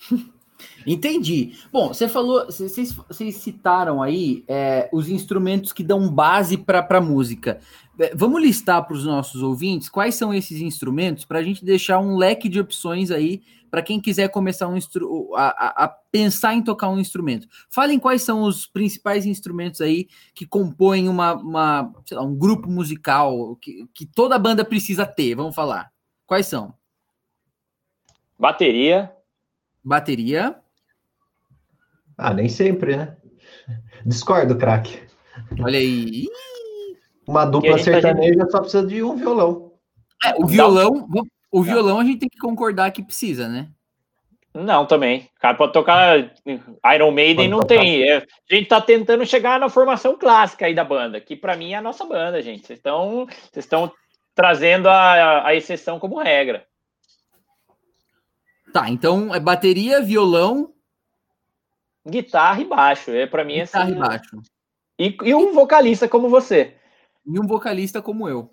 Entendi. 0.86 1.54
Bom, 1.72 1.90
você 1.90 2.08
falou, 2.08 2.46
vocês, 2.46 2.96
citaram 3.36 4.02
aí 4.02 4.44
é, 4.48 4.90
os 4.92 5.10
instrumentos 5.10 5.72
que 5.74 5.84
dão 5.84 6.10
base 6.10 6.58
para 6.58 6.86
a 6.90 7.02
música. 7.02 7.60
É, 8.00 8.16
vamos 8.16 8.42
listar 8.42 8.86
para 8.86 8.96
os 8.96 9.06
nossos 9.06 9.42
ouvintes 9.42 9.90
quais 9.90 10.16
são 10.16 10.34
esses 10.34 10.62
instrumentos 10.62 11.26
para 11.26 11.40
a 11.40 11.44
gente 11.44 11.64
deixar 11.64 12.00
um 12.00 12.18
leque 12.18 12.50
de 12.50 12.60
opções 12.60 13.12
aí 13.12 13.42
para 13.72 13.82
quem 13.82 14.02
quiser 14.02 14.28
começar 14.28 14.68
um 14.68 14.78
a, 15.34 15.86
a, 15.86 15.88
pensar 15.88 16.54
em 16.54 16.62
tocar 16.62 16.90
um 16.90 17.00
instrumento. 17.00 17.48
Falem 17.70 17.98
quais 17.98 18.22
são 18.22 18.44
os 18.44 18.68
principais 18.68 19.26
instrumentos 19.26 19.80
aí 19.80 20.10
que 20.36 20.46
compõem 20.46 21.08
uma, 21.08 21.34
uma 21.34 21.94
lá, 22.12 22.22
um 22.22 22.36
grupo 22.36 22.70
musical 22.70 23.56
que, 23.56 23.88
que 23.94 24.06
toda 24.06 24.38
banda 24.38 24.66
precisa 24.66 25.06
ter. 25.06 25.36
Vamos 25.36 25.56
falar. 25.56 25.90
Quais 26.28 26.48
são? 26.48 26.74
Bateria. 28.38 29.16
Bateria. 29.84 30.56
Ah, 32.18 32.34
nem 32.34 32.48
sempre, 32.48 32.96
né? 32.96 33.18
Discordo, 34.06 34.58
craque. 34.58 35.02
Olha 35.60 35.80
aí. 35.80 36.28
Uma 37.28 37.46
dupla 37.46 37.78
sertaneja 37.78 38.48
só 38.50 38.60
precisa 38.60 38.86
de 38.86 39.04
um 39.04 39.16
violão. 39.16 39.72
É, 40.24 40.36
o 40.38 40.46
violão, 40.46 41.08
o 41.52 41.64
violão 41.64 42.00
a 42.00 42.04
gente 42.04 42.20
tem 42.20 42.30
que 42.30 42.38
concordar 42.38 42.92
que 42.92 43.04
precisa, 43.04 43.48
né? 43.48 43.70
Não, 44.54 44.86
também. 44.86 45.30
O 45.38 45.40
cara 45.40 45.56
pode 45.56 45.72
tocar 45.72 46.18
Iron 46.94 47.12
Maiden, 47.12 47.36
pode 47.36 47.48
não 47.48 47.60
tocar. 47.62 47.82
tem. 47.82 48.04
É, 48.04 48.18
a 48.18 48.54
gente 48.54 48.68
tá 48.68 48.82
tentando 48.82 49.26
chegar 49.26 49.60
na 49.60 49.70
formação 49.70 50.18
clássica 50.18 50.66
aí 50.66 50.76
da 50.76 50.84
banda, 50.84 51.22
que 51.22 51.36
para 51.36 51.56
mim 51.56 51.72
é 51.72 51.78
a 51.78 51.82
nossa 51.82 52.04
banda, 52.06 52.42
gente. 52.42 52.68
Vocês 52.68 52.80
estão 52.80 53.26
vocês 53.26 53.66
estão 53.66 53.92
trazendo 54.36 54.90
a, 54.90 55.48
a 55.48 55.56
exceção 55.56 56.00
como 56.00 56.22
regra. 56.22 56.66
Tá, 58.72 58.90
então 58.90 59.34
é 59.34 59.40
bateria, 59.40 60.02
violão, 60.02 60.74
guitarra 62.08 62.62
e 62.62 62.66
baixo. 62.66 63.12
É 63.12 63.28
para 63.28 63.44
mim 63.44 63.60
guitarra 63.60 63.84
assim. 63.84 63.94
Guitarra 63.94 64.16
e 64.16 64.20
baixo. 64.20 64.42
E, 65.00 65.18
e 65.24 65.36
um 65.36 65.54
vocalista 65.54 66.08
como 66.08 66.30
você. 66.30 66.76
E 67.26 67.40
um 67.40 67.48
vocalista 67.48 68.02
como 68.02 68.28
eu. 68.28 68.52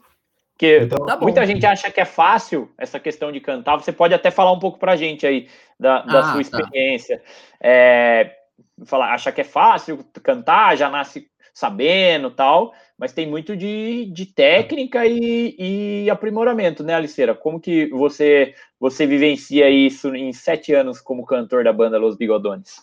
Porque 0.53 0.81
então, 0.81 1.07
tá 1.07 1.17
muita 1.17 1.47
gente 1.47 1.65
acha 1.65 1.91
que 1.91 2.01
é 2.01 2.05
fácil 2.05 2.73
essa 2.77 2.99
questão 2.99 3.31
de 3.31 3.41
cantar. 3.41 3.77
Você 3.77 3.93
pode 3.93 4.13
até 4.13 4.31
falar 4.31 4.51
um 4.51 4.59
pouco 4.59 4.79
pra 4.79 4.97
gente 4.97 5.25
aí 5.25 5.49
da, 5.79 6.03
da 6.03 6.19
ah, 6.19 6.23
sua 6.23 6.35
tá. 6.35 6.41
experiência. 6.41 7.19
Tá. 7.19 7.25
É, 7.61 8.37
falar, 8.85 9.15
acha 9.15 9.31
que 9.31 9.41
é 9.41 9.45
fácil 9.45 10.05
cantar, 10.23 10.77
já 10.77 10.91
nasce 10.91 11.31
sabendo 11.59 12.31
tal, 12.31 12.73
mas 12.97 13.13
tem 13.13 13.29
muito 13.29 13.57
de, 13.57 14.05
de 14.13 14.27
técnica 14.27 15.05
e, 15.05 15.57
e 15.59 16.09
aprimoramento, 16.09 16.85
né, 16.85 16.95
Aliceira? 16.95 17.35
Como 17.35 17.59
que 17.59 17.89
você 17.89 18.55
você 18.79 19.09
vivencia 19.09 19.69
isso 19.69 20.15
em 20.15 20.33
sete 20.33 20.73
anos 20.73 21.01
como 21.01 21.27
cantor 21.27 21.65
da 21.65 21.73
banda 21.73 21.99
Los 21.99 22.17
Bigodones? 22.17 22.77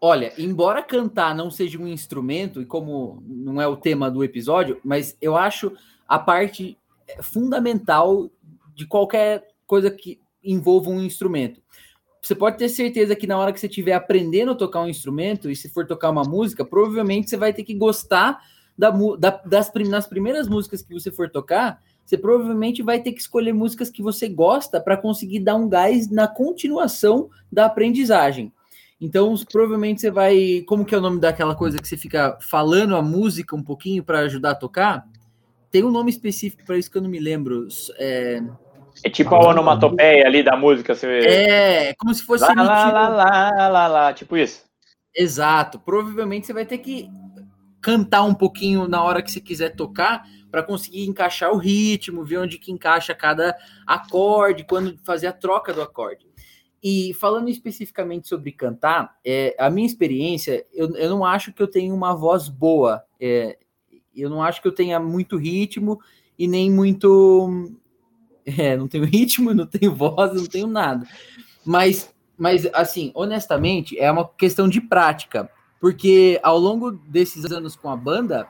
Olha, 0.00 0.32
embora 0.38 0.82
cantar 0.82 1.34
não 1.34 1.50
seja 1.50 1.78
um 1.78 1.86
instrumento, 1.86 2.62
e 2.62 2.64
como 2.64 3.22
não 3.26 3.60
é 3.60 3.66
o 3.66 3.76
tema 3.76 4.10
do 4.10 4.24
episódio, 4.24 4.80
mas 4.82 5.14
eu 5.20 5.36
acho 5.36 5.76
a 6.08 6.18
parte 6.18 6.78
fundamental 7.20 8.30
de 8.74 8.86
qualquer 8.86 9.46
coisa 9.66 9.90
que 9.90 10.18
envolva 10.42 10.88
um 10.88 11.02
instrumento. 11.02 11.60
Você 12.28 12.34
pode 12.34 12.58
ter 12.58 12.68
certeza 12.68 13.16
que 13.16 13.26
na 13.26 13.38
hora 13.38 13.50
que 13.54 13.58
você 13.58 13.68
estiver 13.68 13.94
aprendendo 13.94 14.50
a 14.50 14.54
tocar 14.54 14.82
um 14.82 14.88
instrumento, 14.88 15.50
e 15.50 15.56
se 15.56 15.66
for 15.66 15.86
tocar 15.86 16.10
uma 16.10 16.24
música, 16.24 16.62
provavelmente 16.62 17.30
você 17.30 17.38
vai 17.38 17.54
ter 17.54 17.62
que 17.64 17.72
gostar 17.72 18.42
da, 18.76 18.90
da, 19.18 19.30
das 19.46 19.72
nas 19.88 20.06
primeiras 20.06 20.46
músicas 20.46 20.82
que 20.82 20.92
você 20.92 21.10
for 21.10 21.30
tocar, 21.30 21.82
você 22.04 22.18
provavelmente 22.18 22.82
vai 22.82 23.00
ter 23.00 23.12
que 23.12 23.20
escolher 23.22 23.54
músicas 23.54 23.88
que 23.88 24.02
você 24.02 24.28
gosta 24.28 24.78
para 24.78 24.94
conseguir 24.94 25.40
dar 25.40 25.54
um 25.54 25.70
gás 25.70 26.10
na 26.10 26.28
continuação 26.28 27.30
da 27.50 27.64
aprendizagem. 27.64 28.52
Então, 29.00 29.34
provavelmente 29.50 30.02
você 30.02 30.10
vai. 30.10 30.62
Como 30.66 30.84
que 30.84 30.94
é 30.94 30.98
o 30.98 31.00
nome 31.00 31.20
daquela 31.20 31.54
coisa 31.54 31.78
que 31.78 31.88
você 31.88 31.96
fica 31.96 32.36
falando 32.42 32.94
a 32.94 33.00
música 33.00 33.56
um 33.56 33.62
pouquinho 33.62 34.04
para 34.04 34.18
ajudar 34.18 34.50
a 34.50 34.54
tocar? 34.54 35.08
Tem 35.70 35.82
um 35.82 35.90
nome 35.90 36.10
específico 36.10 36.62
para 36.66 36.76
isso 36.76 36.90
que 36.90 36.98
eu 36.98 37.02
não 37.02 37.08
me 37.08 37.20
lembro. 37.20 37.66
É, 37.96 38.42
é 39.04 39.10
tipo 39.10 39.34
a 39.34 39.48
onomatopeia 39.48 40.26
ali 40.26 40.42
da 40.42 40.56
música. 40.56 40.94
Você... 40.94 41.06
É, 41.06 41.94
como 41.94 42.12
se 42.14 42.22
fosse. 42.22 42.44
Lá, 42.44 42.62
lá, 42.62 43.08
lá, 43.08 43.08
lá, 43.08 43.68
lá, 43.68 43.86
lá, 43.86 44.12
tipo 44.12 44.36
isso. 44.36 44.64
Exato. 45.14 45.78
Provavelmente 45.78 46.46
você 46.46 46.52
vai 46.52 46.64
ter 46.64 46.78
que 46.78 47.08
cantar 47.80 48.22
um 48.22 48.34
pouquinho 48.34 48.88
na 48.88 49.02
hora 49.02 49.22
que 49.22 49.30
você 49.30 49.40
quiser 49.40 49.74
tocar 49.74 50.24
para 50.50 50.62
conseguir 50.62 51.06
encaixar 51.06 51.52
o 51.52 51.58
ritmo, 51.58 52.24
ver 52.24 52.38
onde 52.38 52.58
que 52.58 52.72
encaixa 52.72 53.14
cada 53.14 53.56
acorde, 53.86 54.64
quando 54.64 54.98
fazer 55.04 55.26
a 55.26 55.32
troca 55.32 55.72
do 55.72 55.82
acorde. 55.82 56.26
E 56.82 57.12
falando 57.14 57.48
especificamente 57.48 58.28
sobre 58.28 58.52
cantar, 58.52 59.16
é, 59.24 59.54
a 59.58 59.68
minha 59.68 59.86
experiência, 59.86 60.64
eu, 60.72 60.94
eu 60.96 61.10
não 61.10 61.24
acho 61.24 61.52
que 61.52 61.62
eu 61.62 61.68
tenho 61.68 61.94
uma 61.94 62.14
voz 62.14 62.48
boa. 62.48 63.02
É, 63.20 63.58
eu 64.14 64.30
não 64.30 64.42
acho 64.42 64.62
que 64.62 64.68
eu 64.68 64.72
tenha 64.72 64.98
muito 65.00 65.36
ritmo 65.36 66.00
e 66.38 66.46
nem 66.46 66.70
muito. 66.70 67.72
É, 68.56 68.76
não 68.76 68.88
tenho 68.88 69.04
ritmo, 69.06 69.52
não 69.52 69.66
tenho 69.66 69.94
voz, 69.94 70.34
não 70.34 70.46
tenho 70.46 70.66
nada. 70.66 71.06
Mas, 71.64 72.14
mas, 72.36 72.66
assim, 72.72 73.10
honestamente, 73.14 73.98
é 73.98 74.10
uma 74.10 74.26
questão 74.28 74.68
de 74.68 74.80
prática. 74.80 75.50
Porque 75.80 76.40
ao 76.42 76.58
longo 76.58 76.90
desses 76.90 77.44
anos 77.52 77.76
com 77.76 77.88
a 77.88 77.96
banda, 77.96 78.48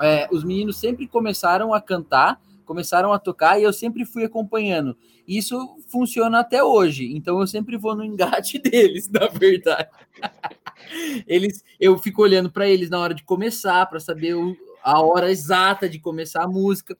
é, 0.00 0.28
os 0.32 0.42
meninos 0.42 0.78
sempre 0.78 1.06
começaram 1.06 1.72
a 1.72 1.80
cantar 1.80 2.40
começaram 2.70 3.12
a 3.12 3.18
tocar 3.18 3.58
e 3.58 3.64
eu 3.64 3.72
sempre 3.72 4.04
fui 4.04 4.22
acompanhando. 4.22 4.96
Isso 5.26 5.76
funciona 5.88 6.38
até 6.38 6.62
hoje, 6.62 7.04
então 7.16 7.40
eu 7.40 7.46
sempre 7.48 7.76
vou 7.76 7.96
no 7.96 8.04
engate 8.04 8.58
deles, 8.62 9.08
na 9.08 9.26
verdade. 9.26 9.88
eles, 11.26 11.64
eu 11.80 11.98
fico 11.98 12.22
olhando 12.22 12.48
para 12.48 12.68
eles 12.68 12.88
na 12.88 13.00
hora 13.00 13.12
de 13.12 13.24
começar, 13.24 13.84
para 13.86 13.98
saber 13.98 14.36
o, 14.36 14.56
a 14.84 15.00
hora 15.00 15.32
exata 15.32 15.88
de 15.88 15.98
começar 15.98 16.44
a 16.44 16.48
música. 16.48 16.96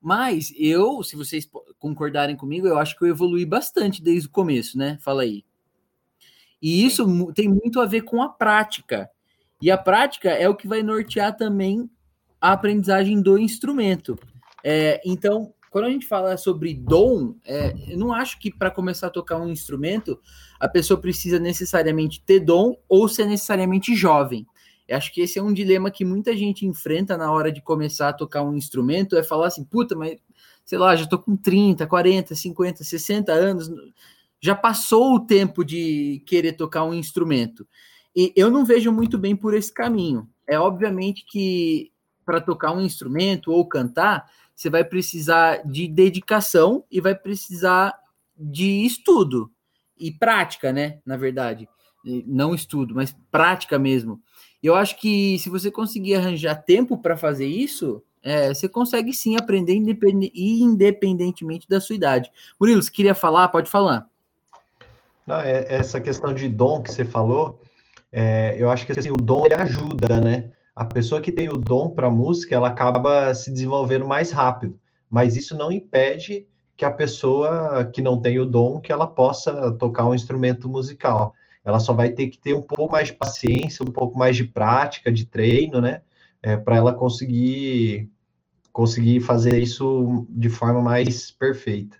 Mas 0.00 0.52
eu, 0.56 1.02
se 1.02 1.16
vocês 1.16 1.48
concordarem 1.78 2.36
comigo, 2.36 2.66
eu 2.66 2.78
acho 2.78 2.96
que 2.96 3.04
eu 3.04 3.08
evolui 3.08 3.44
bastante 3.44 4.02
desde 4.02 4.28
o 4.28 4.32
começo, 4.32 4.78
né? 4.78 4.98
Fala 5.00 5.22
aí. 5.22 5.44
E 6.62 6.84
isso 6.84 7.32
tem 7.32 7.48
muito 7.48 7.80
a 7.80 7.86
ver 7.86 8.02
com 8.02 8.22
a 8.22 8.28
prática. 8.28 9.10
E 9.60 9.70
a 9.70 9.78
prática 9.78 10.30
é 10.30 10.48
o 10.48 10.54
que 10.54 10.68
vai 10.68 10.82
nortear 10.82 11.36
também 11.36 11.90
a 12.40 12.52
aprendizagem 12.52 13.20
do 13.20 13.38
instrumento. 13.38 14.16
É, 14.62 15.00
então, 15.04 15.52
quando 15.70 15.86
a 15.86 15.90
gente 15.90 16.06
fala 16.06 16.36
sobre 16.36 16.74
dom, 16.74 17.34
é, 17.44 17.74
eu 17.88 17.98
não 17.98 18.12
acho 18.12 18.38
que 18.38 18.52
para 18.52 18.70
começar 18.70 19.08
a 19.08 19.10
tocar 19.10 19.36
um 19.36 19.50
instrumento 19.50 20.18
a 20.58 20.68
pessoa 20.68 21.00
precisa 21.00 21.38
necessariamente 21.38 22.22
ter 22.22 22.40
dom 22.40 22.76
ou 22.88 23.08
ser 23.08 23.26
necessariamente 23.26 23.94
jovem. 23.94 24.46
Eu 24.88 24.96
acho 24.96 25.12
que 25.12 25.20
esse 25.20 25.38
é 25.38 25.42
um 25.42 25.52
dilema 25.52 25.90
que 25.90 26.04
muita 26.04 26.34
gente 26.34 26.66
enfrenta 26.66 27.16
na 27.16 27.30
hora 27.30 27.52
de 27.52 27.60
começar 27.60 28.08
a 28.08 28.12
tocar 28.12 28.42
um 28.42 28.56
instrumento, 28.56 29.16
é 29.16 29.22
falar 29.22 29.48
assim, 29.48 29.62
puta, 29.62 29.94
mas 29.94 30.16
sei 30.64 30.78
lá, 30.78 30.96
já 30.96 31.06
tô 31.06 31.18
com 31.18 31.36
30, 31.36 31.86
40, 31.86 32.34
50, 32.34 32.82
60 32.82 33.32
anos, 33.32 33.70
já 34.40 34.54
passou 34.54 35.14
o 35.14 35.20
tempo 35.20 35.64
de 35.64 36.22
querer 36.26 36.54
tocar 36.54 36.84
um 36.84 36.94
instrumento. 36.94 37.66
E 38.16 38.32
eu 38.34 38.50
não 38.50 38.64
vejo 38.64 38.90
muito 38.90 39.18
bem 39.18 39.36
por 39.36 39.54
esse 39.54 39.72
caminho. 39.72 40.28
É 40.46 40.58
obviamente 40.58 41.24
que 41.26 41.92
para 42.24 42.40
tocar 42.40 42.72
um 42.72 42.80
instrumento 42.80 43.50
ou 43.52 43.66
cantar, 43.66 44.30
você 44.54 44.68
vai 44.68 44.84
precisar 44.84 45.62
de 45.66 45.86
dedicação 45.86 46.84
e 46.90 47.00
vai 47.00 47.14
precisar 47.14 47.94
de 48.36 48.84
estudo 48.84 49.50
e 49.98 50.12
prática, 50.12 50.72
né? 50.72 50.98
Na 51.04 51.16
verdade, 51.16 51.68
não 52.26 52.54
estudo, 52.54 52.94
mas 52.94 53.16
prática 53.30 53.78
mesmo. 53.78 54.22
Eu 54.62 54.74
acho 54.74 54.98
que 54.98 55.38
se 55.38 55.48
você 55.48 55.70
conseguir 55.70 56.16
arranjar 56.16 56.56
tempo 56.56 56.98
para 56.98 57.16
fazer 57.16 57.46
isso, 57.46 58.02
é, 58.22 58.52
você 58.52 58.68
consegue 58.68 59.12
sim 59.12 59.36
aprender 59.36 59.74
independente, 59.74 60.32
independentemente 60.34 61.68
da 61.68 61.80
sua 61.80 61.96
idade. 61.96 62.30
Murilo, 62.58 62.82
você 62.82 62.90
queria 62.90 63.14
falar? 63.14 63.48
Pode 63.48 63.70
falar. 63.70 64.06
Não, 65.26 65.40
é, 65.40 65.66
essa 65.68 66.00
questão 66.00 66.34
de 66.34 66.48
dom 66.48 66.82
que 66.82 66.90
você 66.90 67.04
falou, 67.04 67.60
é, 68.10 68.56
eu 68.58 68.70
acho 68.70 68.86
que 68.86 68.92
assim, 68.92 69.10
o 69.10 69.16
dom 69.16 69.44
ele 69.44 69.54
ajuda, 69.54 70.20
né? 70.20 70.50
A 70.74 70.84
pessoa 70.84 71.20
que 71.20 71.32
tem 71.32 71.48
o 71.48 71.56
dom 71.56 71.90
para 71.90 72.10
música, 72.10 72.54
ela 72.54 72.68
acaba 72.68 73.34
se 73.34 73.50
desenvolvendo 73.50 74.06
mais 74.06 74.30
rápido, 74.30 74.78
mas 75.10 75.36
isso 75.36 75.56
não 75.56 75.70
impede 75.70 76.46
que 76.76 76.84
a 76.84 76.90
pessoa 76.90 77.84
que 77.92 78.00
não 78.00 78.20
tem 78.20 78.38
o 78.38 78.46
dom, 78.46 78.80
que 78.80 78.92
ela 78.92 79.06
possa 79.06 79.72
tocar 79.72 80.06
um 80.06 80.14
instrumento 80.14 80.68
musical 80.68 81.34
ela 81.68 81.78
só 81.78 81.92
vai 81.92 82.10
ter 82.10 82.28
que 82.28 82.38
ter 82.38 82.54
um 82.54 82.62
pouco 82.62 82.90
mais 82.90 83.08
de 83.08 83.14
paciência, 83.14 83.84
um 83.84 83.92
pouco 83.92 84.18
mais 84.18 84.34
de 84.34 84.44
prática, 84.44 85.12
de 85.12 85.26
treino, 85.26 85.80
né? 85.80 86.00
É, 86.42 86.56
para 86.56 86.76
ela 86.76 86.94
conseguir 86.94 88.08
conseguir 88.72 89.20
fazer 89.20 89.60
isso 89.60 90.24
de 90.30 90.48
forma 90.48 90.80
mais 90.80 91.30
perfeita. 91.30 91.96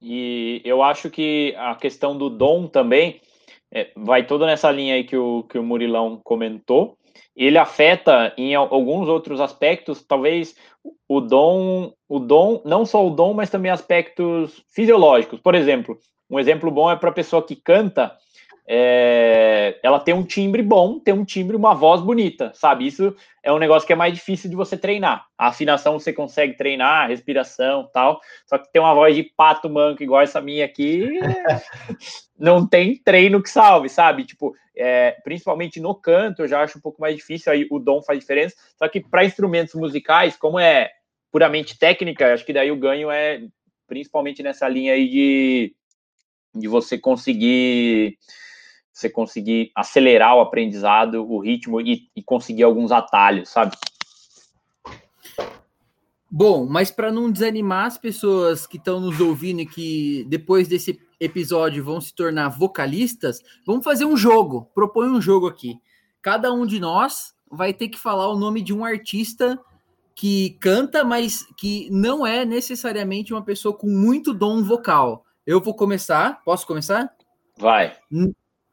E 0.00 0.62
eu 0.64 0.82
acho 0.82 1.10
que 1.10 1.54
a 1.58 1.74
questão 1.74 2.16
do 2.16 2.30
dom 2.30 2.66
também 2.66 3.20
é, 3.70 3.90
vai 3.96 4.24
toda 4.24 4.46
nessa 4.46 4.70
linha 4.70 4.94
aí 4.94 5.04
que 5.04 5.16
o, 5.16 5.42
que 5.42 5.58
o 5.58 5.62
Murilão 5.62 6.20
comentou. 6.22 6.96
Ele 7.36 7.58
afeta 7.58 8.32
em 8.38 8.54
alguns 8.54 9.08
outros 9.08 9.40
aspectos, 9.40 10.02
talvez 10.02 10.54
o 11.08 11.20
dom, 11.20 11.92
o 12.08 12.18
dom, 12.18 12.62
não 12.64 12.86
só 12.86 13.06
o 13.06 13.10
dom, 13.10 13.34
mas 13.34 13.50
também 13.50 13.70
aspectos 13.70 14.64
fisiológicos. 14.70 15.40
Por 15.40 15.54
exemplo, 15.54 15.98
um 16.30 16.38
exemplo 16.38 16.70
bom 16.70 16.90
é 16.90 16.96
para 16.96 17.10
a 17.10 17.14
pessoa 17.14 17.44
que 17.44 17.56
canta, 17.56 18.16
é, 18.72 19.80
ela 19.82 19.98
tem 19.98 20.14
um 20.14 20.22
timbre 20.22 20.62
bom, 20.62 21.00
tem 21.00 21.12
um 21.12 21.24
timbre, 21.24 21.56
uma 21.56 21.74
voz 21.74 22.00
bonita, 22.00 22.52
sabe? 22.54 22.86
Isso 22.86 23.16
é 23.42 23.52
um 23.52 23.58
negócio 23.58 23.84
que 23.84 23.92
é 23.92 23.96
mais 23.96 24.14
difícil 24.14 24.48
de 24.48 24.54
você 24.54 24.76
treinar. 24.76 25.26
A 25.36 25.48
afinação 25.48 25.98
você 25.98 26.12
consegue 26.12 26.56
treinar, 26.56 27.02
a 27.02 27.06
respiração 27.08 27.90
tal. 27.92 28.20
Só 28.46 28.58
que 28.58 28.70
ter 28.70 28.78
uma 28.78 28.94
voz 28.94 29.16
de 29.16 29.24
pato 29.24 29.68
manco 29.68 30.04
igual 30.04 30.22
essa 30.22 30.40
minha 30.40 30.64
aqui, 30.64 31.18
não 32.38 32.64
tem 32.64 32.96
treino 33.02 33.42
que 33.42 33.50
salve, 33.50 33.88
sabe? 33.88 34.24
Tipo, 34.24 34.54
é, 34.76 35.16
principalmente 35.24 35.80
no 35.80 35.92
canto, 35.92 36.42
eu 36.42 36.48
já 36.48 36.62
acho 36.62 36.78
um 36.78 36.80
pouco 36.80 37.00
mais 37.00 37.16
difícil, 37.16 37.50
aí 37.50 37.66
o 37.72 37.80
dom 37.80 38.00
faz 38.02 38.20
diferença. 38.20 38.54
Só 38.78 38.88
que 38.88 39.00
para 39.00 39.24
instrumentos 39.24 39.74
musicais, 39.74 40.36
como 40.36 40.60
é 40.60 40.90
puramente 41.32 41.76
técnica, 41.76 42.32
acho 42.32 42.46
que 42.46 42.52
daí 42.52 42.70
o 42.70 42.76
ganho 42.76 43.10
é 43.10 43.42
principalmente 43.88 44.44
nessa 44.44 44.68
linha 44.68 44.92
aí 44.92 45.08
de 45.08 45.74
de 46.54 46.68
você 46.68 46.98
conseguir 46.98 48.18
você 48.92 49.08
conseguir 49.08 49.70
acelerar 49.74 50.36
o 50.36 50.40
aprendizado, 50.40 51.24
o 51.26 51.38
ritmo 51.38 51.80
e, 51.80 52.10
e 52.14 52.22
conseguir 52.22 52.64
alguns 52.64 52.92
atalhos, 52.92 53.48
sabe? 53.48 53.74
Bom, 56.30 56.66
mas 56.66 56.90
para 56.90 57.10
não 57.10 57.30
desanimar 57.30 57.86
as 57.86 57.98
pessoas 57.98 58.66
que 58.66 58.76
estão 58.76 59.00
nos 59.00 59.18
ouvindo 59.20 59.62
e 59.62 59.66
que 59.66 60.24
depois 60.28 60.68
desse 60.68 61.00
episódio 61.18 61.82
vão 61.82 62.00
se 62.00 62.14
tornar 62.14 62.50
vocalistas, 62.50 63.42
vamos 63.66 63.84
fazer 63.84 64.04
um 64.04 64.16
jogo. 64.16 64.70
Propõe 64.74 65.08
um 65.08 65.20
jogo 65.20 65.48
aqui. 65.48 65.80
Cada 66.22 66.52
um 66.52 66.66
de 66.66 66.78
nós 66.78 67.34
vai 67.50 67.72
ter 67.72 67.88
que 67.88 67.98
falar 67.98 68.28
o 68.28 68.38
nome 68.38 68.62
de 68.62 68.72
um 68.72 68.84
artista 68.84 69.58
que 70.14 70.56
canta, 70.60 71.02
mas 71.02 71.46
que 71.56 71.88
não 71.90 72.26
é 72.26 72.44
necessariamente 72.44 73.32
uma 73.32 73.42
pessoa 73.42 73.76
com 73.76 73.88
muito 73.88 74.32
dom 74.32 74.62
vocal. 74.62 75.24
Eu 75.50 75.60
vou 75.60 75.74
começar. 75.74 76.44
Posso 76.44 76.64
começar? 76.64 77.12
Vai. 77.58 77.96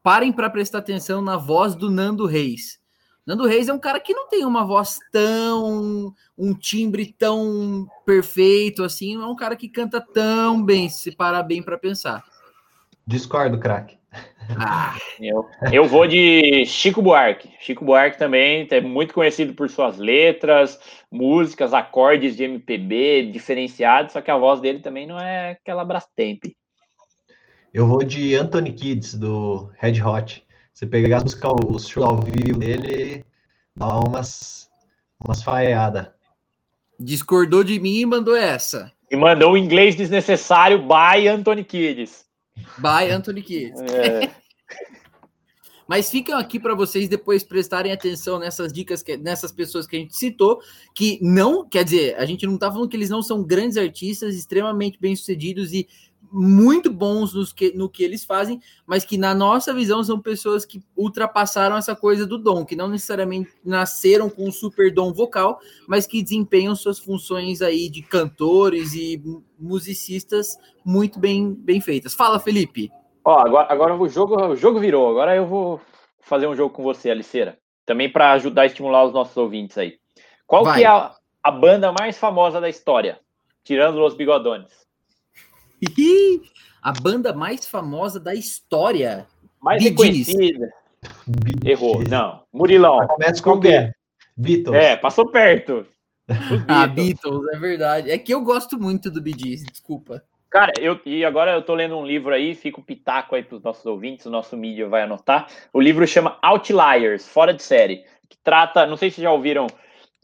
Parem 0.03 0.31
para 0.31 0.47
prestar 0.47 0.77
atenção 0.77 1.23
na 1.23 1.35
voz 1.35 1.73
do 1.73 1.89
Nando 1.89 2.27
Reis. 2.27 2.79
Nando 3.25 3.47
Reis 3.47 3.67
é 3.67 3.73
um 3.73 3.79
cara 3.79 3.99
que 3.99 4.13
não 4.13 4.29
tem 4.29 4.45
uma 4.45 4.63
voz 4.63 4.99
tão. 5.11 6.13
um 6.37 6.53
timbre 6.53 7.15
tão 7.17 7.87
perfeito 8.05 8.83
assim. 8.83 9.15
Não 9.15 9.23
é 9.23 9.27
um 9.31 9.35
cara 9.35 9.55
que 9.55 9.67
canta 9.67 9.99
tão 9.99 10.63
bem, 10.63 10.87
se 10.87 11.15
parar 11.15 11.41
bem 11.41 11.63
para 11.63 11.79
pensar. 11.79 12.23
Discordo, 13.07 13.59
craque. 13.59 13.97
Ah, 14.55 14.95
eu, 15.19 15.49
eu 15.73 15.85
vou 15.85 16.05
de 16.05 16.63
Chico 16.67 17.01
Buarque. 17.01 17.49
Chico 17.59 17.83
Buarque 17.83 18.19
também 18.19 18.67
é 18.69 18.81
muito 18.81 19.15
conhecido 19.15 19.55
por 19.55 19.67
suas 19.67 19.97
letras, 19.97 20.79
músicas, 21.11 21.73
acordes 21.73 22.37
de 22.37 22.43
MPB 22.43 23.31
diferenciados, 23.33 24.13
só 24.13 24.21
que 24.21 24.29
a 24.29 24.37
voz 24.37 24.61
dele 24.61 24.77
também 24.77 25.07
não 25.07 25.19
é 25.19 25.53
aquela 25.53 25.83
Brastemp. 25.83 26.45
Eu 27.77 27.85
vou 27.85 28.03
de 28.03 28.33
Anthony 28.33 28.73
Kids, 28.73 29.13
do 29.13 29.69
Red 29.77 30.01
Hot. 30.01 30.43
Você 30.73 30.87
pegar 30.87 31.17
as 31.17 31.23
músicas, 31.25 31.51
os 31.69 31.87
shows 31.87 32.09
ao 32.09 32.19
vivo 32.23 32.57
dele, 32.57 33.23
dá 33.75 33.99
umas, 33.99 34.67
umas 35.23 35.43
falhadas. 35.43 36.07
Discordou 36.99 37.63
de 37.63 37.79
mim 37.79 37.99
e 37.99 38.05
mandou 38.07 38.35
essa. 38.35 38.91
E 39.11 39.15
mandou 39.15 39.51
o 39.51 39.57
inglês 39.57 39.95
desnecessário 39.95 40.79
by 40.79 41.27
Anthony 41.27 41.63
Kids. 41.63 42.25
By 42.79 43.11
Anthony 43.11 43.43
Kids. 43.43 43.79
É. 43.79 44.31
Mas 45.87 46.09
ficam 46.09 46.35
aqui 46.37 46.59
para 46.59 46.73
vocês 46.73 47.07
depois 47.07 47.43
prestarem 47.43 47.91
atenção 47.91 48.39
nessas 48.39 48.73
dicas, 48.73 49.03
que, 49.03 49.17
nessas 49.17 49.51
pessoas 49.51 49.85
que 49.85 49.95
a 49.95 49.99
gente 49.99 50.17
citou, 50.17 50.59
que 50.95 51.19
não, 51.21 51.63
quer 51.63 51.83
dizer, 51.83 52.15
a 52.17 52.25
gente 52.25 52.47
não 52.47 52.55
está 52.55 52.71
falando 52.71 52.89
que 52.89 52.97
eles 52.97 53.11
não 53.11 53.21
são 53.21 53.43
grandes 53.43 53.77
artistas, 53.77 54.35
extremamente 54.35 54.99
bem-sucedidos 54.99 55.73
e 55.73 55.87
muito 56.31 56.91
bons 56.91 57.33
nos 57.33 57.53
que, 57.53 57.71
no 57.75 57.89
que 57.89 58.03
eles 58.03 58.25
fazem, 58.25 58.59
mas 58.85 59.05
que 59.05 59.17
na 59.17 59.33
nossa 59.33 59.73
visão 59.73 60.03
são 60.03 60.19
pessoas 60.19 60.65
que 60.65 60.83
ultrapassaram 60.95 61.77
essa 61.77 61.95
coisa 61.95 62.25
do 62.25 62.37
dom, 62.37 62.65
que 62.65 62.75
não 62.75 62.87
necessariamente 62.87 63.51
nasceram 63.63 64.29
com 64.29 64.47
um 64.47 64.51
super 64.51 64.93
dom 64.93 65.13
vocal, 65.13 65.59
mas 65.87 66.05
que 66.05 66.23
desempenham 66.23 66.75
suas 66.75 66.99
funções 66.99 67.61
aí 67.61 67.89
de 67.89 68.01
cantores 68.01 68.93
e 68.93 69.21
musicistas 69.59 70.57
muito 70.85 71.19
bem, 71.19 71.53
bem 71.53 71.81
feitas. 71.81 72.13
Fala, 72.13 72.39
Felipe. 72.39 72.91
Ó, 73.23 73.39
agora, 73.39 73.67
agora 73.69 73.95
o 73.95 74.07
jogo 74.07 74.41
o 74.47 74.55
jogo 74.55 74.79
virou. 74.79 75.09
Agora 75.09 75.35
eu 75.35 75.45
vou 75.45 75.81
fazer 76.21 76.47
um 76.47 76.55
jogo 76.55 76.73
com 76.73 76.83
você, 76.83 77.09
Aliceira. 77.09 77.57
Também 77.85 78.09
para 78.09 78.31
ajudar 78.33 78.63
a 78.63 78.65
estimular 78.65 79.03
os 79.03 79.13
nossos 79.13 79.35
ouvintes 79.35 79.77
aí. 79.77 79.97
Qual 80.45 80.63
Vai. 80.63 80.79
que 80.79 80.85
é 80.85 80.87
a, 80.87 81.13
a 81.43 81.51
banda 81.51 81.91
mais 81.91 82.17
famosa 82.17 82.61
da 82.61 82.69
história? 82.69 83.19
Tirando 83.63 84.01
os 84.01 84.15
bigodones. 84.15 84.86
a 86.81 86.91
banda 86.91 87.33
mais 87.33 87.67
famosa 87.67 88.19
da 88.19 88.33
história. 88.33 89.27
Mais 89.61 89.83
reconhecida. 89.83 90.69
Errou, 91.65 92.03
não. 92.09 92.43
Murilão. 92.53 93.05
Começa 93.07 93.41
com 93.41 93.51
o 93.51 93.59
quê? 93.59 93.91
Beatles. 94.35 94.75
É, 94.75 94.95
passou 94.95 95.29
perto. 95.29 95.85
Beatles. 96.27 96.63
ah, 96.67 96.87
Beatles, 96.87 97.47
é 97.53 97.59
verdade. 97.59 98.11
É 98.11 98.17
que 98.17 98.33
eu 98.33 98.41
gosto 98.41 98.79
muito 98.79 99.09
do 99.09 99.21
Bee 99.21 99.35
Gees, 99.37 99.63
desculpa. 99.63 100.23
Cara, 100.49 100.71
eu, 100.79 100.99
e 101.05 101.25
agora 101.25 101.51
eu 101.51 101.61
tô 101.61 101.75
lendo 101.75 101.97
um 101.97 102.05
livro 102.05 102.33
aí, 102.33 102.55
fica 102.55 102.79
o 102.79 102.81
um 102.81 102.85
pitaco 102.85 103.35
aí 103.35 103.43
pros 103.43 103.61
nossos 103.61 103.85
ouvintes, 103.85 104.25
o 104.25 104.29
nosso 104.29 104.55
mídia 104.55 104.87
vai 104.87 105.03
anotar. 105.03 105.47
O 105.73 105.81
livro 105.81 106.07
chama 106.07 106.37
Outliers, 106.41 107.27
Fora 107.27 107.53
de 107.53 107.61
Série, 107.61 108.05
que 108.29 108.37
trata, 108.43 108.85
não 108.85 108.95
sei 108.95 109.11
se 109.11 109.21
já 109.21 109.31
ouviram 109.31 109.67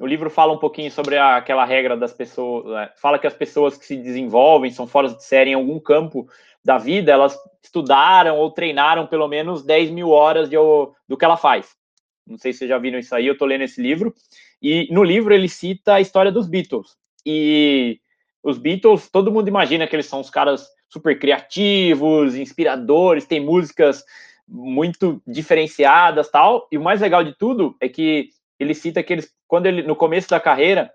o 0.04 0.06
livro 0.06 0.30
fala 0.30 0.52
um 0.52 0.58
pouquinho 0.58 0.92
sobre 0.92 1.18
a, 1.18 1.38
aquela 1.38 1.64
regra 1.64 1.96
das 1.96 2.12
pessoas, 2.12 2.66
né? 2.66 2.90
fala 2.98 3.18
que 3.18 3.26
as 3.26 3.34
pessoas 3.34 3.78
que 3.78 3.86
se 3.86 3.96
desenvolvem, 3.96 4.70
são 4.70 4.86
fora 4.86 5.08
de 5.08 5.24
série 5.24 5.52
em 5.52 5.54
algum 5.54 5.80
campo 5.80 6.28
da 6.62 6.78
vida, 6.78 7.10
elas 7.10 7.38
estudaram 7.64 8.38
ou 8.38 8.52
treinaram 8.52 9.08
pelo 9.08 9.30
menos 9.30 9.64
10 9.64 9.92
mil 9.92 10.10
horas 10.10 10.50
de, 10.50 10.58
do 11.08 11.16
que 11.18 11.24
ela 11.24 11.38
faz. 11.38 11.70
Não 12.28 12.38
sei 12.38 12.52
se 12.52 12.60
vocês 12.60 12.70
já 12.70 12.78
viram 12.78 13.00
isso 13.00 13.16
aí, 13.16 13.26
eu 13.26 13.38
tô 13.38 13.46
lendo 13.46 13.64
esse 13.64 13.82
livro. 13.82 14.14
E 14.62 14.90
no 14.92 15.06
livro 15.06 15.34
ele 15.34 15.48
cita 15.48 15.94
a 15.94 16.02
história 16.02 16.34
dos 16.34 16.48
Beatles. 16.48 16.98
E 17.26 18.02
os 18.44 18.58
Beatles, 18.58 19.10
todo 19.10 19.32
mundo 19.32 19.48
imagina 19.48 19.88
que 19.88 19.96
eles 19.96 20.08
são 20.08 20.20
os 20.20 20.30
caras 20.30 20.68
super 20.90 21.18
criativos, 21.18 22.36
inspiradores, 22.36 23.26
tem 23.26 23.40
músicas 23.40 24.04
muito 24.46 25.22
diferenciadas, 25.26 26.30
tal. 26.30 26.68
E 26.70 26.78
o 26.78 26.84
mais 26.84 27.00
legal 27.00 27.24
de 27.24 27.34
tudo 27.38 27.78
é 27.80 27.88
que 27.88 28.32
ele 28.64 28.74
cita 28.74 29.04
que 29.04 29.14
eles, 29.14 29.32
quando 29.48 29.68
ele 29.68 29.84
no 29.84 29.96
começo 29.96 30.30
da 30.30 30.40
carreira, 30.40 30.92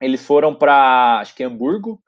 eles 0.00 0.24
foram 0.24 0.54
para 0.54 1.18
acho 1.20 1.34
que 1.34 1.42
Hamburgo 1.42 2.00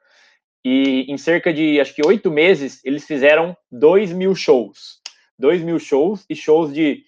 e 0.63 1.11
em 1.11 1.17
cerca 1.17 1.53
de 1.53 1.79
acho 1.81 1.93
que 1.93 2.05
oito 2.05 2.31
meses 2.31 2.79
eles 2.85 3.05
fizeram 3.05 3.57
dois 3.71 4.13
mil 4.13 4.33
shows, 4.35 5.01
dois 5.37 5.61
mil 5.61 5.79
shows 5.79 6.25
e 6.29 6.35
shows 6.35 6.73
de 6.73 7.03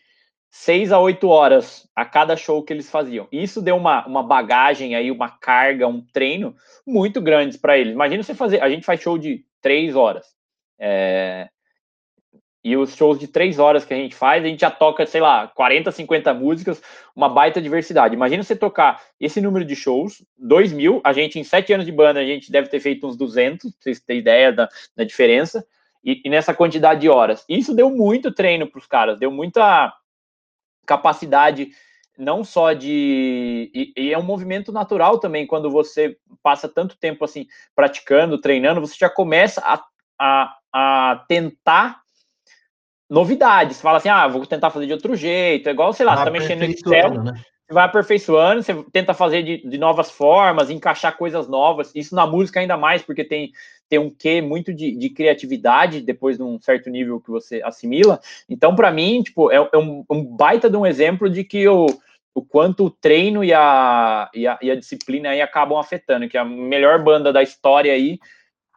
seis 0.50 0.92
a 0.92 1.00
oito 1.00 1.30
horas 1.30 1.90
a 1.96 2.06
cada 2.06 2.36
show 2.36 2.64
que 2.64 2.72
eles 2.72 2.90
faziam. 2.90 3.28
Isso 3.32 3.62
deu 3.62 3.76
uma, 3.76 4.06
uma 4.06 4.22
bagagem 4.22 4.96
aí, 4.96 5.10
uma 5.10 5.30
carga, 5.30 5.88
um 5.88 6.02
treino 6.02 6.56
muito 6.86 7.20
grandes 7.22 7.58
para 7.58 7.78
eles. 7.78 7.94
Imagina 7.94 8.22
você 8.22 8.36
fazer, 8.36 8.62
a 8.62 8.70
gente 8.70 8.86
faz 8.86 9.02
show 9.02 9.18
de 9.18 9.46
três 9.62 9.96
horas. 9.96 10.28
É, 10.78 11.50
e 12.64 12.78
os 12.78 12.96
shows 12.96 13.20
de 13.20 13.28
três 13.28 13.60
horas 13.60 13.84
que 13.84 13.94
a 13.94 13.98
gente 13.98 14.16
faz, 14.16 14.44
a 14.44 14.48
gente 14.48 14.62
já 14.62 14.72
toca, 14.72 15.06
sei 15.06 15.20
lá, 15.20 15.48
40, 15.50 15.92
50 15.92 16.34
músicas, 16.34 16.82
uma 17.14 17.28
baita 17.28 17.62
diversidade. 17.62 18.16
Imagina 18.16 18.42
você 18.42 18.56
tocar 18.56 19.02
esse 19.20 19.42
número 19.42 19.66
de 19.66 19.76
shows, 19.76 20.24
2 20.38 20.72
mil, 20.72 21.02
a 21.04 21.12
gente 21.12 21.38
em 21.38 21.44
sete 21.44 21.74
anos 21.74 21.86
de 21.86 21.92
banda, 21.92 22.22
a 22.22 22.26
gente 22.26 22.50
deve 22.50 22.70
ter 22.70 22.80
feito 22.80 23.06
uns 23.06 23.18
200, 23.18 23.72
pra 23.72 23.82
vocês 23.82 24.00
terem 24.00 24.22
ideia 24.22 24.54
da, 24.54 24.70
da 24.96 25.04
diferença, 25.04 25.66
e, 26.02 26.22
e, 26.24 26.30
nessa 26.30 26.54
quantidade 26.54 27.02
de 27.02 27.10
horas. 27.10 27.44
Isso 27.50 27.76
deu 27.76 27.90
muito 27.90 28.34
treino 28.34 28.68
para 28.68 28.80
os 28.80 28.86
caras, 28.86 29.20
deu 29.20 29.32
muita 29.32 29.94
capacidade 30.86 31.70
não 32.18 32.44
só 32.44 32.74
de 32.74 33.72
e, 33.74 33.94
e, 33.98 34.14
é 34.14 34.18
um 34.18 34.24
movimento 34.24 34.72
natural 34.72 35.18
também 35.18 35.48
quando 35.48 35.70
você 35.72 36.16
passa 36.44 36.70
tanto 36.70 36.98
tempo 36.98 37.26
assim 37.26 37.48
praticando, 37.76 38.40
treinando, 38.40 38.82
você 38.82 38.96
já 38.98 39.10
começa 39.10 39.62
a, 39.66 39.84
a, 40.20 40.58
a 40.72 41.26
tentar 41.28 42.03
novidades. 43.14 43.80
Fala 43.80 43.98
assim, 43.98 44.10
ah, 44.10 44.28
vou 44.28 44.46
tentar 44.46 44.72
fazer 44.72 44.88
de 44.88 44.94
outro 44.94 45.16
jeito. 45.16 45.68
É 45.68 45.72
igual, 45.72 45.94
sei 45.94 46.06
lá, 46.06 46.16
vai 46.16 46.24
você 46.24 46.32
tá 46.32 46.32
mexendo 46.32 46.60
no 46.60 46.66
Excel, 46.66 47.24
né? 47.24 47.34
você 47.66 47.74
vai 47.74 47.86
aperfeiçoando, 47.86 48.64
você 48.64 48.74
tenta 48.92 49.14
fazer 49.14 49.44
de, 49.44 49.70
de 49.70 49.78
novas 49.78 50.10
formas, 50.10 50.72
encaixar 50.72 51.16
coisas 51.16 51.48
novas. 51.48 51.92
Isso 51.94 52.16
na 52.16 52.26
música 52.26 52.60
ainda 52.60 52.76
mais, 52.76 53.04
porque 53.04 53.24
tem 53.24 53.52
tem 53.90 54.00
um 54.00 54.10
quê 54.10 54.42
muito 54.42 54.74
de, 54.74 54.96
de, 54.96 55.10
criatividade 55.10 56.02
depois 56.02 56.38
de 56.38 56.42
um 56.42 56.60
certo 56.60 56.90
nível 56.90 57.20
que 57.20 57.30
você 57.30 57.62
assimila. 57.64 58.20
Então, 58.50 58.76
para 58.76 58.90
mim, 58.90 59.22
tipo, 59.22 59.52
é, 59.52 59.58
é 59.72 59.78
um, 59.78 60.04
um, 60.10 60.24
baita 60.24 60.68
de 60.68 60.76
um 60.76 60.84
exemplo 60.84 61.30
de 61.30 61.44
que 61.44 61.68
o, 61.68 61.86
o 62.34 62.42
quanto 62.42 62.86
o 62.86 62.90
treino 62.90 63.44
e 63.44 63.54
a, 63.54 64.32
e 64.34 64.48
a, 64.48 64.58
e 64.64 64.72
a 64.72 64.76
disciplina 64.76 65.30
aí 65.30 65.42
acabam 65.42 65.78
afetando, 65.78 66.28
que 66.28 66.40
a 66.40 66.44
melhor 66.44 67.04
banda 67.04 67.32
da 67.32 67.44
história 67.44 67.94
aí 67.94 68.18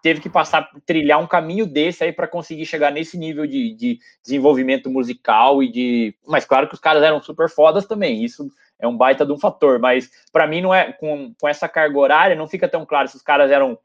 teve 0.06 0.20
que 0.20 0.30
passar, 0.30 0.70
trilhar 0.86 1.20
um 1.20 1.26
caminho 1.26 1.66
desse 1.66 2.04
aí 2.04 2.12
para 2.12 2.28
conseguir 2.28 2.64
chegar 2.64 2.92
nesse 2.92 3.18
nível 3.18 3.44
de, 3.44 3.74
de, 3.74 3.98
desenvolvimento 4.22 4.88
musical 4.88 5.60
e 5.64 5.68
de. 5.68 6.14
Mas 6.24 6.44
claro 6.44 6.68
que 6.68 6.74
os 6.74 6.80
caras 6.80 7.02
eram 7.02 7.20
super 7.20 7.50
fodas 7.50 7.86
também, 7.86 8.22
isso 8.22 8.48
é 8.78 8.86
um 8.86 8.96
baita 8.96 9.26
de 9.26 9.32
um 9.32 9.38
fator, 9.38 9.80
mas 9.80 10.08
para 10.32 10.46
mim 10.46 10.60
não 10.60 10.72
é, 10.72 10.92
com, 10.92 11.34
com 11.40 11.48
essa 11.48 11.68
carga 11.68 11.98
horária, 11.98 12.36
não 12.36 12.46
fica 12.46 12.68
tão 12.68 12.86
claro 12.86 13.08
se 13.08 13.16
os 13.16 13.22
caras 13.22 13.50
eram 13.50 13.76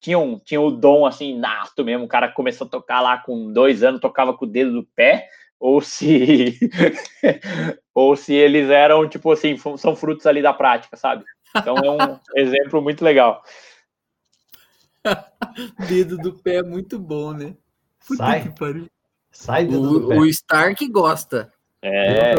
tinham, 0.00 0.40
tinham 0.42 0.64
o 0.64 0.70
dom 0.70 1.04
assim, 1.04 1.38
nato 1.38 1.84
mesmo. 1.84 2.06
O 2.06 2.08
cara 2.08 2.28
começou 2.28 2.66
a 2.66 2.70
tocar 2.70 3.02
lá 3.02 3.18
com 3.18 3.52
dois 3.52 3.82
anos, 3.82 4.00
tocava 4.00 4.32
com 4.32 4.46
o 4.46 4.48
dedo 4.48 4.72
do 4.72 4.84
pé, 4.96 5.28
ou 5.60 5.82
se 5.82 6.58
ou 7.94 8.16
se 8.16 8.32
eles 8.32 8.70
eram 8.70 9.06
tipo 9.06 9.30
assim, 9.30 9.54
são 9.76 9.94
frutos 9.94 10.24
ali 10.24 10.40
da 10.40 10.54
prática, 10.54 10.96
sabe? 10.96 11.24
Então 11.54 11.76
é 11.76 11.90
um 11.90 12.18
exemplo 12.40 12.80
muito 12.80 13.04
legal. 13.04 13.42
dedo 15.88 16.16
do 16.18 16.32
pé 16.32 16.56
é 16.56 16.62
muito 16.62 16.98
bom, 16.98 17.32
né? 17.32 17.56
Puta 18.06 18.24
Sai. 18.24 18.42
Que 18.42 18.58
pariu. 18.58 18.86
Sai 19.30 19.66
dedo 19.66 19.82
o, 19.82 20.00
do 20.00 20.08
pé. 20.08 20.16
O 20.18 20.26
Stark 20.26 20.88
gosta. 20.88 21.52
É. 21.82 22.34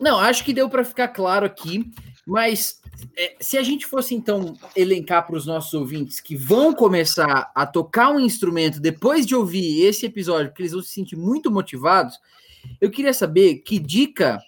Não, 0.00 0.18
acho 0.18 0.44
que 0.44 0.52
deu 0.52 0.68
para 0.68 0.84
ficar 0.84 1.08
claro 1.08 1.46
aqui, 1.46 1.90
mas 2.26 2.80
é, 3.16 3.36
se 3.40 3.56
a 3.56 3.62
gente 3.62 3.86
fosse 3.86 4.14
então 4.14 4.56
elencar 4.74 5.26
para 5.26 5.36
os 5.36 5.46
nossos 5.46 5.72
ouvintes 5.74 6.20
que 6.20 6.34
vão 6.34 6.74
começar 6.74 7.50
a 7.54 7.66
tocar 7.66 8.10
um 8.10 8.18
instrumento 8.18 8.80
depois 8.80 9.24
de 9.24 9.34
ouvir 9.34 9.84
esse 9.84 10.06
episódio, 10.06 10.48
porque 10.48 10.62
eles 10.62 10.72
vão 10.72 10.82
se 10.82 10.90
sentir 10.90 11.16
muito 11.16 11.50
motivados, 11.50 12.18
eu 12.80 12.90
queria 12.90 13.12
saber 13.14 13.56
que 13.56 13.78
dica, 13.78 14.38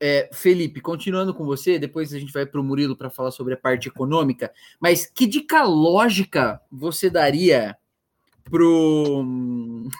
é, 0.00 0.28
Felipe, 0.32 0.80
continuando 0.80 1.32
com 1.34 1.44
você, 1.44 1.78
depois 1.78 2.12
a 2.12 2.18
gente 2.18 2.32
vai 2.32 2.44
para 2.44 2.60
o 2.60 2.64
Murilo 2.64 2.96
para 2.96 3.10
falar 3.10 3.30
sobre 3.30 3.54
a 3.54 3.56
parte 3.56 3.88
econômica, 3.88 4.52
mas 4.80 5.06
que 5.06 5.26
dica 5.26 5.62
lógica 5.64 6.60
você 6.70 7.08
daria 7.08 7.76
pro. 8.44 9.24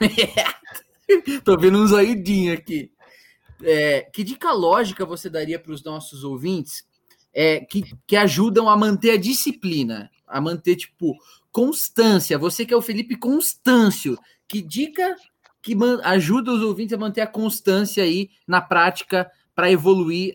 Tô 1.44 1.58
vendo 1.58 1.78
um 1.78 1.86
zoidinho 1.86 2.54
aqui. 2.54 2.90
É, 3.62 4.02
que 4.12 4.24
dica 4.24 4.52
lógica 4.52 5.06
você 5.06 5.30
daria 5.30 5.58
para 5.58 5.72
os 5.72 5.82
nossos 5.82 6.24
ouvintes 6.24 6.84
é, 7.32 7.60
que, 7.60 7.82
que 8.06 8.16
ajudam 8.16 8.68
a 8.68 8.76
manter 8.76 9.12
a 9.12 9.16
disciplina, 9.16 10.10
a 10.26 10.40
manter, 10.40 10.76
tipo, 10.76 11.16
constância. 11.50 12.38
Você 12.38 12.64
que 12.64 12.74
é 12.74 12.76
o 12.76 12.82
Felipe 12.82 13.16
Constâncio, 13.16 14.18
que 14.46 14.60
dica 14.60 15.16
que 15.62 15.74
ajuda 16.02 16.52
os 16.52 16.62
ouvintes 16.62 16.92
a 16.92 16.98
manter 16.98 17.22
a 17.22 17.26
constância 17.26 18.04
aí 18.04 18.28
na 18.46 18.60
prática 18.60 19.30
para 19.54 19.70
evoluir 19.70 20.34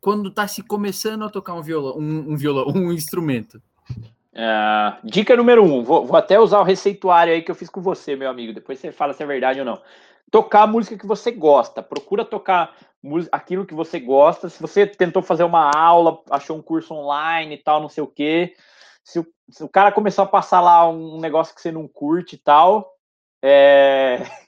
quando 0.00 0.28
está 0.28 0.46
se 0.46 0.62
começando 0.62 1.24
a 1.24 1.30
tocar 1.30 1.54
um 1.54 1.62
violão, 1.62 1.98
um, 1.98 2.32
um 2.32 2.36
violão, 2.36 2.66
um 2.74 2.92
instrumento? 2.92 3.60
Uh, 4.32 4.94
dica 5.02 5.36
número 5.36 5.64
um, 5.64 5.82
vou, 5.82 6.06
vou, 6.06 6.16
até 6.16 6.38
usar 6.38 6.60
o 6.60 6.64
receituário 6.64 7.32
aí 7.32 7.42
que 7.42 7.50
eu 7.50 7.56
fiz 7.56 7.68
com 7.68 7.80
você, 7.80 8.14
meu 8.14 8.30
amigo. 8.30 8.52
Depois 8.52 8.78
você 8.78 8.92
fala 8.92 9.12
se 9.12 9.22
é 9.22 9.26
verdade 9.26 9.58
ou 9.58 9.66
não. 9.66 9.80
Tocar 10.30 10.62
a 10.62 10.66
música 10.66 10.96
que 10.96 11.06
você 11.06 11.32
gosta. 11.32 11.82
Procura 11.82 12.24
tocar 12.24 12.76
aquilo 13.32 13.66
que 13.66 13.74
você 13.74 13.98
gosta. 13.98 14.48
Se 14.48 14.60
você 14.60 14.86
tentou 14.86 15.22
fazer 15.22 15.44
uma 15.44 15.70
aula, 15.74 16.20
achou 16.30 16.56
um 16.56 16.62
curso 16.62 16.94
online 16.94 17.54
e 17.54 17.58
tal, 17.58 17.80
não 17.80 17.88
sei 17.88 18.02
o 18.02 18.06
quê. 18.06 18.54
Se 19.02 19.18
o, 19.18 19.26
se 19.50 19.64
o 19.64 19.68
cara 19.68 19.90
começou 19.90 20.24
a 20.24 20.28
passar 20.28 20.60
lá 20.60 20.88
um 20.88 21.18
negócio 21.18 21.54
que 21.54 21.60
você 21.60 21.72
não 21.72 21.88
curte 21.88 22.36
e 22.36 22.38
tal, 22.38 22.94
é... 23.42 24.18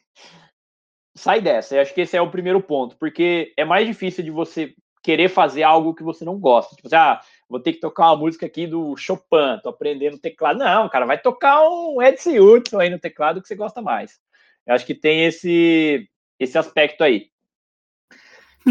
sai 1.21 1.41
dessa. 1.41 1.77
Eu 1.77 1.83
acho 1.83 1.95
que 1.95 2.01
esse 2.01 2.16
é 2.16 2.23
o 2.23 2.31
primeiro 2.31 2.61
ponto, 2.61 2.97
porque 2.97 3.53
é 3.57 3.64
mais 3.64 3.87
difícil 3.87 4.25
de 4.25 4.31
você 4.31 4.75
querer 5.03 5.29
fazer 5.29 5.62
algo 5.62 5.95
que 5.95 6.03
você 6.03 6.25
não 6.25 6.39
gosta. 6.39 6.75
Tipo, 6.75 6.89
assim, 6.89 6.97
ah, 6.97 7.21
vou 7.49 7.61
ter 7.61 7.73
que 7.73 7.81
tocar 7.81 8.11
uma 8.11 8.16
música 8.16 8.47
aqui 8.47 8.66
do 8.66 8.97
Chopin, 8.97 9.61
tô 9.62 9.68
aprendendo 9.68 10.18
teclado. 10.18 10.59
Não, 10.59 10.89
cara, 10.89 11.07
vai 11.07 11.21
tocar 11.21 11.62
um 11.68 12.03
Edson 12.03 12.39
Hudson 12.39 12.81
aí 12.81 12.91
no 12.91 12.99
teclado 12.99 13.41
que 13.41 13.49
você 13.49 13.55
gosta 13.55 13.81
mais. 13.81 14.18
Eu 14.66 14.75
acho 14.75 14.87
que 14.87 14.95
tem 14.95 15.25
esse, 15.25 16.09
esse 16.39 16.59
aspecto 16.59 17.03
aí. 17.03 17.29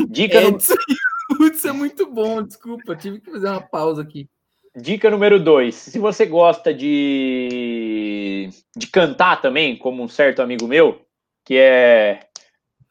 Dica 0.10 0.42
Edson 0.42 0.76
no... 1.30 1.46
Hudson 1.46 1.70
é 1.70 1.74
muito 1.74 2.06
bom, 2.08 2.44
desculpa, 2.44 2.96
tive 2.96 3.20
que 3.20 3.32
fazer 3.32 3.48
uma 3.48 3.62
pausa 3.62 4.02
aqui. 4.02 4.30
Dica 4.76 5.10
número 5.10 5.40
dois: 5.40 5.76
se 5.76 5.98
você 5.98 6.26
gosta 6.26 6.74
de, 6.74 8.50
de 8.76 8.88
cantar 8.88 9.42
também, 9.42 9.76
como 9.76 10.04
um 10.04 10.08
certo 10.08 10.42
amigo 10.42 10.68
meu, 10.68 11.02
que 11.44 11.58
é 11.58 12.29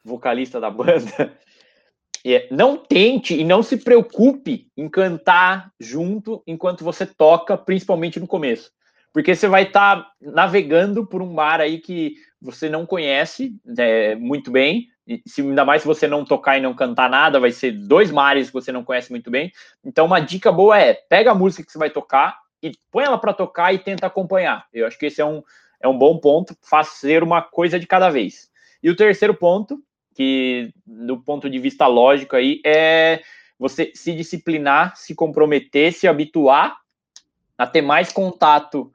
vocalista 0.04 0.60
da 0.60 0.70
banda, 0.70 1.36
é, 2.24 2.48
não 2.50 2.76
tente 2.76 3.34
e 3.34 3.44
não 3.44 3.62
se 3.62 3.76
preocupe 3.76 4.68
em 4.76 4.88
cantar 4.88 5.72
junto 5.78 6.42
enquanto 6.46 6.84
você 6.84 7.06
toca, 7.06 7.56
principalmente 7.56 8.18
no 8.20 8.26
começo. 8.26 8.70
Porque 9.12 9.34
você 9.34 9.48
vai 9.48 9.64
estar 9.64 10.02
tá 10.02 10.12
navegando 10.20 11.06
por 11.06 11.22
um 11.22 11.32
mar 11.32 11.60
aí 11.60 11.78
que 11.78 12.14
você 12.40 12.68
não 12.68 12.86
conhece 12.86 13.56
né, 13.64 14.14
muito 14.14 14.50
bem, 14.50 14.88
e 15.08 15.22
se, 15.26 15.40
ainda 15.40 15.64
mais 15.64 15.80
se 15.82 15.88
você 15.88 16.06
não 16.06 16.22
tocar 16.22 16.58
e 16.58 16.60
não 16.60 16.74
cantar 16.74 17.08
nada, 17.08 17.40
vai 17.40 17.50
ser 17.50 17.72
dois 17.72 18.10
mares 18.10 18.48
que 18.48 18.52
você 18.52 18.70
não 18.70 18.84
conhece 18.84 19.10
muito 19.10 19.30
bem. 19.30 19.50
Então, 19.82 20.04
uma 20.04 20.20
dica 20.20 20.52
boa 20.52 20.78
é 20.78 20.92
pega 20.92 21.30
a 21.30 21.34
música 21.34 21.64
que 21.64 21.72
você 21.72 21.78
vai 21.78 21.88
tocar 21.88 22.38
e 22.62 22.72
põe 22.90 23.04
ela 23.04 23.16
para 23.16 23.32
tocar 23.32 23.72
e 23.72 23.78
tenta 23.78 24.06
acompanhar. 24.06 24.66
Eu 24.72 24.86
acho 24.86 24.98
que 24.98 25.06
esse 25.06 25.20
é 25.20 25.24
um, 25.24 25.42
é 25.80 25.88
um 25.88 25.96
bom 25.96 26.18
ponto, 26.18 26.54
fazer 26.60 27.22
uma 27.22 27.40
coisa 27.40 27.80
de 27.80 27.86
cada 27.86 28.10
vez. 28.10 28.50
E 28.82 28.90
o 28.90 28.96
terceiro 28.96 29.34
ponto, 29.34 29.82
que 30.18 30.72
do 30.84 31.16
ponto 31.16 31.48
de 31.48 31.60
vista 31.60 31.86
lógico 31.86 32.34
aí, 32.34 32.60
é 32.66 33.22
você 33.56 33.92
se 33.94 34.12
disciplinar, 34.12 34.96
se 34.96 35.14
comprometer, 35.14 35.92
se 35.92 36.08
habituar 36.08 36.76
a 37.56 37.64
ter 37.68 37.82
mais 37.82 38.10
contato 38.10 38.90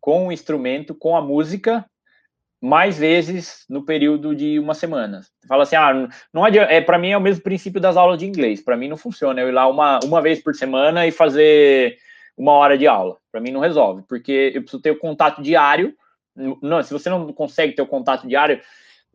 com 0.00 0.28
o 0.28 0.32
instrumento, 0.32 0.94
com 0.94 1.14
a 1.14 1.20
música, 1.20 1.84
mais 2.58 2.98
vezes 2.98 3.66
no 3.68 3.84
período 3.84 4.34
de 4.34 4.58
uma 4.58 4.72
semana. 4.72 5.20
Fala 5.46 5.64
assim, 5.64 5.76
ah, 5.76 6.08
não 6.32 6.42
adianta, 6.42 6.72
é 6.72 6.80
para 6.80 6.98
mim 6.98 7.10
é 7.10 7.18
o 7.18 7.20
mesmo 7.20 7.42
princípio 7.42 7.78
das 7.78 7.98
aulas 7.98 8.18
de 8.18 8.24
inglês. 8.24 8.62
Para 8.62 8.76
mim 8.76 8.88
não 8.88 8.96
funciona 8.96 9.42
eu 9.42 9.50
ir 9.50 9.52
lá 9.52 9.68
uma, 9.68 10.00
uma 10.02 10.22
vez 10.22 10.42
por 10.42 10.54
semana 10.54 11.06
e 11.06 11.10
fazer 11.10 11.98
uma 12.34 12.52
hora 12.52 12.78
de 12.78 12.86
aula. 12.86 13.18
Para 13.30 13.42
mim 13.42 13.50
não 13.50 13.60
resolve, 13.60 14.04
porque 14.08 14.52
eu 14.54 14.62
preciso 14.62 14.80
ter 14.80 14.92
o 14.92 14.98
contato 14.98 15.42
diário. 15.42 15.94
Não, 16.62 16.82
se 16.82 16.94
você 16.94 17.10
não 17.10 17.30
consegue 17.30 17.74
ter 17.74 17.82
o 17.82 17.86
contato 17.86 18.26
diário, 18.26 18.58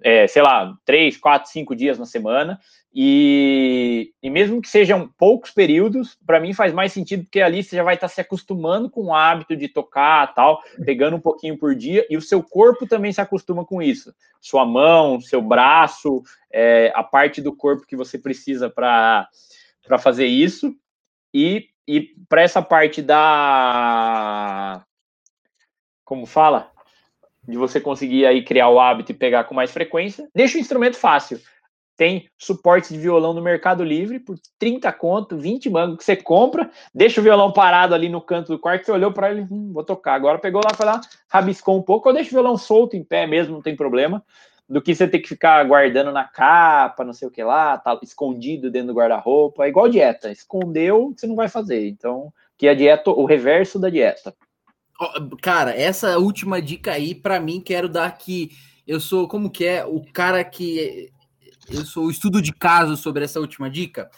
é, 0.03 0.27
sei 0.27 0.41
lá, 0.41 0.75
três, 0.85 1.17
quatro, 1.17 1.49
cinco 1.49 1.75
dias 1.75 1.97
na 1.97 2.05
semana, 2.05 2.59
e, 2.93 4.11
e 4.23 4.29
mesmo 4.29 4.61
que 4.61 4.69
sejam 4.69 5.07
poucos 5.17 5.51
períodos, 5.51 6.17
para 6.25 6.39
mim 6.39 6.53
faz 6.53 6.73
mais 6.73 6.91
sentido, 6.91 7.23
porque 7.23 7.41
ali 7.41 7.63
você 7.63 7.75
já 7.75 7.83
vai 7.83 7.95
estar 7.95 8.07
tá 8.07 8.13
se 8.13 8.21
acostumando 8.21 8.89
com 8.89 9.05
o 9.05 9.13
hábito 9.13 9.55
de 9.55 9.67
tocar, 9.67 10.33
tal, 10.33 10.61
pegando 10.83 11.15
um 11.15 11.21
pouquinho 11.21 11.57
por 11.57 11.75
dia, 11.75 12.05
e 12.09 12.17
o 12.17 12.21
seu 12.21 12.41
corpo 12.41 12.87
também 12.87 13.11
se 13.11 13.21
acostuma 13.21 13.65
com 13.65 13.81
isso. 13.81 14.13
Sua 14.41 14.65
mão, 14.65 15.21
seu 15.21 15.41
braço, 15.41 16.23
é, 16.51 16.91
a 16.95 17.03
parte 17.03 17.41
do 17.41 17.55
corpo 17.55 17.85
que 17.85 17.95
você 17.95 18.17
precisa 18.17 18.69
para 18.69 19.29
fazer 19.99 20.25
isso, 20.25 20.75
e, 21.33 21.69
e 21.87 22.15
para 22.27 22.41
essa 22.41 22.61
parte 22.61 23.01
da. 23.01 24.83
Como 26.03 26.25
fala? 26.25 26.71
De 27.47 27.57
você 27.57 27.79
conseguir 27.79 28.25
aí 28.25 28.43
criar 28.43 28.69
o 28.69 28.79
hábito 28.79 29.11
e 29.11 29.15
pegar 29.15 29.45
com 29.45 29.55
mais 29.55 29.71
frequência, 29.71 30.27
deixa 30.35 30.57
o 30.57 30.61
instrumento 30.61 30.97
fácil. 30.97 31.39
Tem 31.95 32.29
suporte 32.37 32.93
de 32.93 32.99
violão 32.99 33.33
no 33.33 33.41
Mercado 33.41 33.83
Livre 33.83 34.19
por 34.19 34.37
30 34.59 34.91
conto, 34.93 35.35
20 35.35 35.67
mangos 35.69 35.97
que 35.97 36.03
você 36.03 36.15
compra, 36.15 36.69
deixa 36.93 37.19
o 37.19 37.23
violão 37.23 37.51
parado 37.51 37.95
ali 37.95 38.07
no 38.07 38.21
canto 38.21 38.51
do 38.51 38.59
quarto, 38.59 38.85
você 38.85 38.91
olhou 38.91 39.11
para 39.11 39.31
ele, 39.31 39.47
hum, 39.49 39.71
vou 39.73 39.83
tocar. 39.83 40.13
Agora 40.13 40.37
pegou 40.37 40.61
lá, 40.63 40.75
foi 40.75 40.85
lá, 40.85 41.01
rabiscou 41.27 41.75
um 41.75 41.81
pouco, 41.81 42.07
ou 42.07 42.13
deixa 42.13 42.29
o 42.29 42.33
violão 42.33 42.55
solto 42.55 42.95
em 42.95 43.03
pé 43.03 43.25
mesmo, 43.25 43.55
não 43.55 43.63
tem 43.63 43.75
problema, 43.75 44.23
do 44.69 44.79
que 44.79 44.93
você 44.93 45.07
ter 45.07 45.19
que 45.19 45.29
ficar 45.29 45.63
guardando 45.63 46.11
na 46.11 46.25
capa, 46.25 47.03
não 47.03 47.13
sei 47.13 47.27
o 47.27 47.31
que 47.31 47.41
lá, 47.41 47.77
tá 47.79 47.97
escondido 48.03 48.69
dentro 48.69 48.89
do 48.89 48.93
guarda-roupa, 48.93 49.65
é 49.65 49.69
igual 49.69 49.89
dieta, 49.89 50.29
escondeu, 50.31 51.13
você 51.17 51.25
não 51.25 51.35
vai 51.35 51.47
fazer. 51.47 51.87
Então, 51.87 52.31
que 52.57 52.67
a 52.67 52.75
dieta, 52.75 53.09
o 53.09 53.25
reverso 53.25 53.79
da 53.79 53.89
dieta. 53.89 54.35
Cara, 55.41 55.71
essa 55.71 56.17
última 56.17 56.61
dica 56.61 56.91
aí, 56.91 57.13
para 57.13 57.39
mim, 57.39 57.61
quero 57.61 57.87
dar 57.87 58.17
que 58.17 58.51
eu 58.87 58.99
sou, 58.99 59.27
como 59.27 59.49
que 59.49 59.65
é, 59.65 59.85
o 59.85 60.01
cara 60.11 60.43
que. 60.43 61.11
Eu 61.69 61.85
sou 61.85 62.05
o 62.05 62.11
estudo 62.11 62.41
de 62.41 62.53
caso 62.53 62.95
sobre 62.95 63.25
essa 63.25 63.39
última 63.39 63.69
dica. 63.69 64.09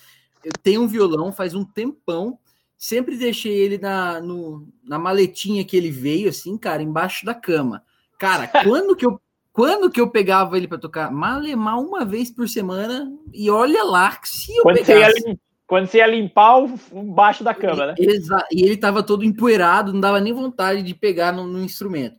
Eu 0.44 0.52
tenho 0.62 0.84
um 0.84 0.88
violão 0.88 1.32
faz 1.32 1.56
um 1.56 1.66
tempão, 1.66 2.38
sempre 2.78 3.18
deixei 3.18 3.52
ele 3.52 3.80
na, 3.80 4.22
no, 4.22 4.68
na 4.84 5.00
maletinha 5.00 5.66
que 5.66 5.76
ele 5.76 5.90
veio, 5.90 6.30
assim, 6.30 6.56
cara, 6.58 6.84
embaixo 6.84 7.26
da 7.26 7.34
cama. 7.34 7.84
Cara, 8.18 8.48
quando 8.64 8.96
que 8.96 9.06
eu. 9.06 9.20
Quando 9.52 9.90
que 9.90 10.00
eu 10.00 10.10
pegava 10.10 10.56
ele 10.56 10.68
para 10.68 10.78
tocar? 10.78 11.12
Malemar 11.12 11.82
uma 11.82 12.06
vez 12.06 12.32
por 12.32 12.48
semana, 12.48 13.12
e 13.34 13.50
olha 13.50 13.84
lá, 13.84 14.18
se 14.24 14.56
eu 14.56 14.64
quando 14.64 14.78
pegasse... 14.78 15.20
Você 15.20 15.30
ia 15.30 15.40
quando 15.70 15.86
você 15.86 16.00
ia 16.00 16.08
limpar 16.08 16.58
o 16.58 17.04
baixo 17.04 17.44
da 17.44 17.54
cama, 17.54 17.86
né? 17.86 17.96
Exato. 18.00 18.48
E 18.52 18.64
ele 18.64 18.76
tava 18.76 19.04
todo 19.04 19.24
empoeirado, 19.24 19.94
não 19.94 20.00
dava 20.00 20.20
nem 20.20 20.34
vontade 20.34 20.82
de 20.82 20.96
pegar 20.96 21.32
no, 21.32 21.46
no, 21.46 21.64
instrumento. 21.64 22.18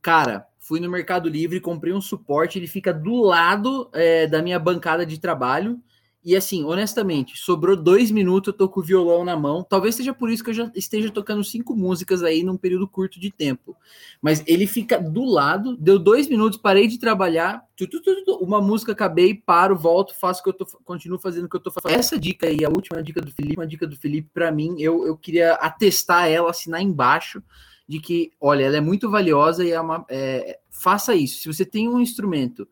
Cara, 0.00 0.46
fui 0.58 0.80
no 0.80 0.90
Mercado 0.90 1.28
Livre, 1.28 1.60
comprei 1.60 1.92
um 1.92 2.00
suporte, 2.00 2.58
ele 2.58 2.66
fica 2.66 2.94
do 2.94 3.16
lado 3.16 3.90
é, 3.92 4.26
da 4.26 4.40
minha 4.40 4.58
bancada 4.58 5.04
de 5.04 5.20
trabalho. 5.20 5.78
E 6.26 6.34
assim, 6.34 6.64
honestamente, 6.64 7.38
sobrou 7.38 7.76
dois 7.76 8.10
minutos, 8.10 8.48
eu 8.48 8.58
tô 8.58 8.68
com 8.68 8.80
o 8.80 8.82
violão 8.82 9.24
na 9.24 9.36
mão. 9.36 9.62
Talvez 9.62 9.94
seja 9.94 10.12
por 10.12 10.28
isso 10.28 10.42
que 10.42 10.50
eu 10.50 10.54
já 10.54 10.68
esteja 10.74 11.08
tocando 11.08 11.44
cinco 11.44 11.76
músicas 11.76 12.20
aí 12.24 12.42
num 12.42 12.56
período 12.56 12.88
curto 12.88 13.20
de 13.20 13.30
tempo. 13.30 13.76
Mas 14.20 14.42
ele 14.44 14.66
fica 14.66 14.98
do 15.00 15.24
lado, 15.24 15.76
deu 15.76 16.00
dois 16.00 16.28
minutos, 16.28 16.58
parei 16.58 16.88
de 16.88 16.98
trabalhar, 16.98 17.64
tu, 17.76 17.86
tu, 17.86 18.02
tu, 18.02 18.38
uma 18.42 18.60
música, 18.60 18.90
acabei, 18.90 19.34
paro, 19.34 19.76
volto, 19.76 20.18
faço 20.18 20.40
o 20.40 20.42
que 20.42 20.48
eu 20.48 20.52
tô, 20.54 20.66
continuo 20.82 21.16
fazendo 21.16 21.44
o 21.44 21.48
que 21.48 21.54
eu 21.54 21.60
tô 21.60 21.70
fazendo. 21.70 21.96
Essa 21.96 22.18
dica 22.18 22.48
aí, 22.48 22.64
a 22.64 22.70
última 22.70 23.00
dica 23.04 23.20
do 23.20 23.30
Felipe, 23.30 23.60
uma 23.60 23.66
dica 23.66 23.86
do 23.86 23.96
Felipe, 23.96 24.28
para 24.34 24.50
mim, 24.50 24.74
eu, 24.80 25.06
eu 25.06 25.16
queria 25.16 25.52
atestar 25.52 26.28
ela, 26.28 26.50
assinar 26.50 26.82
embaixo, 26.82 27.40
de 27.88 28.00
que, 28.00 28.32
olha, 28.40 28.64
ela 28.64 28.78
é 28.78 28.80
muito 28.80 29.08
valiosa 29.08 29.64
e 29.64 29.70
é 29.70 29.80
uma. 29.80 30.04
É, 30.08 30.58
faça 30.70 31.14
isso. 31.14 31.42
Se 31.42 31.46
você 31.46 31.64
tem 31.64 31.88
um 31.88 32.00
instrumento 32.00 32.66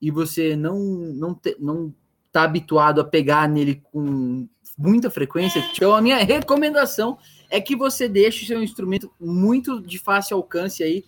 e 0.00 0.12
você 0.12 0.54
não, 0.54 0.78
não, 0.78 1.34
te, 1.34 1.56
não 1.58 1.92
tá 2.32 2.42
habituado 2.42 3.00
a 3.00 3.04
pegar 3.04 3.48
nele 3.48 3.82
com 3.92 4.48
muita 4.78 5.10
frequência, 5.10 5.62
então 5.74 5.94
a 5.94 6.00
minha 6.00 6.16
recomendação 6.18 7.18
é 7.50 7.60
que 7.60 7.76
você 7.76 8.08
deixe 8.08 8.46
seu 8.46 8.62
instrumento 8.62 9.12
muito 9.20 9.80
de 9.80 9.98
fácil 9.98 10.36
alcance 10.36 10.82
aí, 10.82 11.04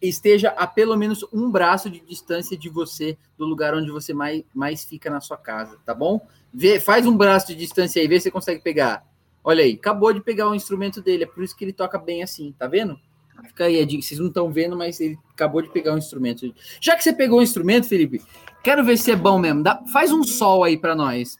esteja 0.00 0.48
a 0.50 0.66
pelo 0.66 0.96
menos 0.96 1.24
um 1.32 1.50
braço 1.50 1.88
de 1.88 2.00
distância 2.00 2.56
de 2.56 2.68
você, 2.68 3.16
do 3.38 3.44
lugar 3.44 3.74
onde 3.74 3.90
você 3.90 4.12
mais, 4.12 4.42
mais 4.54 4.84
fica 4.84 5.10
na 5.10 5.20
sua 5.20 5.36
casa, 5.36 5.78
tá 5.84 5.94
bom? 5.94 6.20
Vê, 6.52 6.80
faz 6.80 7.06
um 7.06 7.16
braço 7.16 7.48
de 7.48 7.54
distância 7.54 8.00
aí, 8.00 8.08
vê 8.08 8.18
se 8.18 8.24
você 8.24 8.30
consegue 8.30 8.62
pegar. 8.62 9.04
Olha 9.42 9.62
aí, 9.62 9.74
acabou 9.74 10.12
de 10.12 10.20
pegar 10.20 10.48
o 10.48 10.54
instrumento 10.54 11.02
dele, 11.02 11.24
é 11.24 11.26
por 11.26 11.44
isso 11.44 11.56
que 11.56 11.64
ele 11.64 11.72
toca 11.72 11.98
bem 11.98 12.22
assim, 12.22 12.54
tá 12.58 12.66
vendo? 12.66 12.98
Fica 13.46 13.64
aí 13.64 13.84
vocês 14.00 14.18
não 14.18 14.28
estão 14.28 14.50
vendo, 14.50 14.76
mas 14.76 15.00
ele 15.00 15.18
acabou 15.32 15.62
de 15.62 15.70
pegar 15.70 15.94
o 15.94 15.98
instrumento. 15.98 16.52
Já 16.80 16.96
que 16.96 17.04
você 17.04 17.12
pegou 17.12 17.38
o 17.38 17.42
instrumento, 17.42 17.86
Felipe, 17.86 18.20
Quero 18.64 18.82
ver 18.82 18.96
se 18.96 19.12
é 19.12 19.16
bom 19.16 19.38
mesmo. 19.38 19.62
Dá, 19.62 19.82
faz 19.92 20.10
um 20.10 20.24
sol 20.24 20.64
aí 20.64 20.78
para 20.78 20.94
nós. 20.94 21.36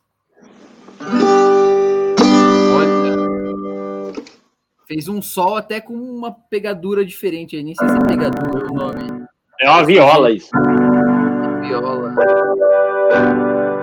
Olha. 2.76 4.12
Fez 4.86 5.08
um 5.08 5.22
sol 5.22 5.56
até 5.56 5.80
com 5.80 5.94
uma 5.94 6.30
pegadura 6.30 7.02
diferente 7.02 7.56
aí. 7.56 7.62
Nem 7.62 7.74
sei 7.74 7.88
se 7.88 7.96
é 7.96 8.00
pegadura 8.00 8.70
o 8.70 8.74
nome. 8.74 9.26
É 9.58 9.70
uma 9.70 9.82
viola 9.86 10.30
isso. 10.30 10.50
Viola. 11.62 12.14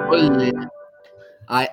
Olha. 0.07 0.70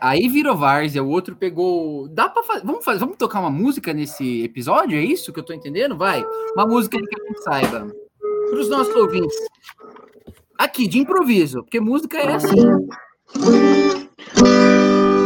Aí 0.00 0.28
virou 0.28 0.56
Várzea, 0.56 1.04
o 1.04 1.08
outro 1.08 1.36
pegou. 1.36 2.08
Dá 2.08 2.28
para 2.28 2.42
fazer. 2.42 2.66
Vamos 2.66 2.84
fazer, 2.84 2.98
vamos 2.98 3.16
tocar 3.16 3.38
uma 3.38 3.50
música 3.50 3.92
nesse 3.92 4.42
episódio? 4.42 4.98
É 4.98 5.02
isso 5.02 5.32
que 5.32 5.38
eu 5.38 5.44
tô 5.44 5.52
entendendo? 5.52 5.96
Vai. 5.96 6.24
Uma 6.56 6.66
música 6.66 6.98
que 6.98 7.20
a 7.20 7.24
gente 7.28 7.42
saiba. 7.44 7.86
Para 8.50 8.58
os 8.58 8.68
nossos 8.68 8.94
ouvintes. 8.96 9.36
Aqui, 10.58 10.88
de 10.88 10.98
improviso, 10.98 11.62
porque 11.62 11.78
música 11.78 12.18
é 12.18 12.34
assim. 12.34 12.56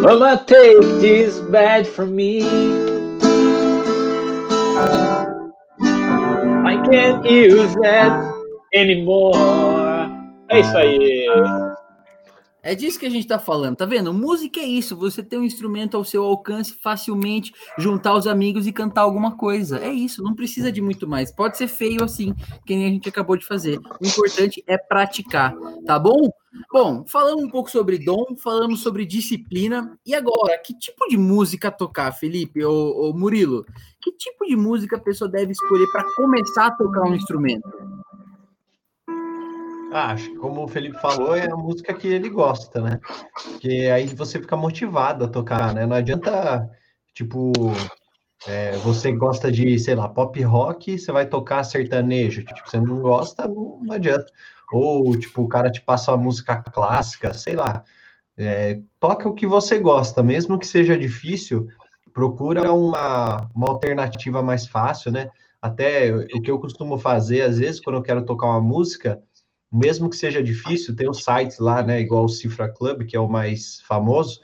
Mama, 0.02 0.36
take 0.36 1.00
this 1.00 1.38
bad 1.50 1.88
from 1.88 2.08
me. 2.08 2.42
I 6.66 6.76
can't 6.90 7.26
use 7.26 7.74
that 7.80 8.12
anymore. 8.74 10.10
É 10.50 10.60
isso 10.60 10.76
aí. 10.76 11.71
É 12.64 12.76
disso 12.76 12.96
que 12.96 13.06
a 13.06 13.10
gente 13.10 13.26
tá 13.26 13.40
falando, 13.40 13.76
tá 13.76 13.84
vendo? 13.84 14.14
Música 14.14 14.60
é 14.60 14.64
isso, 14.64 14.96
você 14.96 15.20
ter 15.20 15.36
um 15.36 15.42
instrumento 15.42 15.96
ao 15.96 16.04
seu 16.04 16.22
alcance 16.22 16.74
facilmente, 16.80 17.52
juntar 17.76 18.14
os 18.14 18.24
amigos 18.24 18.68
e 18.68 18.72
cantar 18.72 19.00
alguma 19.00 19.36
coisa. 19.36 19.80
É 19.80 19.90
isso, 19.90 20.22
não 20.22 20.32
precisa 20.32 20.70
de 20.70 20.80
muito 20.80 21.08
mais. 21.08 21.32
Pode 21.32 21.58
ser 21.58 21.66
feio 21.66 22.04
assim, 22.04 22.32
que 22.64 22.76
nem 22.76 22.86
a 22.86 22.90
gente 22.90 23.08
acabou 23.08 23.36
de 23.36 23.44
fazer. 23.44 23.80
O 24.00 24.06
importante 24.06 24.62
é 24.68 24.78
praticar, 24.78 25.56
tá 25.84 25.98
bom? 25.98 26.30
Bom, 26.72 27.04
falando 27.04 27.42
um 27.42 27.50
pouco 27.50 27.68
sobre 27.68 27.98
dom, 27.98 28.36
falamos 28.40 28.80
sobre 28.80 29.04
disciplina. 29.04 29.98
E 30.06 30.14
agora, 30.14 30.56
que 30.58 30.72
tipo 30.78 31.08
de 31.08 31.16
música 31.16 31.68
tocar, 31.68 32.12
Felipe 32.12 32.64
ou, 32.64 32.94
ou 32.96 33.18
Murilo? 33.18 33.64
Que 34.00 34.12
tipo 34.12 34.46
de 34.46 34.54
música 34.54 34.96
a 34.96 35.00
pessoa 35.00 35.28
deve 35.28 35.50
escolher 35.50 35.90
para 35.90 36.04
começar 36.14 36.66
a 36.66 36.76
tocar 36.76 37.08
um 37.08 37.14
instrumento? 37.14 37.68
Ah, 39.94 40.12
acho 40.12 40.30
que 40.30 40.36
como 40.36 40.64
o 40.64 40.68
Felipe 40.68 40.98
falou, 40.98 41.36
é 41.36 41.44
a 41.50 41.56
música 41.56 41.92
que 41.92 42.08
ele 42.08 42.30
gosta, 42.30 42.80
né? 42.80 42.98
Porque 43.34 43.90
aí 43.94 44.06
você 44.06 44.40
fica 44.40 44.56
motivado 44.56 45.26
a 45.26 45.28
tocar, 45.28 45.74
né? 45.74 45.84
Não 45.84 45.94
adianta, 45.94 46.66
tipo, 47.12 47.52
é, 48.46 48.72
você 48.78 49.12
gosta 49.12 49.52
de, 49.52 49.78
sei 49.78 49.94
lá, 49.94 50.08
pop 50.08 50.40
rock, 50.42 50.98
você 50.98 51.12
vai 51.12 51.26
tocar 51.26 51.62
sertanejo. 51.62 52.42
Tipo, 52.42 52.70
você 52.70 52.80
não 52.80 53.00
gosta, 53.00 53.46
não, 53.46 53.80
não 53.82 53.94
adianta. 53.94 54.24
Ou, 54.72 55.14
tipo, 55.18 55.42
o 55.42 55.48
cara 55.48 55.70
te 55.70 55.82
passa 55.82 56.10
uma 56.12 56.24
música 56.24 56.56
clássica, 56.62 57.34
sei 57.34 57.54
lá. 57.54 57.84
É, 58.34 58.80
toca 58.98 59.28
o 59.28 59.34
que 59.34 59.46
você 59.46 59.78
gosta, 59.78 60.22
mesmo 60.22 60.58
que 60.58 60.66
seja 60.66 60.96
difícil, 60.96 61.68
procura 62.14 62.72
uma, 62.72 63.46
uma 63.54 63.68
alternativa 63.68 64.42
mais 64.42 64.66
fácil, 64.66 65.12
né? 65.12 65.28
Até 65.60 66.10
o 66.14 66.40
que 66.40 66.50
eu 66.50 66.58
costumo 66.58 66.96
fazer, 66.96 67.42
às 67.42 67.58
vezes, 67.58 67.78
quando 67.78 67.96
eu 67.96 68.02
quero 68.02 68.24
tocar 68.24 68.46
uma 68.46 68.60
música, 68.60 69.22
mesmo 69.72 70.10
que 70.10 70.16
seja 70.16 70.42
difícil, 70.42 70.94
tem 70.94 71.08
os 71.08 71.24
sites 71.24 71.58
lá, 71.58 71.82
né, 71.82 72.00
igual 72.00 72.24
o 72.24 72.28
Cifra 72.28 72.68
Club, 72.68 73.04
que 73.06 73.16
é 73.16 73.20
o 73.20 73.28
mais 73.28 73.80
famoso, 73.82 74.40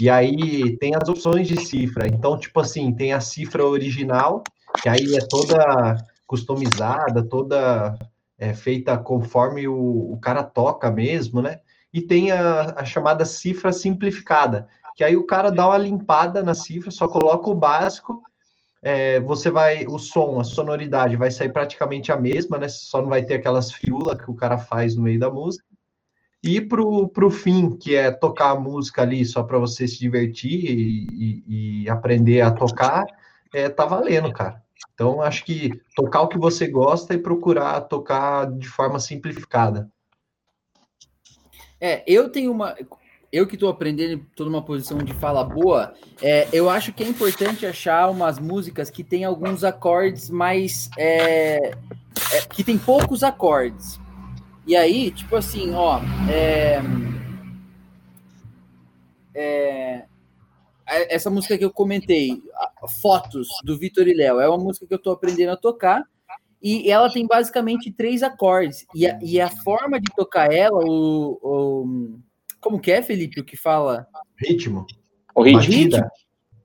e 0.00 0.08
aí 0.08 0.76
tem 0.78 0.94
as 0.94 1.08
opções 1.08 1.48
de 1.48 1.60
cifra. 1.60 2.06
Então, 2.06 2.38
tipo 2.38 2.60
assim, 2.60 2.92
tem 2.92 3.12
a 3.12 3.20
cifra 3.20 3.66
original, 3.66 4.44
que 4.80 4.88
aí 4.88 5.16
é 5.16 5.26
toda 5.28 5.96
customizada, 6.26 7.22
toda 7.22 7.98
é, 8.38 8.54
feita 8.54 8.96
conforme 8.96 9.66
o, 9.66 10.12
o, 10.12 10.18
cara 10.20 10.44
toca 10.44 10.90
mesmo, 10.90 11.42
né? 11.42 11.60
E 11.92 12.00
tem 12.00 12.30
a, 12.30 12.74
a 12.76 12.84
chamada 12.84 13.24
cifra 13.24 13.72
simplificada, 13.72 14.68
que 14.94 15.02
aí 15.02 15.16
o 15.16 15.26
cara 15.26 15.50
dá 15.50 15.66
uma 15.66 15.78
limpada 15.78 16.42
na 16.42 16.54
cifra, 16.54 16.90
só 16.90 17.08
coloca 17.08 17.50
o 17.50 17.54
básico, 17.54 18.22
é, 18.82 19.18
você 19.20 19.50
vai, 19.50 19.86
o 19.86 19.98
som, 19.98 20.40
a 20.40 20.44
sonoridade 20.44 21.16
vai 21.16 21.30
sair 21.30 21.52
praticamente 21.52 22.12
a 22.12 22.16
mesma, 22.16 22.58
né? 22.58 22.68
Só 22.68 23.02
não 23.02 23.08
vai 23.08 23.24
ter 23.24 23.34
aquelas 23.34 23.72
firulas 23.72 24.20
que 24.20 24.30
o 24.30 24.34
cara 24.34 24.58
faz 24.58 24.94
no 24.94 25.02
meio 25.02 25.18
da 25.18 25.30
música. 25.30 25.64
E 26.42 26.60
pro, 26.60 27.08
pro 27.08 27.30
fim, 27.30 27.76
que 27.76 27.96
é 27.96 28.12
tocar 28.12 28.50
a 28.50 28.60
música 28.60 29.02
ali 29.02 29.24
só 29.24 29.42
para 29.42 29.58
você 29.58 29.88
se 29.88 29.98
divertir 29.98 30.70
e, 30.70 31.06
e, 31.10 31.82
e, 31.82 31.90
aprender 31.90 32.42
a 32.42 32.52
tocar, 32.52 33.04
é, 33.52 33.68
tá 33.68 33.84
valendo, 33.84 34.32
cara. 34.32 34.62
Então, 34.94 35.20
acho 35.20 35.44
que 35.44 35.72
tocar 35.96 36.22
o 36.22 36.28
que 36.28 36.38
você 36.38 36.68
gosta 36.68 37.14
e 37.14 37.18
procurar 37.18 37.80
tocar 37.82 38.46
de 38.52 38.68
forma 38.68 39.00
simplificada. 39.00 39.90
É, 41.80 42.04
eu 42.06 42.30
tenho 42.30 42.52
uma 42.52 42.76
eu 43.30 43.46
que 43.46 43.54
estou 43.54 43.68
aprendendo, 43.68 44.24
estou 44.30 44.46
numa 44.46 44.62
posição 44.62 44.98
de 44.98 45.12
fala 45.12 45.44
boa, 45.44 45.92
é, 46.22 46.48
eu 46.52 46.70
acho 46.70 46.92
que 46.92 47.02
é 47.02 47.06
importante 47.06 47.66
achar 47.66 48.08
umas 48.10 48.38
músicas 48.38 48.90
que 48.90 49.04
tem 49.04 49.24
alguns 49.24 49.64
acordes 49.64 50.30
mais. 50.30 50.88
É, 50.96 51.72
é, 52.32 52.40
que 52.52 52.64
tem 52.64 52.78
poucos 52.78 53.22
acordes. 53.22 54.00
E 54.66 54.74
aí, 54.74 55.10
tipo 55.10 55.36
assim, 55.36 55.72
ó. 55.74 56.00
É, 56.30 56.82
é, 59.34 60.06
essa 60.86 61.28
música 61.28 61.56
que 61.58 61.64
eu 61.64 61.70
comentei, 61.70 62.42
Fotos, 63.02 63.48
do 63.62 63.78
Vitor 63.78 64.08
e 64.08 64.14
Léo, 64.14 64.40
é 64.40 64.48
uma 64.48 64.58
música 64.58 64.86
que 64.86 64.94
eu 64.94 64.98
estou 64.98 65.12
aprendendo 65.12 65.52
a 65.52 65.56
tocar. 65.56 66.02
E 66.60 66.90
ela 66.90 67.12
tem 67.12 67.26
basicamente 67.26 67.92
três 67.92 68.22
acordes. 68.22 68.86
E 68.94 69.06
a, 69.06 69.18
e 69.22 69.40
a 69.40 69.48
forma 69.48 70.00
de 70.00 70.10
tocar 70.16 70.52
ela, 70.52 70.80
o, 70.82 71.38
o 71.40 72.18
como 72.60 72.80
que 72.80 72.90
é, 72.90 73.02
Felipe, 73.02 73.40
o 73.40 73.44
que 73.44 73.56
fala? 73.56 74.06
Ritmo. 74.36 74.86
O 75.34 75.42
ritmo. 75.42 75.96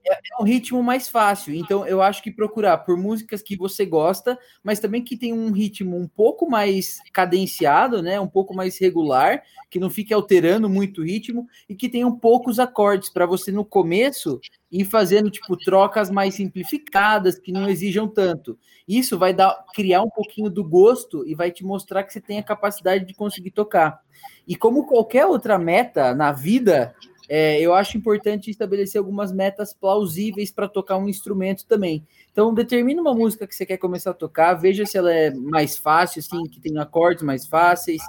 É, 0.05 0.11
é 0.11 0.41
um 0.41 0.43
ritmo 0.43 0.83
mais 0.83 1.07
fácil. 1.07 1.55
Então, 1.55 1.87
eu 1.87 2.01
acho 2.01 2.21
que 2.21 2.31
procurar 2.31 2.79
por 2.79 2.97
músicas 2.97 3.41
que 3.41 3.55
você 3.55 3.85
gosta, 3.85 4.37
mas 4.61 4.79
também 4.79 5.01
que 5.01 5.15
tem 5.15 5.31
um 5.31 5.51
ritmo 5.51 5.97
um 5.97 6.07
pouco 6.07 6.49
mais 6.49 6.97
cadenciado, 7.13 8.01
né? 8.01 8.19
Um 8.19 8.27
pouco 8.27 8.53
mais 8.53 8.77
regular, 8.77 9.41
que 9.69 9.79
não 9.79 9.89
fique 9.89 10.13
alterando 10.13 10.69
muito 10.69 11.01
o 11.01 11.05
ritmo 11.05 11.47
e 11.69 11.75
que 11.75 11.87
tenham 11.87 12.17
poucos 12.17 12.59
acordes 12.59 13.09
para 13.09 13.25
você 13.25 13.51
no 13.51 13.63
começo 13.63 14.39
ir 14.73 14.85
fazendo 14.85 15.29
tipo 15.29 15.55
trocas 15.55 16.09
mais 16.09 16.33
simplificadas 16.33 17.37
que 17.37 17.51
não 17.51 17.69
exijam 17.69 18.07
tanto. 18.07 18.57
Isso 18.87 19.19
vai 19.19 19.31
dar 19.31 19.63
criar 19.71 20.01
um 20.01 20.09
pouquinho 20.09 20.49
do 20.49 20.63
gosto 20.63 21.23
e 21.27 21.35
vai 21.35 21.51
te 21.51 21.63
mostrar 21.63 22.03
que 22.03 22.11
você 22.11 22.19
tem 22.19 22.39
a 22.39 22.43
capacidade 22.43 23.05
de 23.05 23.13
conseguir 23.13 23.51
tocar. 23.51 24.01
E 24.47 24.55
como 24.55 24.87
qualquer 24.87 25.27
outra 25.27 25.59
meta 25.59 26.15
na 26.15 26.31
vida, 26.31 26.95
é, 27.29 27.61
eu 27.61 27.75
acho 27.75 27.97
importante 27.97 28.49
estabelecer 28.49 28.97
algumas 28.97 29.31
metas 29.31 29.73
plausíveis 29.73 30.51
para 30.51 30.67
tocar 30.67 30.97
um 30.97 31.07
instrumento 31.07 31.67
também. 31.67 32.03
Então, 32.31 32.51
determine 32.51 32.99
uma 32.99 33.13
música 33.13 33.45
que 33.45 33.53
você 33.53 33.67
quer 33.67 33.77
começar 33.77 34.09
a 34.09 34.15
tocar, 34.15 34.55
veja 34.55 34.87
se 34.87 34.97
ela 34.97 35.13
é 35.13 35.29
mais 35.29 35.77
fácil, 35.77 36.19
assim, 36.19 36.49
que 36.49 36.59
tem 36.59 36.79
acordes 36.79 37.23
mais 37.23 37.45
fáceis 37.45 38.01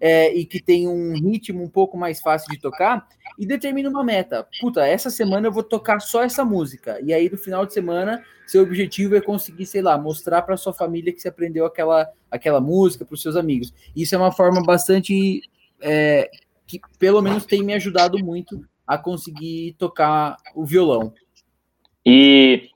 é, 0.00 0.34
e 0.34 0.44
que 0.44 0.60
tem 0.60 0.88
um 0.88 1.14
ritmo 1.14 1.62
um 1.62 1.68
pouco 1.68 1.96
mais 1.96 2.20
fácil 2.20 2.50
de 2.52 2.60
tocar, 2.60 3.06
e 3.38 3.46
determine 3.46 3.88
uma 3.88 4.04
meta. 4.04 4.46
Puta, 4.60 4.86
essa 4.86 5.10
semana 5.10 5.48
eu 5.48 5.52
vou 5.52 5.62
tocar 5.62 6.00
só 6.00 6.22
essa 6.22 6.44
música. 6.44 6.98
E 7.02 7.12
aí, 7.12 7.28
no 7.30 7.36
final 7.36 7.66
de 7.66 7.72
semana, 7.72 8.22
seu 8.46 8.62
objetivo 8.62 9.16
é 9.16 9.20
conseguir, 9.20 9.66
sei 9.66 9.82
lá, 9.82 9.98
mostrar 9.98 10.42
para 10.42 10.56
sua 10.56 10.72
família 10.72 11.12
que 11.12 11.20
você 11.20 11.28
aprendeu 11.28 11.66
aquela, 11.66 12.08
aquela 12.30 12.60
música, 12.60 13.04
para 13.04 13.14
os 13.14 13.22
seus 13.22 13.36
amigos. 13.36 13.74
Isso 13.94 14.14
é 14.14 14.18
uma 14.18 14.32
forma 14.32 14.62
bastante 14.62 15.42
é, 15.80 16.30
que 16.66 16.80
pelo 16.98 17.20
menos 17.20 17.44
tem 17.44 17.62
me 17.62 17.74
ajudado 17.74 18.18
muito 18.24 18.64
a 18.86 18.96
conseguir 18.96 19.74
tocar 19.78 20.36
o 20.54 20.64
violão. 20.64 21.12
E 22.04 22.68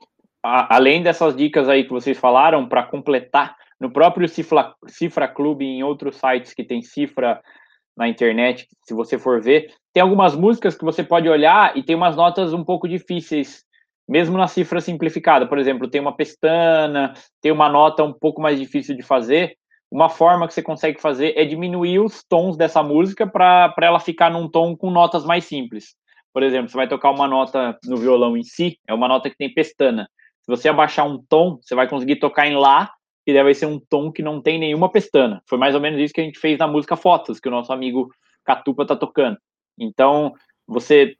a, 0.43 0.75
além 0.75 1.01
dessas 1.01 1.35
dicas 1.35 1.69
aí 1.69 1.83
que 1.85 1.89
vocês 1.89 2.17
falaram, 2.17 2.67
para 2.67 2.83
completar, 2.83 3.55
no 3.81 3.91
próprio 3.91 4.29
Cifra, 4.29 4.75
Cifra 4.87 5.27
Clube 5.27 5.65
em 5.65 5.81
outros 5.81 6.17
sites 6.17 6.53
que 6.53 6.63
tem 6.63 6.83
cifra 6.83 7.41
na 7.97 8.07
internet, 8.07 8.67
se 8.83 8.93
você 8.93 9.17
for 9.17 9.41
ver, 9.41 9.73
tem 9.91 10.01
algumas 10.01 10.35
músicas 10.35 10.75
que 10.75 10.85
você 10.85 11.03
pode 11.03 11.27
olhar 11.27 11.75
e 11.75 11.81
tem 11.81 11.95
umas 11.95 12.15
notas 12.15 12.53
um 12.53 12.63
pouco 12.63 12.87
difíceis, 12.87 13.65
mesmo 14.07 14.37
na 14.37 14.47
cifra 14.47 14.79
simplificada. 14.79 15.47
Por 15.47 15.57
exemplo, 15.57 15.89
tem 15.89 15.99
uma 15.99 16.15
pestana, 16.15 17.13
tem 17.41 17.51
uma 17.51 17.67
nota 17.67 18.03
um 18.03 18.13
pouco 18.13 18.39
mais 18.39 18.59
difícil 18.59 18.95
de 18.95 19.01
fazer 19.01 19.57
uma 19.91 20.07
forma 20.07 20.47
que 20.47 20.53
você 20.53 20.61
consegue 20.61 21.01
fazer 21.01 21.33
é 21.35 21.43
diminuir 21.43 21.99
os 21.99 22.23
tons 22.23 22.55
dessa 22.55 22.81
música 22.81 23.27
para 23.27 23.73
ela 23.81 23.99
ficar 23.99 24.31
num 24.31 24.47
tom 24.47 24.77
com 24.77 24.89
notas 24.89 25.25
mais 25.25 25.43
simples. 25.43 25.95
Por 26.31 26.43
exemplo, 26.43 26.69
você 26.69 26.77
vai 26.77 26.87
tocar 26.87 27.11
uma 27.11 27.27
nota 27.27 27.77
no 27.83 27.97
violão 27.97 28.37
em 28.37 28.43
si, 28.43 28.79
é 28.87 28.93
uma 28.93 29.07
nota 29.07 29.29
que 29.29 29.35
tem 29.35 29.53
pestana. 29.53 30.07
Se 30.43 30.47
você 30.47 30.69
abaixar 30.69 31.05
um 31.05 31.21
tom, 31.27 31.59
você 31.61 31.75
vai 31.75 31.89
conseguir 31.89 32.17
tocar 32.17 32.47
em 32.47 32.55
Lá, 32.55 32.89
que 33.31 33.33
deve 33.33 33.53
ser 33.53 33.65
um 33.65 33.79
tom 33.79 34.11
que 34.11 34.21
não 34.21 34.41
tem 34.41 34.59
nenhuma 34.59 34.91
pestana. 34.91 35.41
Foi 35.47 35.57
mais 35.57 35.73
ou 35.73 35.81
menos 35.81 35.99
isso 35.99 36.13
que 36.13 36.19
a 36.19 36.23
gente 36.23 36.37
fez 36.37 36.59
na 36.59 36.67
música 36.67 36.97
Fotos, 36.97 37.39
que 37.39 37.47
o 37.47 37.51
nosso 37.51 37.71
amigo 37.71 38.09
Catupa 38.43 38.85
tá 38.85 38.95
tocando. 38.95 39.37
Então, 39.79 40.33
você 40.67 41.15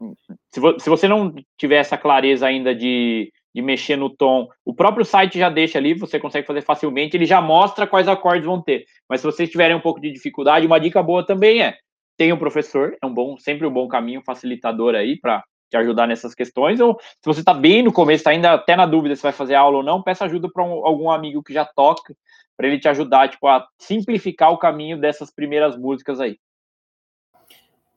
se, 0.54 0.60
você 0.60 1.08
não 1.08 1.34
tiver 1.58 1.78
essa 1.78 1.98
clareza 1.98 2.46
ainda 2.46 2.76
de, 2.76 3.32
de 3.56 3.62
mexer 3.62 3.96
no 3.96 4.10
tom. 4.10 4.50
O 4.66 4.74
próprio 4.74 5.06
site 5.06 5.40
já 5.40 5.50
deixa 5.50 5.78
ali, 5.78 5.94
você 5.94 6.20
consegue 6.20 6.46
fazer 6.46 6.62
facilmente, 6.62 7.16
ele 7.16 7.26
já 7.26 7.40
mostra 7.42 7.88
quais 7.88 8.08
acordes 8.08 8.46
vão 8.46 8.62
ter. 8.62 8.84
Mas 9.10 9.22
se 9.22 9.26
vocês 9.26 9.50
tiverem 9.50 9.76
um 9.76 9.82
pouco 9.82 10.02
de 10.02 10.12
dificuldade, 10.12 10.68
uma 10.68 10.80
dica 10.80 11.02
boa 11.02 11.26
também 11.26 11.62
é 11.62 11.78
tenha 12.18 12.36
um 12.36 12.38
professor, 12.38 12.96
é 13.02 13.06
um 13.06 13.14
bom, 13.14 13.36
sempre 13.40 13.66
um 13.66 13.74
bom 13.74 13.88
caminho 13.88 14.22
facilitador 14.22 14.94
aí 14.94 15.20
para 15.20 15.44
te 15.72 15.78
ajudar 15.78 16.06
nessas 16.06 16.36
questões. 16.36 16.80
Ou 16.80 17.00
se 17.00 17.26
você 17.26 17.40
está 17.40 17.54
bem 17.54 17.82
no 17.82 17.92
começo, 17.92 18.20
está 18.20 18.32
ainda 18.32 18.54
até 18.54 18.76
na 18.76 18.86
dúvida 18.86 19.16
se 19.16 19.24
vai 19.24 19.32
fazer 19.32 19.56
aula 19.56 19.78
ou 19.78 19.84
não, 19.84 20.04
peça 20.04 20.26
ajuda 20.26 20.50
para 20.52 20.64
um, 20.64 20.86
algum 20.86 21.10
amigo 21.10 21.42
que 21.42 21.54
já 21.54 21.66
toca, 21.66 22.16
para 22.56 22.68
ele 22.68 22.80
te 22.80 22.90
ajudar 22.90 23.30
tipo, 23.30 23.48
a 23.48 23.66
simplificar 23.80 24.52
o 24.52 24.58
caminho 24.58 25.00
dessas 25.00 25.32
primeiras 25.32 25.78
músicas 25.78 26.20
aí. 26.20 26.38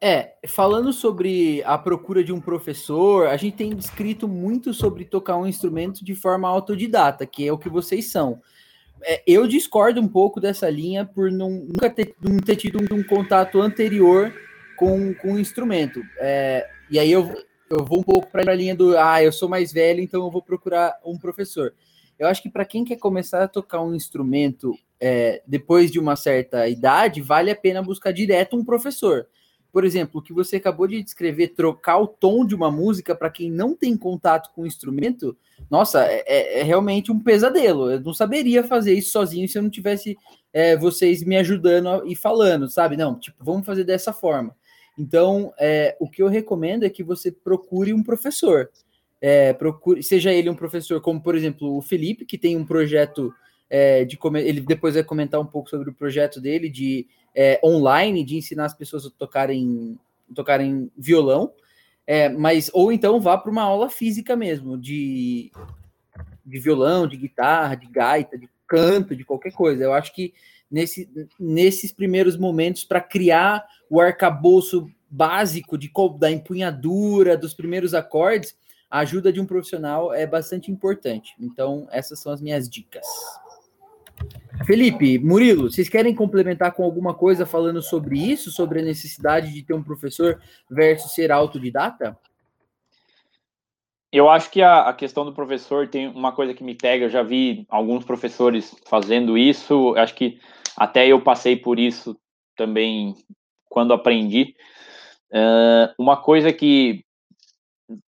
É, 0.01 0.35
falando 0.47 0.93
sobre 0.93 1.62
a 1.64 1.79
procura 1.79 2.22
de 2.22 2.33
um 2.33 2.41
professor, 2.41 3.27
a 3.27 3.37
gente 3.37 3.57
tem 3.57 3.72
escrito 3.72 4.29
muito 4.29 4.75
sobre 4.75 5.05
tocar 5.05 5.37
um 5.37 5.47
instrumento 5.47 6.05
de 6.05 6.14
forma 6.14 6.49
autodidata, 6.49 7.27
que 7.27 7.47
é 7.47 7.53
o 7.53 7.59
que 7.59 7.68
vocês 7.68 8.11
são. 8.11 8.41
É, 9.03 9.22
eu 9.27 9.47
discordo 9.47 10.01
um 10.01 10.09
pouco 10.09 10.41
dessa 10.41 10.68
linha 10.68 11.05
por 11.05 11.31
não, 11.31 11.51
nunca 11.51 11.91
ter, 11.91 12.14
não 12.20 12.39
ter 12.39 12.57
tido 12.57 12.79
um, 12.83 12.99
um 12.99 13.03
contato 13.03 13.61
anterior 13.61 14.33
com, 14.77 15.14
com 15.14 15.35
o 15.35 15.39
instrumento. 15.39 16.03
É, 16.18 16.68
e 16.91 16.99
aí 16.99 17.11
eu, 17.11 17.35
eu 17.70 17.84
vou 17.84 18.00
um 18.00 18.02
pouco 18.02 18.30
para 18.30 18.50
a 18.50 18.54
linha 18.54 18.74
do, 18.74 18.96
ah, 18.96 19.22
eu 19.22 19.32
sou 19.32 19.48
mais 19.48 19.72
velho, 19.72 20.00
então 20.00 20.24
eu 20.24 20.30
vou 20.30 20.42
procurar 20.42 20.98
um 21.04 21.18
professor. 21.18 21.74
Eu 22.18 22.28
acho 22.28 22.42
que 22.42 22.50
para 22.50 22.64
quem 22.64 22.84
quer 22.84 22.96
começar 22.96 23.42
a 23.42 23.48
tocar 23.48 23.82
um 23.82 23.94
instrumento 23.94 24.72
é, 25.00 25.42
depois 25.46 25.90
de 25.90 25.98
uma 25.98 26.16
certa 26.16 26.68
idade, 26.68 27.20
vale 27.20 27.50
a 27.50 27.56
pena 27.56 27.82
buscar 27.82 28.12
direto 28.12 28.56
um 28.56 28.64
professor 28.64 29.26
por 29.74 29.84
exemplo, 29.84 30.20
o 30.20 30.22
que 30.22 30.32
você 30.32 30.54
acabou 30.54 30.86
de 30.86 31.02
descrever, 31.02 31.48
trocar 31.48 31.98
o 31.98 32.06
tom 32.06 32.46
de 32.46 32.54
uma 32.54 32.70
música 32.70 33.12
para 33.12 33.28
quem 33.28 33.50
não 33.50 33.74
tem 33.74 33.96
contato 33.96 34.52
com 34.54 34.62
o 34.62 34.66
instrumento, 34.68 35.36
nossa, 35.68 36.06
é, 36.06 36.22
é, 36.28 36.60
é, 36.60 36.62
realmente 36.62 37.10
um 37.10 37.18
pesadelo. 37.18 37.90
Eu 37.90 38.00
não 38.00 38.14
saberia 38.14 38.62
fazer 38.62 38.94
isso 38.94 39.10
sozinho 39.10 39.48
se 39.48 39.58
eu 39.58 39.62
não 39.64 39.68
tivesse 39.68 40.16
é, 40.52 40.76
vocês 40.76 41.24
me 41.24 41.36
ajudando 41.36 42.06
e 42.06 42.14
falando, 42.14 42.70
sabe? 42.70 42.96
Não, 42.96 43.18
tipo, 43.18 43.44
vamos 43.44 43.66
fazer 43.66 43.82
dessa 43.82 44.12
forma. 44.12 44.54
Então, 44.99 45.53
é, 45.59 45.97
o 45.99 46.09
que 46.09 46.22
eu 46.22 46.28
recomendo 46.28 46.84
é 46.84 46.90
que 46.90 47.03
você 47.03 47.32
procure 47.32 47.92
um 47.92 48.03
professor. 48.03 48.70
É, 49.20 49.53
procure, 49.53 50.03
seja 50.03 50.32
ele 50.32 50.51
um 50.51 50.55
professor 50.55 51.01
como, 51.01 51.20
por 51.20 51.34
exemplo, 51.34 51.76
o 51.76 51.82
Felipe, 51.82 52.26
que 52.26 52.38
tem 52.38 52.57
um 52.57 52.64
projeto 52.64 53.34
é, 53.70 54.05
de 54.05 54.18
ele 54.36 54.61
depois 54.61 54.95
vai 54.95 55.03
comentar 55.03 55.40
um 55.40 55.47
pouco 55.47 55.70
sobre 55.70 55.90
o 55.90 55.95
projeto 55.95 56.40
dele 56.40 56.68
de 56.68 57.07
é, 57.34 57.59
online 57.64 58.22
de 58.22 58.36
ensinar 58.36 58.66
as 58.66 58.74
pessoas 58.74 59.07
a 59.07 59.11
tocarem, 59.11 59.99
tocarem 60.34 60.90
violão, 60.97 61.53
é, 62.07 62.28
mas 62.28 62.70
ou 62.72 62.92
então 62.92 63.20
vá 63.20 63.36
para 63.36 63.51
uma 63.51 63.62
aula 63.62 63.90
física 63.90 64.36
mesmo, 64.36 64.78
de, 64.78 65.51
de 66.45 66.59
violão, 66.59 67.07
de 67.07 67.16
guitarra, 67.16 67.74
de 67.74 67.86
gaita, 67.86 68.38
de 68.38 68.49
canto, 68.66 69.16
de 69.16 69.24
qualquer 69.24 69.53
coisa. 69.53 69.82
Eu 69.82 69.92
acho 69.92 70.14
que 70.14 70.32
nesse, 70.70 71.08
nesses 71.38 71.92
primeiros 71.92 72.36
momentos, 72.36 72.84
para 72.84 73.00
criar 73.00 73.64
o 73.88 74.00
arcabouço 74.00 74.88
básico 75.10 75.78
de, 75.78 75.90
da 76.18 76.30
empunhadura, 76.30 77.36
dos 77.36 77.54
primeiros 77.54 77.94
acordes, 77.94 78.56
a 78.90 79.00
ajuda 79.00 79.32
de 79.32 79.40
um 79.40 79.46
profissional 79.46 80.12
é 80.12 80.26
bastante 80.26 80.70
importante. 80.70 81.34
Então, 81.40 81.86
essas 81.90 82.20
são 82.20 82.32
as 82.32 82.40
minhas 82.40 82.68
dicas. 82.68 83.06
Felipe, 84.64 85.18
Murilo, 85.18 85.70
vocês 85.70 85.88
querem 85.88 86.14
complementar 86.14 86.72
com 86.72 86.84
alguma 86.84 87.12
coisa 87.12 87.44
falando 87.44 87.82
sobre 87.82 88.18
isso, 88.18 88.50
sobre 88.50 88.80
a 88.80 88.84
necessidade 88.84 89.52
de 89.52 89.62
ter 89.62 89.74
um 89.74 89.82
professor 89.82 90.40
versus 90.70 91.12
ser 91.12 91.32
autodidata? 91.32 92.16
Eu 94.14 94.30
acho 94.30 94.48
que 94.48 94.62
a, 94.62 94.82
a, 94.82 94.94
questão 94.94 95.24
do 95.24 95.32
professor 95.32 95.88
tem 95.88 96.06
uma 96.06 96.30
coisa 96.30 96.54
que 96.54 96.62
me 96.62 96.76
pega. 96.76 97.06
Eu 97.06 97.10
já 97.10 97.24
vi 97.24 97.66
alguns 97.68 98.04
professores 98.04 98.72
fazendo 98.86 99.36
isso. 99.36 99.92
Acho 99.96 100.14
que 100.14 100.38
até 100.76 101.04
eu 101.08 101.20
passei 101.20 101.56
por 101.56 101.80
isso 101.80 102.16
também 102.54 103.16
quando 103.68 103.92
aprendi. 103.92 104.54
Uh, 105.32 105.90
uma 105.98 106.16
coisa 106.16 106.52
que 106.52 107.04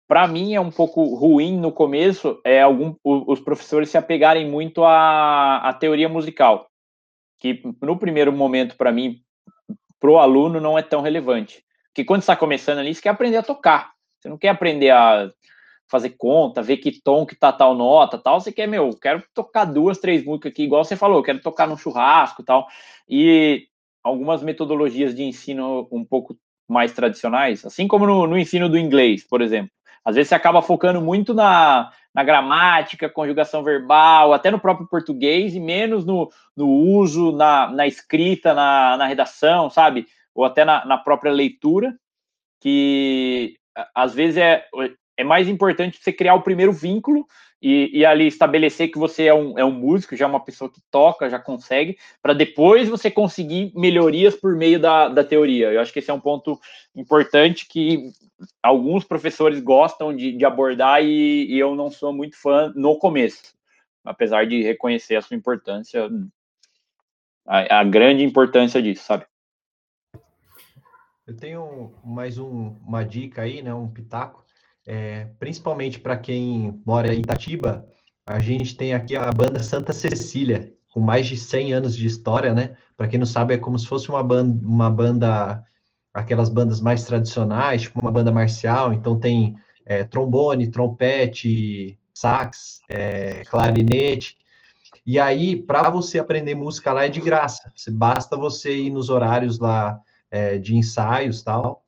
para 0.06 0.28
mim 0.28 0.54
é 0.54 0.60
um 0.60 0.70
pouco 0.70 1.16
ruim 1.16 1.58
no 1.58 1.72
começo 1.72 2.42
é 2.44 2.62
algum, 2.62 2.94
os 3.02 3.40
professores 3.40 3.90
se 3.90 3.98
apegarem 3.98 4.46
muito 4.46 4.84
à, 4.84 5.60
à 5.60 5.74
teoria 5.74 6.10
musical, 6.10 6.70
que 7.40 7.64
no 7.82 7.98
primeiro 7.98 8.34
momento 8.34 8.76
para 8.76 8.92
mim 8.92 9.22
pro 9.98 10.18
aluno 10.18 10.60
não 10.60 10.78
é 10.78 10.82
tão 10.82 11.00
relevante. 11.00 11.64
Porque 11.88 12.04
quando 12.04 12.20
está 12.20 12.36
começando 12.36 12.80
ali, 12.80 12.94
você 12.94 13.02
quer 13.02 13.10
aprender 13.12 13.38
a 13.38 13.44
tocar. 13.44 13.94
Você 14.20 14.28
não 14.28 14.38
quer 14.38 14.50
aprender 14.50 14.90
a 14.90 15.32
fazer 15.88 16.12
conta, 16.18 16.62
ver 16.62 16.78
que 16.78 17.02
tom 17.02 17.26
que 17.26 17.36
tá 17.36 17.52
tal 17.52 17.76
nota, 17.76 18.18
tal. 18.18 18.40
Você 18.40 18.52
quer, 18.52 18.68
meu, 18.68 18.92
quero 18.92 19.24
tocar 19.34 19.66
duas, 19.66 19.98
três 19.98 20.24
músicas 20.24 20.52
aqui, 20.52 20.64
igual 20.64 20.84
você 20.84 20.96
falou, 20.96 21.24
quero 21.24 21.42
tocar 21.42 21.68
no 21.68 21.78
churrasco, 21.78 22.44
tal. 22.44 22.68
E 23.08 23.68
algumas 24.04 24.44
metodologias 24.44 25.16
de 25.16 25.24
ensino 25.24 25.88
um 25.92 26.04
pouco 26.04 26.38
mais 26.68 26.94
tradicionais, 26.94 27.66
assim 27.66 27.88
como 27.88 28.06
no, 28.06 28.28
no 28.28 28.38
ensino 28.38 28.68
do 28.68 28.78
inglês, 28.78 29.24
por 29.28 29.42
exemplo. 29.42 29.72
Às 30.04 30.16
vezes 30.16 30.30
você 30.30 30.36
acaba 30.36 30.62
focando 30.62 31.02
muito 31.02 31.34
na, 31.34 31.92
na 32.14 32.24
gramática, 32.24 33.10
conjugação 33.10 33.64
verbal, 33.64 34.34
até 34.34 34.52
no 34.52 34.60
próprio 34.60 34.88
português, 34.88 35.56
e 35.56 35.60
menos 35.60 36.06
no, 36.06 36.32
no 36.56 36.68
uso, 36.70 37.32
na, 37.32 37.72
na 37.72 37.88
escrita, 37.88 38.54
na, 38.54 38.98
na 38.98 39.08
redação, 39.08 39.70
sabe? 39.70 40.06
Ou 40.34 40.46
até 40.46 40.64
na, 40.64 40.86
na 40.86 40.98
própria 40.98 41.32
leitura, 41.32 41.98
que 42.62 43.58
às 43.94 44.14
vezes 44.14 44.38
é, 44.38 44.66
é 45.18 45.24
mais 45.24 45.48
importante 45.48 46.00
você 46.02 46.12
criar 46.12 46.36
o 46.36 46.42
primeiro 46.42 46.74
vínculo 46.74 47.28
e, 47.62 48.00
e, 48.00 48.06
ali 48.06 48.28
estabelecer 48.28 48.92
que 48.92 48.98
você 48.98 49.26
é 49.26 49.34
um, 49.34 49.58
é 49.58 49.64
um 49.64 49.72
músico, 49.72 50.16
já 50.16 50.26
é 50.26 50.28
uma 50.28 50.44
pessoa 50.44 50.70
que 50.70 50.82
toca, 50.92 51.30
já 51.30 51.40
consegue, 51.40 51.98
para 52.22 52.34
depois 52.34 52.90
você 52.90 53.10
conseguir 53.10 53.72
melhorias 53.74 54.36
por 54.36 54.56
meio 54.56 54.80
da, 54.80 55.08
da 55.08 55.24
teoria. 55.24 55.72
Eu 55.72 55.82
acho 55.82 55.92
que 55.92 56.00
esse 56.00 56.12
é 56.12 56.14
um 56.14 56.20
ponto 56.20 56.60
importante 56.96 57.68
que 57.68 58.12
alguns 58.62 59.04
professores 59.04 59.60
gostam 59.62 60.16
de, 60.16 60.34
de 60.34 60.46
abordar 60.46 61.02
e, 61.04 61.46
e, 61.46 61.58
eu 61.58 61.76
não 61.76 61.90
sou 61.90 62.14
muito 62.14 62.40
fã 62.40 62.72
no 62.76 63.00
começo, 63.00 63.56
apesar 64.04 64.46
de 64.46 64.62
reconhecer 64.62 65.16
a 65.16 65.22
sua 65.22 65.38
importância, 65.38 66.10
a, 67.48 67.80
a 67.80 67.84
grande 67.84 68.24
importância 68.24 68.82
disso, 68.82 69.06
sabe? 69.06 69.26
Eu 71.26 71.36
tenho 71.36 71.96
mais 72.04 72.38
um, 72.38 72.76
uma 72.86 73.04
dica 73.04 73.42
aí, 73.42 73.64
né, 73.64 73.74
um 73.74 73.90
pitaco 73.90 74.45
é, 74.86 75.28
principalmente 75.40 76.00
para 76.00 76.18
quem 76.18 76.82
mora 76.86 77.14
em 77.14 77.20
Itatiba, 77.20 77.88
a 78.26 78.40
gente 78.40 78.76
tem 78.76 78.94
aqui 78.94 79.16
a 79.16 79.32
banda 79.32 79.62
Santa 79.62 79.94
Cecília, 79.94 80.74
com 80.92 81.00
mais 81.00 81.28
de 81.28 81.38
100 81.38 81.74
anos 81.74 81.96
de 81.96 82.08
história, 82.08 82.54
né? 82.54 82.76
Para 82.96 83.08
quem 83.08 83.20
não 83.20 83.26
sabe, 83.26 83.54
é 83.54 83.58
como 83.58 83.78
se 83.78 83.88
fosse 83.88 84.10
uma 84.10 84.24
banda, 84.24 84.66
uma 84.66 84.90
banda, 84.90 85.64
aquelas 86.14 86.50
bandas 86.50 86.80
mais 86.80 87.04
tradicionais, 87.04 87.84
tipo 87.84 88.00
uma 88.00 88.12
banda 88.12 88.32
marcial. 88.32 88.94
Então 88.94 89.20
tem 89.20 89.56
é, 89.86 90.04
trombone, 90.04 90.72
trompete, 90.72 92.00
sax, 92.14 92.80
é, 92.90 93.44
clarinete. 93.46 94.38
E 95.06 95.20
aí, 95.20 95.56
para 95.56 95.90
você 95.90 96.18
aprender 96.18 96.56
música 96.56 96.92
lá 96.92 97.06
é 97.06 97.10
de 97.10 97.22
graça. 97.22 97.72
Basta 97.92 98.36
você 98.36 98.76
ir 98.76 98.90
nos 98.90 99.10
horários 99.10 99.60
lá 99.60 100.00
é, 100.32 100.58
de 100.58 100.76
ensaios 100.76 101.44
tal. 101.44 101.85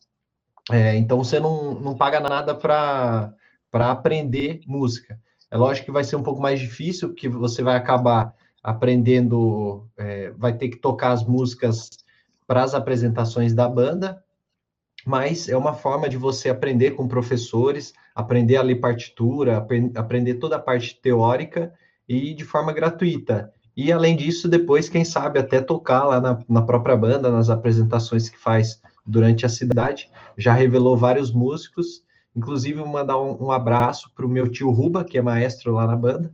É, 0.71 0.95
então 0.95 1.23
você 1.23 1.39
não, 1.39 1.75
não 1.75 1.95
paga 1.95 2.19
nada 2.19 2.53
para 2.53 3.33
aprender 3.73 4.61
música. 4.67 5.19
É 5.49 5.57
lógico 5.57 5.85
que 5.85 5.91
vai 5.91 6.03
ser 6.03 6.15
um 6.15 6.23
pouco 6.23 6.41
mais 6.41 6.59
difícil, 6.59 7.09
porque 7.09 7.29
você 7.29 7.63
vai 7.63 7.75
acabar 7.75 8.33
aprendendo, 8.61 9.87
é, 9.97 10.31
vai 10.31 10.53
ter 10.53 10.67
que 10.69 10.77
tocar 10.77 11.11
as 11.11 11.23
músicas 11.23 11.89
para 12.45 12.63
as 12.63 12.73
apresentações 12.73 13.53
da 13.53 13.67
banda, 13.67 14.21
mas 15.05 15.47
é 15.47 15.55
uma 15.55 15.73
forma 15.73 16.09
de 16.09 16.17
você 16.17 16.49
aprender 16.49 16.91
com 16.91 17.07
professores, 17.07 17.93
aprender 18.13 18.57
a 18.57 18.61
ler 18.61 18.75
partitura, 18.75 19.65
aprender 19.95 20.35
toda 20.35 20.57
a 20.57 20.59
parte 20.59 20.99
teórica 21.01 21.73
e 22.07 22.33
de 22.33 22.43
forma 22.43 22.73
gratuita. 22.73 23.53
E 23.75 23.91
além 23.91 24.17
disso, 24.17 24.49
depois, 24.49 24.89
quem 24.89 25.05
sabe, 25.05 25.39
até 25.39 25.61
tocar 25.61 26.03
lá 26.03 26.19
na, 26.19 26.39
na 26.49 26.61
própria 26.61 26.97
banda, 26.97 27.31
nas 27.31 27.49
apresentações 27.49 28.27
que 28.27 28.37
faz 28.37 28.81
durante 29.07 29.45
a 29.45 29.49
cidade, 29.49 30.11
já 30.37 30.53
revelou 30.53 30.97
vários 30.97 31.31
músicos, 31.31 32.03
inclusive 32.35 32.83
mandar 32.83 33.19
um, 33.19 33.45
um 33.45 33.51
abraço 33.51 34.11
para 34.13 34.25
o 34.25 34.29
meu 34.29 34.49
tio 34.49 34.69
Ruba, 34.69 35.05
que 35.05 35.17
é 35.17 35.21
maestro 35.21 35.73
lá 35.73 35.87
na 35.87 35.95
banda. 35.95 36.31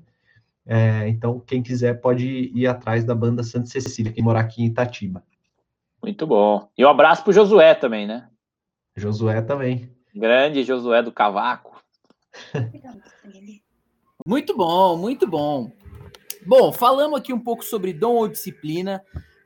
É, 0.66 1.08
então, 1.08 1.40
quem 1.40 1.62
quiser 1.62 2.02
pode 2.02 2.52
ir 2.54 2.68
atrás 2.68 3.04
da 3.04 3.14
banda 3.14 3.44
Santa 3.44 3.68
Cecília, 3.68 4.12
que 4.12 4.22
mora 4.22 4.40
aqui 4.40 4.64
em 4.64 4.68
Itatiba. 4.68 5.24
Muito 6.02 6.26
bom. 6.26 6.68
E 6.78 6.84
um 6.84 6.90
abraço 6.90 7.24
para 7.24 7.32
o 7.32 7.34
Josué 7.34 7.76
também, 7.76 8.08
né? 8.08 8.28
Josué 8.96 9.42
também. 9.42 9.90
Grande 10.16 10.64
Josué 10.64 11.02
do 11.02 11.12
Cavaco. 11.12 11.82
muito 14.26 14.56
bom, 14.56 14.98
muito 14.98 15.28
bom. 15.28 15.72
Bom, 16.46 16.72
falamos 16.72 17.20
aqui 17.20 17.32
um 17.32 17.40
pouco 17.40 17.64
sobre 17.64 17.94
dom 17.94 18.16
ou 18.16 18.28
disciplina 18.28 19.02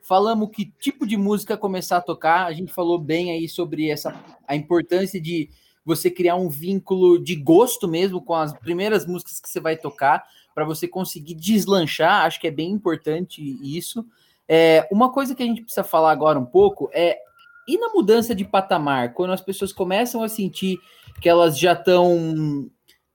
falamos 0.08 0.48
que 0.50 0.72
tipo 0.80 1.06
de 1.06 1.18
música 1.18 1.54
começar 1.54 1.98
a 1.98 2.00
tocar, 2.00 2.46
a 2.46 2.52
gente 2.52 2.72
falou 2.72 2.98
bem 2.98 3.30
aí 3.30 3.46
sobre 3.46 3.90
essa 3.90 4.18
a 4.46 4.56
importância 4.56 5.20
de 5.20 5.50
você 5.84 6.10
criar 6.10 6.36
um 6.36 6.48
vínculo 6.48 7.22
de 7.22 7.36
gosto 7.36 7.86
mesmo 7.86 8.22
com 8.22 8.34
as 8.34 8.54
primeiras 8.54 9.06
músicas 9.06 9.38
que 9.38 9.48
você 9.48 9.60
vai 9.60 9.76
tocar, 9.76 10.24
para 10.54 10.64
você 10.64 10.88
conseguir 10.88 11.34
deslanchar, 11.34 12.24
acho 12.24 12.40
que 12.40 12.46
é 12.46 12.50
bem 12.50 12.70
importante 12.70 13.42
isso. 13.62 14.04
É, 14.48 14.88
uma 14.90 15.12
coisa 15.12 15.34
que 15.34 15.42
a 15.42 15.46
gente 15.46 15.60
precisa 15.60 15.84
falar 15.84 16.10
agora 16.10 16.38
um 16.38 16.46
pouco 16.46 16.88
é 16.92 17.18
e 17.68 17.76
na 17.76 17.90
mudança 17.90 18.34
de 18.34 18.46
patamar, 18.46 19.12
quando 19.12 19.34
as 19.34 19.42
pessoas 19.42 19.74
começam 19.74 20.22
a 20.22 20.28
sentir 20.28 20.78
que 21.20 21.28
elas 21.28 21.58
já 21.58 21.74
estão 21.74 22.70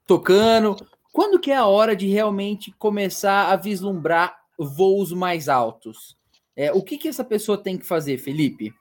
tocando, 0.05 0.75
quando 1.11 1.39
que 1.39 1.49
é 1.49 1.57
a 1.57 1.65
hora 1.65 1.95
de 1.95 2.05
realmente 2.05 2.71
começar 2.77 3.51
a 3.51 3.55
vislumbrar 3.55 4.35
voos 4.59 5.11
mais 5.11 5.49
altos? 5.49 6.15
É, 6.55 6.71
o 6.71 6.83
que, 6.83 6.97
que 6.97 7.07
essa 7.07 7.23
pessoa 7.23 7.61
tem 7.61 7.77
que 7.77 7.85
fazer, 7.85 8.17
Felipe? 8.17 8.73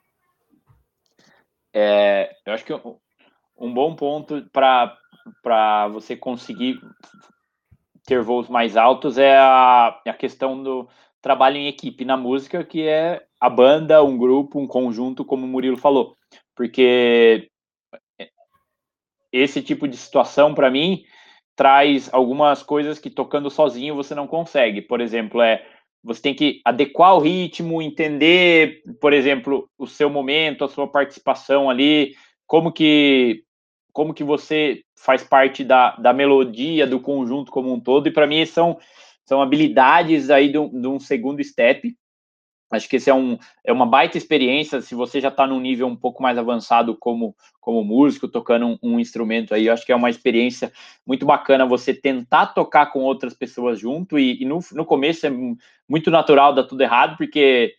É, 1.72 2.34
eu 2.44 2.52
acho 2.52 2.64
que 2.64 2.72
um 3.56 3.72
bom 3.72 3.96
ponto 3.96 4.44
para 4.52 5.88
você 5.88 6.16
conseguir 6.16 6.80
ter 8.04 8.20
voos 8.22 8.48
mais 8.48 8.76
altos 8.76 9.16
é 9.16 9.36
a, 9.36 10.00
a 10.06 10.14
questão 10.14 10.62
do 10.62 10.88
trabalho 11.20 11.56
em 11.56 11.68
equipe 11.68 12.04
na 12.04 12.16
música, 12.16 12.64
que 12.64 12.86
é 12.86 13.24
a 13.40 13.48
banda, 13.48 14.02
um 14.02 14.18
grupo, 14.18 14.58
um 14.58 14.66
conjunto, 14.66 15.24
como 15.24 15.46
o 15.46 15.48
Murilo 15.48 15.76
falou. 15.76 16.16
Porque 16.54 17.48
esse 19.32 19.62
tipo 19.62 19.88
de 19.88 19.96
situação, 19.96 20.54
para 20.54 20.70
mim, 20.70 21.04
traz 21.56 22.12
algumas 22.12 22.62
coisas 22.62 22.98
que 22.98 23.08
tocando 23.08 23.50
sozinho 23.50 23.94
você 23.94 24.14
não 24.14 24.26
consegue. 24.26 24.82
Por 24.82 25.00
exemplo, 25.00 25.40
é 25.40 25.64
você 26.03 26.20
tem 26.20 26.34
que 26.34 26.61
adequar 26.64 27.14
o 27.14 27.20
ritmo, 27.20 27.80
entender, 27.80 28.82
por 29.00 29.12
exemplo, 29.12 29.68
o 29.78 29.86
seu 29.86 30.11
momento, 30.11 30.64
a 30.64 30.68
sua 30.68 30.88
participação 30.88 31.70
ali, 31.70 32.14
como 32.46 32.72
que 32.72 33.44
como 33.92 34.14
que 34.14 34.24
você 34.24 34.82
faz 34.98 35.22
parte 35.22 35.62
da, 35.62 35.94
da 35.96 36.14
melodia 36.14 36.86
do 36.86 36.98
conjunto 36.98 37.53
como 37.53 37.72
um 37.72 37.78
todo. 37.78 38.09
E 38.09 38.11
para 38.11 38.26
mim 38.26 38.44
são 38.46 38.78
são 39.24 39.40
habilidades 39.40 40.30
aí 40.30 40.50
de 40.50 40.59
um, 40.59 40.80
de 40.80 40.88
um 40.88 40.98
segundo 40.98 41.42
step 41.44 41.94
Acho 42.72 42.88
que 42.88 42.96
esse 42.96 43.10
é, 43.10 43.14
um, 43.14 43.38
é 43.62 43.70
uma 43.70 43.84
baita 43.84 44.16
experiência. 44.16 44.80
Se 44.80 44.94
você 44.94 45.20
já 45.20 45.28
está 45.28 45.46
num 45.46 45.60
nível 45.60 45.86
um 45.86 45.94
pouco 45.94 46.22
mais 46.22 46.38
avançado 46.38 46.96
como, 46.96 47.36
como 47.60 47.84
músico, 47.84 48.26
tocando 48.26 48.66
um, 48.66 48.78
um, 48.82 48.98
instrumento 48.98 49.54
aí, 49.54 49.68
acho 49.68 49.84
que 49.84 49.92
é 49.92 49.96
uma 49.96 50.08
experiência 50.08 50.72
muito 51.06 51.26
bacana 51.26 51.66
você 51.66 51.92
tentar 51.92 52.46
tocar 52.46 52.86
com 52.86 53.00
outras 53.00 53.34
pessoas 53.34 53.78
junto. 53.78 54.18
E, 54.18 54.42
e 54.42 54.46
no, 54.46 54.58
no 54.72 54.86
começo 54.86 55.26
é 55.26 55.30
muito 55.86 56.10
natural 56.10 56.54
dar 56.54 56.64
tudo 56.64 56.80
errado, 56.80 57.18
porque 57.18 57.74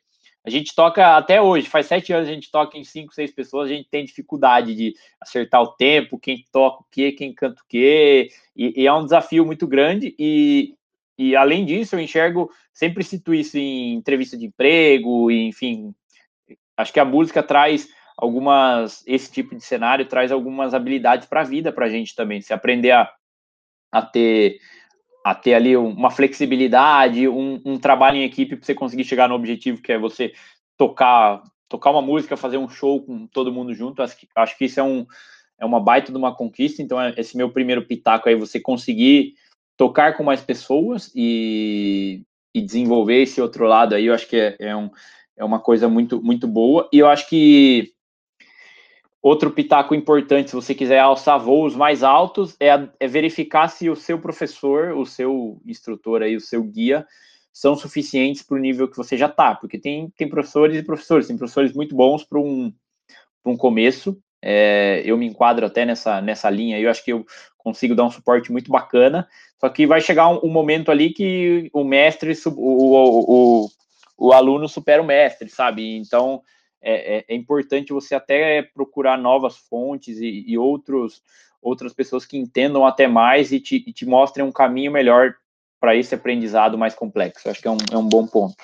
a 0.45 0.49
gente 0.49 0.75
toca 0.75 1.17
até 1.17 1.41
hoje, 1.41 1.69
faz 1.69 1.87
sete 1.87 2.13
anos 2.13 2.29
a 2.29 2.33
gente 2.33 2.51
toca 2.51 2.77
em 2.77 2.83
cinco, 2.83 3.15
seis 3.15 3.31
pessoas, 3.31 3.71
a 3.71 3.73
gente 3.73 3.89
tem 3.89 4.05
dificuldade 4.05 4.75
de 4.75 4.93
acertar 5.19 5.61
o 5.61 5.71
tempo, 5.71 6.19
quem 6.19 6.43
toca 6.51 6.81
o 6.81 6.85
quê, 6.91 7.13
quem 7.13 7.33
canta 7.33 7.61
o 7.61 7.65
quê, 7.67 8.29
e, 8.55 8.81
e 8.81 8.85
é 8.85 8.93
um 8.93 9.05
desafio 9.05 9.45
muito 9.45 9.65
grande. 9.65 10.13
E, 10.19 10.75
e 11.17 11.35
além 11.35 11.65
disso, 11.65 11.95
eu 11.95 11.99
enxergo, 11.99 12.49
sempre 12.73 13.03
cito 13.03 13.33
isso 13.33 13.57
em 13.57 13.93
entrevista 13.93 14.37
de 14.37 14.45
emprego, 14.45 15.29
e, 15.29 15.47
enfim, 15.47 15.93
acho 16.75 16.93
que 16.93 16.99
a 16.99 17.05
música 17.05 17.43
traz 17.43 17.87
algumas, 18.17 19.03
esse 19.07 19.31
tipo 19.31 19.55
de 19.55 19.63
cenário 19.63 20.05
traz 20.05 20.31
algumas 20.31 20.73
habilidades 20.73 21.27
para 21.27 21.41
a 21.41 21.45
vida 21.45 21.71
para 21.71 21.85
a 21.85 21.89
gente 21.89 22.15
também, 22.15 22.41
se 22.41 22.53
aprender 22.53 22.91
a, 22.91 23.11
a 23.91 24.01
ter 24.01 24.59
a 25.25 25.33
ter 25.33 25.53
ali 25.53 25.77
uma 25.77 26.11
flexibilidade, 26.11 27.29
um, 27.29 27.61
um 27.63 27.79
trabalho 27.79 28.17
em 28.17 28.25
equipe 28.25 28.57
para 28.57 28.65
você 28.65 28.75
conseguir 28.75 29.05
chegar 29.05 29.29
no 29.29 29.35
objetivo 29.35 29.81
que 29.81 29.93
é 29.93 29.97
você 29.97 30.33
tocar 30.75 31.41
tocar 31.73 31.89
uma 31.89 32.03
música, 32.03 32.37
fazer 32.37 32.57
um 32.59 32.69
show 32.69 33.03
com 33.03 33.25
todo 33.25 33.51
mundo 33.51 33.73
junto. 33.73 34.03
Acho 34.03 34.15
que, 34.15 34.27
acho 34.35 34.55
que 34.55 34.65
isso 34.65 34.79
é, 34.79 34.83
um, 34.83 35.07
é 35.57 35.65
uma 35.65 35.79
baita 35.79 36.11
de 36.11 36.17
uma 36.19 36.35
conquista. 36.35 36.83
Então, 36.83 37.01
é 37.01 37.15
esse 37.17 37.35
meu 37.35 37.49
primeiro 37.49 37.83
pitaco 37.83 38.29
aí, 38.29 38.35
você 38.35 38.59
conseguir 38.59 39.33
tocar 39.77 40.15
com 40.15 40.23
mais 40.23 40.41
pessoas 40.41 41.11
e, 41.15 42.23
e 42.53 42.61
desenvolver 42.61 43.21
esse 43.21 43.41
outro 43.41 43.65
lado 43.65 43.95
aí, 43.95 44.05
eu 44.05 44.13
acho 44.13 44.27
que 44.27 44.37
é, 44.37 44.55
é, 44.59 44.75
um, 44.75 44.89
é 45.35 45.43
uma 45.43 45.59
coisa 45.59 45.87
muito, 45.87 46.21
muito 46.21 46.47
boa. 46.47 46.89
E 46.91 46.99
eu 46.99 47.07
acho 47.07 47.27
que 47.29 47.93
Outro 49.23 49.51
pitaco 49.51 49.95
importante, 49.95 50.49
se 50.49 50.55
você 50.55 50.75
quiser 50.75 50.99
alçar 50.99 51.39
voos 51.39 51.73
mais 51.73 52.03
altos, 52.03 52.57
é, 52.59 52.67
é 52.99 53.07
verificar 53.07 53.69
se 53.69 53.89
o 53.89 53.95
seu 53.95 54.19
professor, 54.19 54.91
o 54.97 55.05
seu 55.05 55.61
instrutor 55.65 56.21
aí, 56.21 56.35
o 56.35 56.41
seu 56.41 56.61
guia, 56.61 57.07
são 57.53 57.73
suficientes 57.73 58.43
para 58.43 58.57
o 58.57 58.59
nível 58.59 58.85
que 58.85 58.97
você 58.97 59.15
já 59.15 59.27
está, 59.27 59.55
porque 59.55 59.79
tem, 59.79 60.09
tem 60.17 60.27
professores 60.27 60.77
e 60.77 60.83
professores, 60.83 61.27
tem 61.27 61.37
professores 61.37 61.71
muito 61.71 61.95
bons 61.95 62.25
para 62.25 62.37
um, 62.37 62.73
um 63.45 63.55
começo. 63.55 64.21
É, 64.41 65.01
eu 65.05 65.17
me 65.17 65.25
enquadro 65.25 65.65
até 65.65 65.85
nessa, 65.85 66.21
nessa 66.21 66.49
linha, 66.49 66.77
eu 66.77 66.91
acho 66.91 67.05
que 67.05 67.13
eu 67.13 67.25
consigo 67.57 67.95
dar 67.95 68.03
um 68.03 68.11
suporte 68.11 68.51
muito 68.51 68.69
bacana, 68.69 69.25
só 69.63 69.69
que 69.69 69.87
vai 69.87 70.01
chegar 70.01 70.27
um, 70.27 70.41
um 70.43 70.49
momento 70.49 70.91
ali 70.91 71.13
que 71.13 71.69
o 71.71 71.85
mestre, 71.85 72.33
o, 72.47 72.49
o, 72.51 73.63
o, 73.63 73.69
o, 74.17 74.33
aluno 74.33 74.67
supera 74.67 75.01
o 75.01 75.05
mestre, 75.05 75.47
sabe? 75.47 75.95
Então 75.95 76.41
é, 76.81 77.19
é, 77.19 77.25
é 77.29 77.33
importante 77.33 77.93
você 77.93 78.13
até 78.13 78.61
procurar 78.61 79.17
novas 79.17 79.55
fontes 79.55 80.17
e, 80.17 80.43
e 80.45 80.57
outros, 80.57 81.21
outras 81.61 81.93
pessoas 81.93 82.25
que 82.25 82.37
entendam 82.37 82.85
até 82.85 83.07
mais 83.07 83.53
e 83.53 83.59
te, 83.61 83.81
e 83.87 83.93
te 83.93 84.05
mostrem 84.05 84.45
um 84.45 84.51
caminho 84.51 84.91
melhor 84.91 85.33
para 85.79 85.95
esse 85.95 86.13
aprendizado 86.13 86.77
mais 86.77 86.93
complexo. 86.93 87.49
Acho 87.49 87.61
que 87.61 87.67
é 87.69 87.71
um, 87.71 87.77
é 87.89 87.97
um 87.97 88.05
bom 88.05 88.27
ponto. 88.27 88.61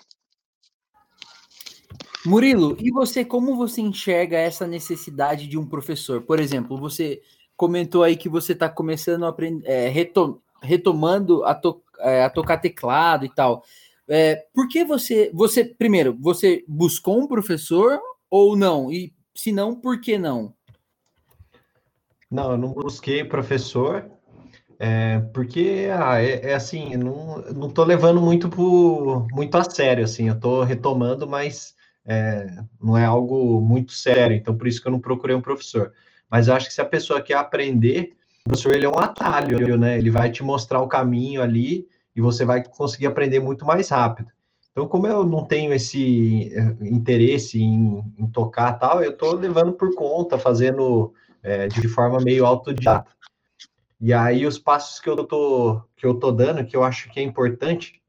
Murilo, 2.25 2.75
e 2.77 2.91
você, 2.91 3.23
como 3.23 3.55
você 3.55 3.79
enxerga 3.79 4.37
essa 4.37 4.67
necessidade 4.67 5.47
de 5.47 5.57
um 5.57 5.65
professor? 5.65 6.23
Por 6.23 6.41
exemplo, 6.41 6.75
você 6.77 7.21
comentou 7.55 8.03
aí 8.03 8.17
que 8.17 8.27
você 8.27 8.51
está 8.51 8.67
começando 8.67 9.23
a 9.23 9.29
aprender, 9.29 9.65
é, 9.65 9.87
retomando 10.61 11.43
a, 11.43 11.53
to, 11.53 11.81
é, 11.99 12.23
a, 12.23 12.29
tocar 12.29 12.57
teclado 12.57 13.25
e 13.25 13.29
tal. 13.29 13.63
É, 14.07 14.43
por 14.53 14.67
que 14.67 14.83
você, 14.83 15.29
você, 15.33 15.63
primeiro, 15.63 16.17
você 16.19 16.63
buscou 16.67 17.19
um 17.19 17.27
professor 17.27 17.99
ou 18.29 18.55
não? 18.55 18.91
E 18.91 19.13
se 19.35 19.51
não, 19.51 19.75
por 19.75 20.01
que 20.01 20.17
não? 20.17 20.53
Não, 22.29 22.51
eu 22.51 22.57
não 22.57 22.73
busquei 22.73 23.23
professor. 23.23 24.09
É, 24.81 25.19
porque 25.33 25.89
ah, 25.93 26.21
é, 26.21 26.51
é, 26.51 26.53
assim, 26.53 26.95
não, 26.95 27.41
não 27.53 27.69
tô 27.69 27.83
levando 27.83 28.21
muito, 28.21 28.47
por, 28.47 29.27
muito 29.29 29.57
a 29.57 29.63
sério, 29.69 30.05
assim, 30.05 30.29
eu 30.29 30.39
tô 30.39 30.63
retomando, 30.63 31.27
mas 31.27 31.75
é, 32.05 32.47
não 32.81 32.97
é 32.97 33.03
algo 33.03 33.59
muito 33.59 33.91
sério, 33.91 34.37
então 34.37 34.57
por 34.57 34.69
isso 34.69 34.81
que 34.81 34.87
eu 34.87 34.91
não 34.93 35.01
procurei 35.01 35.35
um 35.35 35.41
professor. 35.41 35.91
Mas 36.31 36.47
eu 36.47 36.53
acho 36.55 36.67
que 36.67 36.73
se 36.73 36.79
a 36.79 36.85
pessoa 36.85 37.21
quer 37.21 37.33
aprender, 37.33 38.15
o 38.45 38.49
professor 38.49 38.73
ele 38.73 38.85
é 38.85 38.89
um 38.89 38.99
atalho, 38.99 39.77
né? 39.77 39.97
Ele 39.97 40.09
vai 40.09 40.31
te 40.31 40.43
mostrar 40.43 40.81
o 40.81 40.87
caminho 40.87 41.41
ali 41.41 41.87
e 42.15 42.21
você 42.21 42.45
vai 42.45 42.63
conseguir 42.63 43.07
aprender 43.07 43.39
muito 43.39 43.65
mais 43.65 43.89
rápido. 43.89 44.31
Então, 44.71 44.87
como 44.87 45.07
eu 45.07 45.25
não 45.25 45.45
tenho 45.45 45.73
esse 45.73 46.53
eh, 46.53 46.75
interesse 46.81 47.61
em, 47.61 48.03
em 48.17 48.27
tocar 48.27 48.73
tal, 48.73 49.03
eu 49.03 49.11
estou 49.11 49.33
levando 49.35 49.73
por 49.73 49.93
conta, 49.93 50.37
fazendo 50.37 51.13
é, 51.43 51.67
de 51.67 51.87
forma 51.87 52.19
meio 52.19 52.45
autodidata. 52.45 53.11
E 53.99 54.13
aí 54.13 54.45
os 54.45 54.57
passos 54.57 54.99
que 54.99 55.09
eu 55.09 55.23
tô 55.25 55.81
que 55.97 56.05
eu 56.05 56.13
tô 56.13 56.31
dando, 56.31 56.65
que 56.65 56.77
eu 56.77 56.83
acho 56.83 57.09
que 57.09 57.19
é 57.19 57.23
importante, 57.23 58.01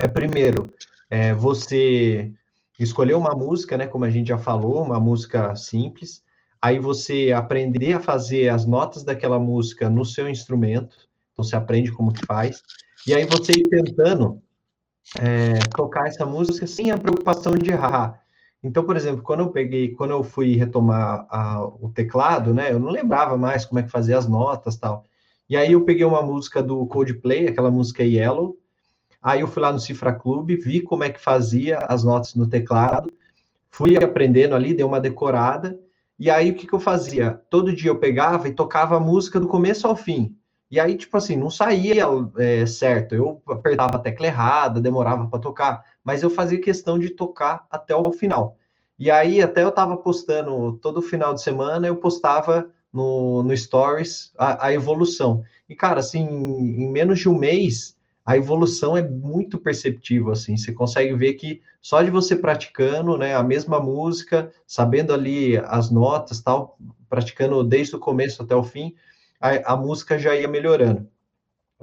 é 0.00 0.08
primeiro, 0.08 0.64
é, 1.08 1.32
você 1.32 2.32
escolher 2.78 3.14
uma 3.14 3.34
música, 3.34 3.76
né, 3.76 3.86
como 3.86 4.04
a 4.04 4.10
gente 4.10 4.28
já 4.28 4.38
falou, 4.38 4.82
uma 4.82 4.98
música 4.98 5.54
simples, 5.54 6.24
aí 6.60 6.78
você 6.78 7.32
aprender 7.32 7.94
a 7.94 8.00
fazer 8.00 8.48
as 8.48 8.66
notas 8.66 9.02
daquela 9.02 9.38
música 9.38 9.88
no 9.88 10.04
seu 10.04 10.28
instrumento, 10.28 10.96
então 11.32 11.44
você 11.44 11.56
aprende 11.56 11.92
como 11.92 12.12
que 12.12 12.24
faz, 12.26 12.62
e 13.06 13.14
aí 13.14 13.24
você 13.24 13.52
ir 13.52 13.68
tentando 13.68 14.42
é, 15.18 15.58
tocar 15.74 16.06
essa 16.06 16.26
música 16.26 16.66
sem 16.66 16.90
a 16.90 16.98
preocupação 16.98 17.54
de 17.54 17.70
errar. 17.70 18.20
Então, 18.62 18.84
por 18.84 18.96
exemplo, 18.96 19.22
quando 19.22 19.40
eu 19.40 19.50
peguei, 19.50 19.94
quando 19.94 20.10
eu 20.10 20.22
fui 20.22 20.54
retomar 20.54 21.26
a, 21.30 21.64
o 21.64 21.90
teclado, 21.94 22.52
né, 22.52 22.70
eu 22.70 22.78
não 22.78 22.90
lembrava 22.90 23.36
mais 23.36 23.64
como 23.64 23.78
é 23.78 23.82
que 23.82 23.88
fazia 23.88 24.18
as 24.18 24.28
notas 24.28 24.76
tal. 24.76 25.06
E 25.48 25.56
aí 25.56 25.72
eu 25.72 25.84
peguei 25.84 26.04
uma 26.04 26.22
música 26.22 26.62
do 26.62 26.86
Coldplay, 26.86 27.48
aquela 27.48 27.70
música 27.70 28.04
Yellow. 28.04 28.56
Aí 29.22 29.40
eu 29.40 29.48
fui 29.48 29.62
lá 29.62 29.72
no 29.72 29.80
Cifra 29.80 30.12
Club, 30.12 30.50
vi 30.50 30.80
como 30.80 31.04
é 31.04 31.10
que 31.10 31.20
fazia 31.20 31.78
as 31.78 32.04
notas 32.04 32.34
no 32.34 32.46
teclado, 32.46 33.12
fui 33.70 33.96
aprendendo 33.96 34.54
ali, 34.54 34.74
dei 34.74 34.84
uma 34.84 35.00
decorada. 35.00 35.78
E 36.20 36.28
aí 36.28 36.50
o 36.50 36.54
que, 36.54 36.66
que 36.66 36.74
eu 36.74 36.78
fazia? 36.78 37.40
Todo 37.48 37.74
dia 37.74 37.90
eu 37.90 37.98
pegava 37.98 38.46
e 38.46 38.52
tocava 38.52 38.94
a 38.94 39.00
música 39.00 39.40
do 39.40 39.48
começo 39.48 39.86
ao 39.86 39.96
fim. 39.96 40.36
E 40.70 40.78
aí, 40.78 40.94
tipo 40.94 41.16
assim, 41.16 41.34
não 41.34 41.48
saía 41.48 42.04
é, 42.36 42.66
certo. 42.66 43.14
Eu 43.14 43.42
apertava 43.48 43.96
a 43.96 43.98
tecla 43.98 44.26
errada, 44.26 44.82
demorava 44.82 45.26
para 45.26 45.38
tocar, 45.38 45.82
mas 46.04 46.22
eu 46.22 46.28
fazia 46.28 46.60
questão 46.60 46.98
de 46.98 47.08
tocar 47.08 47.66
até 47.70 47.96
o 47.96 48.12
final. 48.12 48.58
E 48.98 49.10
aí, 49.10 49.40
até 49.40 49.62
eu 49.64 49.70
estava 49.70 49.96
postando 49.96 50.74
todo 50.74 51.00
final 51.00 51.32
de 51.32 51.40
semana, 51.40 51.86
eu 51.86 51.96
postava 51.96 52.70
no, 52.92 53.42
no 53.42 53.56
Stories 53.56 54.30
a, 54.36 54.66
a, 54.66 54.72
evolução. 54.74 55.42
E, 55.66 55.74
cara, 55.74 56.00
assim, 56.00 56.20
em 56.20 56.92
menos 56.92 57.18
de 57.18 57.30
um 57.30 57.38
mês, 57.38 57.96
a 58.24 58.36
evolução 58.36 58.96
é 58.96 59.02
muito 59.02 59.58
perceptível, 59.58 60.30
assim, 60.30 60.56
você 60.56 60.72
consegue 60.72 61.14
ver 61.14 61.34
que 61.34 61.62
só 61.80 62.02
de 62.02 62.10
você 62.10 62.36
praticando, 62.36 63.16
né, 63.16 63.34
a 63.34 63.42
mesma 63.42 63.80
música, 63.80 64.52
sabendo 64.66 65.12
ali 65.12 65.56
as 65.56 65.90
notas, 65.90 66.40
tal, 66.40 66.78
praticando 67.08 67.64
desde 67.64 67.96
o 67.96 67.98
começo 67.98 68.42
até 68.42 68.54
o 68.54 68.62
fim, 68.62 68.94
a, 69.40 69.72
a 69.72 69.76
música 69.76 70.18
já 70.18 70.36
ia 70.36 70.46
melhorando. 70.46 71.08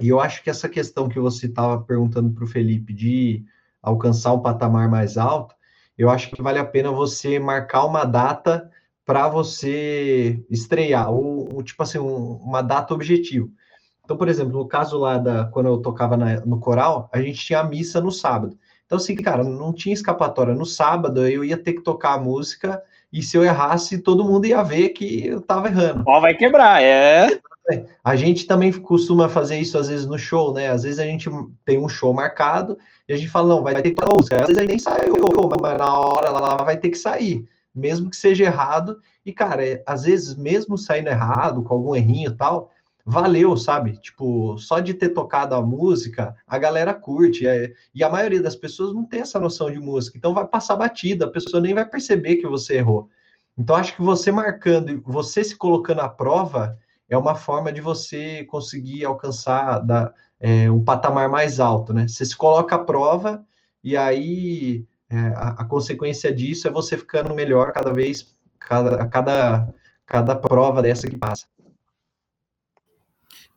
E 0.00 0.08
eu 0.08 0.20
acho 0.20 0.42
que 0.42 0.50
essa 0.50 0.68
questão 0.68 1.08
que 1.08 1.18
você 1.18 1.46
estava 1.46 1.82
perguntando 1.82 2.30
para 2.30 2.44
o 2.44 2.48
Felipe 2.48 2.94
de 2.94 3.44
alcançar 3.82 4.32
um 4.32 4.40
patamar 4.40 4.88
mais 4.88 5.18
alto, 5.18 5.54
eu 5.96 6.08
acho 6.08 6.30
que 6.30 6.40
vale 6.40 6.60
a 6.60 6.64
pena 6.64 6.92
você 6.92 7.40
marcar 7.40 7.84
uma 7.84 8.04
data 8.04 8.70
para 9.04 9.28
você 9.28 10.44
estrear, 10.48 11.10
ou, 11.10 11.52
ou 11.54 11.62
tipo 11.62 11.82
assim, 11.82 11.98
um, 11.98 12.36
uma 12.36 12.62
data 12.62 12.94
objetivo. 12.94 13.50
Então, 14.08 14.16
por 14.16 14.26
exemplo, 14.26 14.54
no 14.54 14.66
caso 14.66 14.96
lá 14.96 15.18
da 15.18 15.44
quando 15.44 15.66
eu 15.66 15.76
tocava 15.82 16.16
na, 16.16 16.40
no 16.40 16.58
coral, 16.58 17.10
a 17.12 17.20
gente 17.20 17.44
tinha 17.44 17.60
a 17.60 17.64
missa 17.64 18.00
no 18.00 18.10
sábado. 18.10 18.56
Então, 18.86 18.96
assim, 18.96 19.14
cara, 19.14 19.44
não 19.44 19.70
tinha 19.70 19.92
escapatória. 19.92 20.54
No 20.54 20.64
sábado 20.64 21.28
eu 21.28 21.44
ia 21.44 21.58
ter 21.58 21.74
que 21.74 21.82
tocar 21.82 22.14
a 22.14 22.18
música, 22.18 22.82
e 23.12 23.22
se 23.22 23.36
eu 23.36 23.44
errasse, 23.44 23.98
todo 23.98 24.24
mundo 24.24 24.46
ia 24.46 24.62
ver 24.62 24.88
que 24.90 25.26
eu 25.26 25.42
tava 25.42 25.68
errando. 25.68 26.04
Ó, 26.06 26.20
vai 26.20 26.32
quebrar, 26.32 26.82
é. 26.82 27.38
A 28.02 28.16
gente 28.16 28.46
também 28.46 28.72
costuma 28.72 29.28
fazer 29.28 29.58
isso 29.58 29.76
às 29.76 29.88
vezes 29.88 30.06
no 30.06 30.18
show, 30.18 30.54
né? 30.54 30.70
Às 30.70 30.84
vezes 30.84 30.98
a 30.98 31.04
gente 31.04 31.28
tem 31.66 31.78
um 31.78 31.86
show 31.86 32.14
marcado 32.14 32.78
e 33.06 33.12
a 33.12 33.16
gente 33.18 33.28
fala, 33.28 33.48
não, 33.48 33.62
vai 33.62 33.74
ter 33.74 33.90
que 33.90 33.96
tocar 33.96 34.16
música. 34.16 34.36
Às 34.36 34.46
vezes 34.46 34.56
a 34.56 34.60
gente 34.62 34.70
nem 34.70 34.78
saiu, 34.78 35.16
mas 35.60 35.76
na 35.76 35.98
hora 35.98 36.28
ela 36.28 36.56
vai 36.64 36.78
ter 36.78 36.88
que 36.88 36.96
sair 36.96 37.46
mesmo 37.78 38.10
que 38.10 38.16
seja 38.16 38.44
errado. 38.44 39.00
E, 39.24 39.32
cara, 39.32 39.66
é, 39.66 39.82
às 39.86 40.04
vezes, 40.04 40.34
mesmo 40.34 40.76
saindo 40.76 41.08
errado, 41.08 41.62
com 41.62 41.74
algum 41.74 41.94
errinho 41.94 42.30
e 42.30 42.34
tal, 42.34 42.70
valeu, 43.08 43.56
sabe? 43.56 43.92
Tipo, 43.98 44.58
só 44.58 44.80
de 44.80 44.92
ter 44.92 45.08
tocado 45.08 45.54
a 45.54 45.62
música, 45.62 46.36
a 46.46 46.58
galera 46.58 46.92
curte. 46.92 47.46
É, 47.46 47.72
e 47.94 48.04
a 48.04 48.10
maioria 48.10 48.42
das 48.42 48.54
pessoas 48.54 48.94
não 48.94 49.04
tem 49.04 49.20
essa 49.20 49.40
noção 49.40 49.70
de 49.70 49.80
música. 49.80 50.18
Então 50.18 50.34
vai 50.34 50.46
passar 50.46 50.76
batida, 50.76 51.24
a 51.24 51.30
pessoa 51.30 51.60
nem 51.60 51.74
vai 51.74 51.88
perceber 51.88 52.36
que 52.36 52.46
você 52.46 52.76
errou. 52.76 53.08
Então, 53.56 53.74
acho 53.74 53.96
que 53.96 54.02
você 54.02 54.30
marcando 54.30 55.02
você 55.04 55.42
se 55.42 55.56
colocando 55.56 56.00
à 56.00 56.08
prova 56.08 56.78
é 57.08 57.16
uma 57.16 57.34
forma 57.34 57.72
de 57.72 57.80
você 57.80 58.44
conseguir 58.44 59.06
alcançar 59.06 59.78
da, 59.78 60.12
é, 60.38 60.70
um 60.70 60.84
patamar 60.84 61.30
mais 61.30 61.58
alto, 61.58 61.94
né? 61.94 62.06
Você 62.06 62.24
se 62.26 62.36
coloca 62.36 62.76
à 62.76 62.78
prova 62.78 63.42
e 63.82 63.96
aí 63.96 64.86
é, 65.08 65.16
a, 65.34 65.48
a, 65.60 65.64
consequência 65.64 66.32
disso 66.32 66.68
é 66.68 66.70
você 66.70 66.96
ficando 66.98 67.34
melhor 67.34 67.72
cada 67.72 67.90
vez, 67.90 68.36
cada, 68.60 69.06
cada, 69.08 69.74
cada 70.06 70.36
prova 70.36 70.82
dessa 70.82 71.08
que 71.08 71.16
passa. 71.16 71.46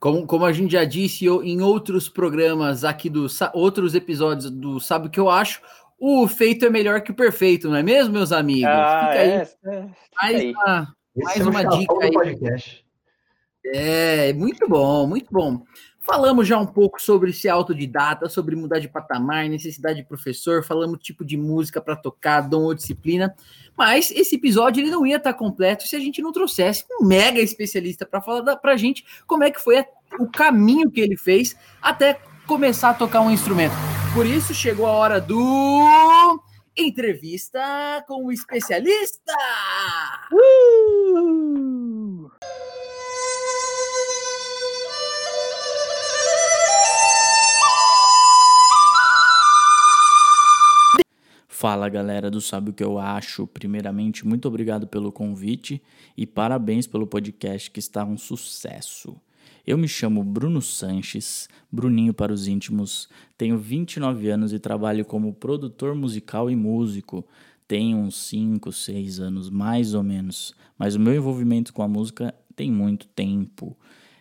Como, 0.02 0.26
como 0.26 0.46
a 0.46 0.52
gente 0.52 0.72
já 0.72 0.84
disse 0.84 1.28
em 1.28 1.62
outros 1.62 2.10
programas 2.10 2.84
aqui 2.84 3.08
dos 3.08 3.40
outros 3.54 3.94
episódios 3.94 4.50
do 4.50 4.80
Sabe 4.80 5.06
o 5.06 5.10
que 5.12 5.20
eu 5.20 5.30
acho, 5.30 5.62
o 6.00 6.28
feito 6.28 6.66
é 6.66 6.72
melhor 6.72 7.02
que 7.02 7.12
o 7.12 7.16
perfeito, 7.16 7.70
não 7.70 7.76
é 7.76 7.84
mesmo, 7.84 8.12
meus 8.12 8.32
amigos? 8.32 8.66
Ah, 8.68 9.10
Fica 9.12 9.20
aí. 9.20 9.30
É, 9.30 9.48
é, 9.64 9.90
mais 10.20 10.44
uma, 10.44 10.96
mais 11.16 11.40
é 11.40 11.44
uma 11.44 11.64
dica 11.78 11.94
aí. 12.02 12.12
Podcast. 12.12 12.86
É, 13.64 14.34
muito 14.34 14.68
bom, 14.68 15.06
muito 15.06 15.28
bom. 15.32 15.62
Falamos 16.02 16.48
já 16.48 16.58
um 16.58 16.66
pouco 16.66 17.00
sobre 17.00 17.32
ser 17.32 17.50
autodidata, 17.50 18.28
sobre 18.28 18.56
mudar 18.56 18.80
de 18.80 18.90
patamar, 18.90 19.48
necessidade 19.48 20.02
de 20.02 20.08
professor, 20.08 20.64
falamos 20.64 21.00
tipo 21.00 21.24
de 21.24 21.38
música 21.38 21.80
para 21.80 21.96
tocar, 21.96 22.42
dom 22.42 22.64
ou 22.64 22.74
disciplina. 22.74 23.36
Mas 23.78 24.10
esse 24.12 24.36
episódio 24.36 24.82
ele 24.82 24.90
não 24.90 25.06
ia 25.06 25.18
estar 25.18 25.34
completo 25.34 25.88
se 25.88 25.96
a 25.96 26.00
gente 26.00 26.20
não 26.22 26.32
trouxesse 26.32 26.86
um 27.00 27.06
mega 27.06 27.40
especialista 27.40 28.04
para 28.04 28.20
falar 28.20 28.56
para 28.58 28.74
a 28.74 28.78
gente 28.78 29.06
como 29.28 29.44
é 29.44 29.52
que 29.52 29.62
foi 29.62 29.78
a, 29.78 29.86
o 30.20 30.28
caminho 30.28 30.90
que 30.90 31.00
ele 31.00 31.16
fez 31.16 31.56
até 31.80 32.20
começar 32.48 32.90
a 32.90 32.96
tocar 32.96 33.22
um 33.22 33.30
instrumento. 33.30 33.74
Por 34.14 34.26
isso 34.26 34.56
chegou 34.56 34.88
a 34.88 34.92
hora 34.92 35.22
do 35.22 36.42
entrevista 36.76 38.04
com 38.08 38.26
o 38.26 38.32
especialista. 38.32 39.34
Uh! 40.34 42.30
Fala 51.62 51.88
galera 51.90 52.32
do 52.32 52.42
Sabe 52.42 52.72
o 52.72 52.74
que 52.74 52.84
eu 52.84 52.98
acho. 52.98 53.46
Primeiramente, 53.46 54.26
muito 54.26 54.48
obrigado 54.48 54.88
pelo 54.88 55.12
convite 55.12 55.80
e 56.18 56.26
parabéns 56.26 56.88
pelo 56.88 57.06
podcast 57.06 57.70
que 57.70 57.78
está 57.80 58.04
um 58.04 58.18
sucesso. 58.18 59.16
Eu 59.64 59.78
me 59.78 59.88
chamo 59.88 60.24
Bruno 60.24 60.60
Sanches, 60.60 61.48
Bruninho 61.72 62.16
para 62.16 62.34
os 62.34 62.48
íntimos, 62.48 63.08
tenho 63.38 63.60
29 63.60 64.28
anos 64.28 64.54
e 64.54 64.58
trabalho 64.58 65.06
como 65.06 65.36
produtor 65.36 65.94
musical 65.94 66.50
e 66.50 66.56
músico. 66.56 67.24
Tenho 67.68 67.96
uns 68.00 68.16
5, 68.16 68.72
6 68.72 69.20
anos 69.20 69.52
mais 69.52 69.94
ou 69.94 70.02
menos, 70.02 70.56
mas 70.80 70.96
o 70.96 71.00
meu 71.00 71.14
envolvimento 71.14 71.74
com 71.74 71.84
a 71.84 71.88
música 71.88 72.34
tem 72.56 72.72
muito 72.72 73.06
tempo. 73.06 73.78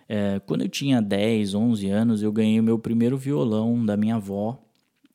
É, 0.07 0.41
quando 0.41 0.61
eu 0.61 0.68
tinha 0.68 1.01
10, 1.01 1.55
11 1.55 1.88
anos, 1.88 2.22
eu 2.22 2.30
ganhei 2.30 2.61
o 2.61 2.62
meu 2.62 2.78
primeiro 2.78 3.16
violão 3.16 3.82
da 3.82 3.97
minha 3.97 4.16
avó 4.16 4.62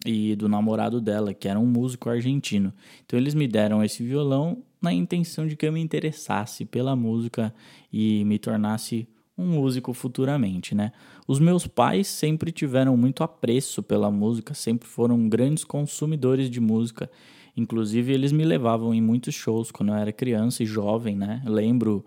e 0.06 0.36
do 0.36 0.47
namorado 0.47 1.01
dela, 1.01 1.34
que 1.34 1.47
era 1.47 1.60
um 1.60 1.66
músico 1.66 2.10
argentino. 2.10 2.72
Então 3.06 3.18
eles 3.18 3.34
me 3.34 3.47
deram 3.47 3.84
esse 3.84 4.03
violão 4.03 4.64
na 4.82 4.93
intenção 4.93 5.47
de 5.47 5.56
que 5.56 5.66
eu 5.66 5.74
me 5.74 5.82
interessasse 5.82 6.64
pela 6.64 6.95
música 6.95 7.53
e 7.91 8.24
me 8.26 8.38
tornasse 8.38 9.08
um 9.38 9.47
músico 9.47 9.93
futuramente, 9.93 10.74
né? 10.74 10.91
Os 11.28 11.39
meus 11.39 11.68
pais 11.68 12.08
sempre 12.08 12.51
tiveram 12.51 12.95
muito 12.95 13.24
apreço 13.24 13.84
pela 13.84 14.10
música, 14.10 14.53
sempre 14.53 14.88
foram 14.88 15.28
grandes 15.28 15.64
consumidores 15.64 16.49
de 16.49 16.62
música. 16.62 17.10
Inclusive 17.58 18.14
eles 18.14 18.32
me 18.32 18.45
levavam 18.45 18.93
em 18.93 19.01
muitos 19.01 19.34
shows 19.36 19.72
quando 19.72 19.89
eu 19.89 19.95
era 19.95 20.14
criança 20.14 20.64
e 20.64 20.66
jovem, 20.66 21.16
né? 21.18 21.41
Lembro 21.45 22.06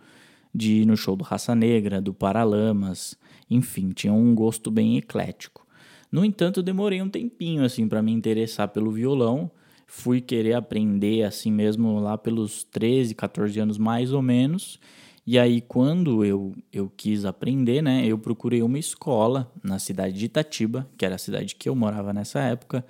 de 0.55 0.83
ir 0.83 0.87
no 0.87 0.97
show 0.97 1.17
do 1.17 1.25
Raça 1.25 1.55
Negra, 1.55 2.01
do 2.01 2.15
Paralamas, 2.15 3.17
enfim, 3.51 3.91
tinha 3.91 4.13
um 4.13 4.35
gosto 4.35 4.71
bem 4.71 4.97
eclético. 4.97 5.67
No 6.11 6.25
entanto, 6.25 6.63
demorei 6.63 7.03
um 7.03 7.09
tempinho 7.09 7.65
assim 7.65 7.87
para 7.87 8.03
me 8.03 8.13
interessar 8.13 8.69
pelo 8.69 8.91
violão. 8.91 9.51
Fui 9.87 10.21
querer 10.21 10.55
aprender 10.55 11.23
assim 11.25 11.53
mesmo 11.53 11.99
lá 11.99 12.17
pelos 12.17 12.65
13, 12.65 13.15
14 13.15 13.59
anos 13.61 13.79
mais 13.79 14.13
ou 14.13 14.23
menos. 14.23 14.79
E 15.27 15.39
aí 15.39 15.61
quando 15.61 16.25
eu, 16.25 16.55
eu 16.73 16.91
quis 16.97 17.27
aprender, 17.27 17.83
né, 17.83 18.07
eu 18.07 18.19
procurei 18.19 18.63
uma 18.63 18.79
escola 18.79 19.53
na 19.63 19.79
cidade 19.79 20.19
de 20.19 20.25
Itatiba, 20.25 20.89
que 20.97 21.05
era 21.05 21.17
a 21.17 21.19
cidade 21.19 21.55
que 21.55 21.69
eu 21.69 21.75
morava 21.75 22.15
nessa 22.15 22.41
época. 22.41 22.85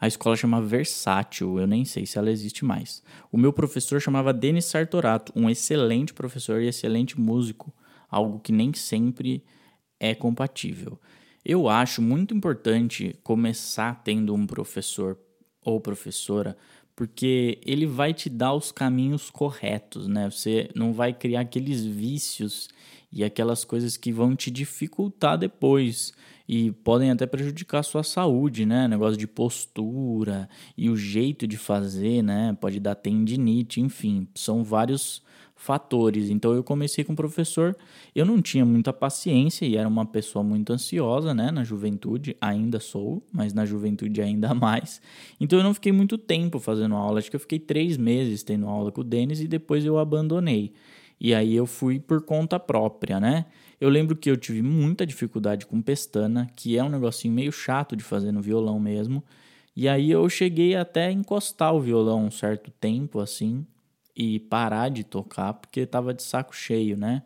A 0.00 0.06
escola 0.06 0.36
chama 0.36 0.60
Versátil, 0.62 1.58
eu 1.58 1.66
nem 1.66 1.84
sei 1.84 2.06
se 2.06 2.18
ela 2.18 2.30
existe 2.30 2.64
mais. 2.64 3.02
O 3.30 3.36
meu 3.36 3.52
professor 3.52 4.00
chamava 4.00 4.32
Denis 4.32 4.64
Sartorato, 4.64 5.32
um 5.36 5.48
excelente 5.48 6.12
professor 6.14 6.62
e 6.62 6.68
excelente 6.68 7.20
músico, 7.20 7.72
algo 8.10 8.38
que 8.38 8.52
nem 8.52 8.72
sempre 8.72 9.42
é 10.00 10.14
compatível. 10.14 10.98
Eu 11.44 11.68
acho 11.68 12.00
muito 12.00 12.34
importante 12.34 13.14
começar 13.22 14.02
tendo 14.02 14.34
um 14.34 14.46
professor 14.46 15.18
ou 15.62 15.78
professora, 15.78 16.56
porque 16.96 17.58
ele 17.66 17.86
vai 17.86 18.14
te 18.14 18.30
dar 18.30 18.54
os 18.54 18.72
caminhos 18.72 19.28
corretos, 19.28 20.08
né? 20.08 20.30
Você 20.30 20.70
não 20.74 20.92
vai 20.92 21.12
criar 21.12 21.40
aqueles 21.40 21.84
vícios 21.84 22.68
e 23.12 23.22
aquelas 23.22 23.62
coisas 23.62 23.96
que 23.96 24.10
vão 24.10 24.34
te 24.34 24.50
dificultar 24.50 25.36
depois 25.36 26.14
e 26.48 26.72
podem 26.72 27.10
até 27.10 27.26
prejudicar 27.26 27.80
a 27.80 27.82
sua 27.82 28.02
saúde, 28.02 28.64
né? 28.64 28.88
Negócio 28.88 29.18
de 29.18 29.26
postura 29.26 30.48
e 30.78 30.88
o 30.88 30.96
jeito 30.96 31.46
de 31.46 31.58
fazer, 31.58 32.22
né? 32.22 32.56
Pode 32.58 32.80
dar 32.80 32.94
tendinite, 32.94 33.82
enfim, 33.82 34.26
são 34.34 34.64
vários 34.64 35.22
fatores. 35.64 36.28
Então 36.28 36.52
eu 36.52 36.62
comecei 36.62 37.02
com 37.02 37.14
o 37.14 37.16
professor, 37.16 37.74
eu 38.14 38.26
não 38.26 38.42
tinha 38.42 38.66
muita 38.66 38.92
paciência 38.92 39.64
e 39.64 39.76
era 39.76 39.88
uma 39.88 40.04
pessoa 40.04 40.44
muito 40.44 40.72
ansiosa, 40.72 41.32
né, 41.32 41.50
na 41.50 41.64
juventude, 41.64 42.36
ainda 42.38 42.78
sou, 42.78 43.22
mas 43.32 43.54
na 43.54 43.64
juventude 43.64 44.20
ainda 44.20 44.52
mais. 44.54 45.00
Então 45.40 45.58
eu 45.58 45.62
não 45.62 45.72
fiquei 45.72 45.90
muito 45.90 46.18
tempo 46.18 46.58
fazendo 46.58 46.94
aula, 46.94 47.18
acho 47.18 47.30
que 47.30 47.36
eu 47.36 47.40
fiquei 47.40 47.58
três 47.58 47.96
meses 47.96 48.42
tendo 48.42 48.68
aula 48.68 48.92
com 48.92 49.00
o 49.00 49.04
Denis 49.04 49.40
e 49.40 49.48
depois 49.48 49.86
eu 49.86 49.98
abandonei. 49.98 50.72
E 51.18 51.32
aí 51.32 51.54
eu 51.56 51.64
fui 51.64 51.98
por 51.98 52.20
conta 52.22 52.60
própria, 52.60 53.18
né? 53.18 53.46
Eu 53.80 53.88
lembro 53.88 54.14
que 54.14 54.30
eu 54.30 54.36
tive 54.36 54.60
muita 54.60 55.06
dificuldade 55.06 55.64
com 55.64 55.80
pestana, 55.80 56.46
que 56.54 56.76
é 56.76 56.84
um 56.84 56.90
negocinho 56.90 57.32
meio 57.32 57.52
chato 57.52 57.96
de 57.96 58.04
fazer 58.04 58.32
no 58.32 58.42
violão 58.42 58.78
mesmo. 58.78 59.24
E 59.74 59.88
aí 59.88 60.10
eu 60.10 60.28
cheguei 60.28 60.74
até 60.76 61.06
a 61.06 61.12
encostar 61.12 61.74
o 61.74 61.80
violão 61.80 62.26
um 62.26 62.30
certo 62.30 62.70
tempo, 62.70 63.18
assim, 63.18 63.66
e 64.16 64.38
parar 64.40 64.88
de 64.88 65.04
tocar 65.04 65.54
porque 65.54 65.80
estava 65.80 66.14
de 66.14 66.22
saco 66.22 66.54
cheio, 66.54 66.96
né? 66.96 67.22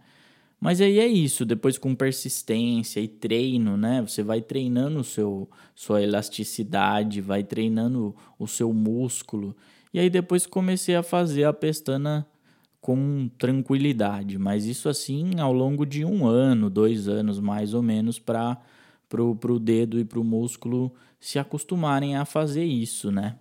Mas 0.61 0.81
aí 0.81 0.99
é 0.99 1.07
isso, 1.07 1.45
depois 1.45 1.79
com 1.79 1.95
persistência 1.95 3.01
e 3.01 3.07
treino, 3.07 3.77
né? 3.77 4.03
Você 4.03 4.23
vai 4.23 4.41
treinando 4.41 4.99
o 5.01 5.05
seu, 5.05 5.49
sua 5.75 6.03
elasticidade, 6.03 7.21
vai 7.21 7.45
treinando 7.45 8.15
o 8.39 8.47
seu 8.47 8.73
músculo. 8.73 9.57
E 9.95 10.01
aí 10.01 10.11
depois 10.11 10.47
comecei 10.47 10.97
a 10.97 11.03
fazer 11.03 11.45
a 11.45 11.53
pestana 11.53 12.27
com 12.81 13.29
tranquilidade, 13.39 14.39
mas 14.39 14.65
isso 14.65 14.89
assim 14.89 15.39
ao 15.41 15.53
longo 15.53 15.85
de 15.85 16.05
um 16.05 16.27
ano, 16.27 16.71
dois 16.71 17.09
anos 17.09 17.39
mais 17.41 17.75
ou 17.75 17.83
menos, 17.83 18.19
para 18.19 18.57
pro, 19.09 19.35
pro 19.37 19.59
dedo 19.59 19.99
e 19.99 20.05
pro 20.05 20.25
músculo 20.25 20.93
se 21.21 21.39
acostumarem 21.39 22.17
a 22.17 22.25
fazer 22.25 22.65
isso, 22.65 23.11
né? 23.11 23.37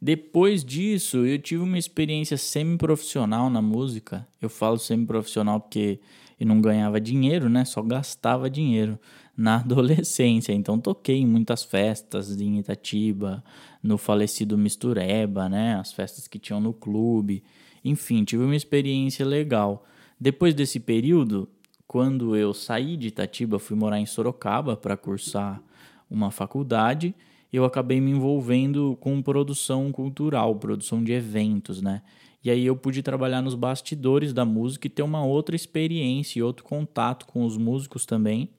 Depois 0.00 0.64
disso, 0.64 1.26
eu 1.26 1.38
tive 1.40 1.62
uma 1.62 1.76
experiência 1.76 2.36
semi-profissional 2.36 3.50
na 3.50 3.60
música. 3.60 4.26
Eu 4.40 4.48
falo 4.48 4.78
semi-profissional 4.78 5.60
porque 5.60 5.98
eu 6.38 6.46
não 6.46 6.60
ganhava 6.60 7.00
dinheiro, 7.00 7.48
né? 7.48 7.64
Só 7.64 7.82
gastava 7.82 8.48
dinheiro 8.48 8.98
na 9.36 9.56
adolescência. 9.60 10.52
Então 10.52 10.78
toquei 10.78 11.16
em 11.16 11.26
muitas 11.26 11.64
festas 11.64 12.40
em 12.40 12.58
Itatiba, 12.58 13.42
no 13.82 13.98
falecido 13.98 14.56
Mistureba, 14.56 15.48
né? 15.48 15.74
As 15.74 15.92
festas 15.92 16.28
que 16.28 16.38
tinham 16.38 16.60
no 16.60 16.72
clube. 16.72 17.42
Enfim, 17.84 18.22
tive 18.22 18.44
uma 18.44 18.56
experiência 18.56 19.26
legal. 19.26 19.84
Depois 20.20 20.54
desse 20.54 20.78
período, 20.78 21.48
quando 21.88 22.36
eu 22.36 22.54
saí 22.54 22.96
de 22.96 23.08
Itatiba, 23.08 23.58
fui 23.58 23.76
morar 23.76 23.98
em 23.98 24.06
Sorocaba 24.06 24.76
para 24.76 24.96
cursar 24.96 25.60
uma 26.08 26.30
faculdade 26.30 27.14
eu 27.52 27.64
acabei 27.64 28.00
me 28.00 28.10
envolvendo 28.10 28.96
com 29.00 29.22
produção 29.22 29.90
cultural, 29.90 30.56
produção 30.56 31.02
de 31.02 31.12
eventos, 31.12 31.80
né? 31.80 32.02
E 32.44 32.50
aí 32.50 32.64
eu 32.64 32.76
pude 32.76 33.02
trabalhar 33.02 33.42
nos 33.42 33.54
bastidores 33.54 34.32
da 34.32 34.44
música 34.44 34.86
e 34.86 34.90
ter 34.90 35.02
uma 35.02 35.24
outra 35.24 35.56
experiência 35.56 36.38
e 36.38 36.42
outro 36.42 36.64
contato 36.64 37.26
com 37.26 37.44
os 37.44 37.56
músicos 37.56 38.06
também, 38.06 38.50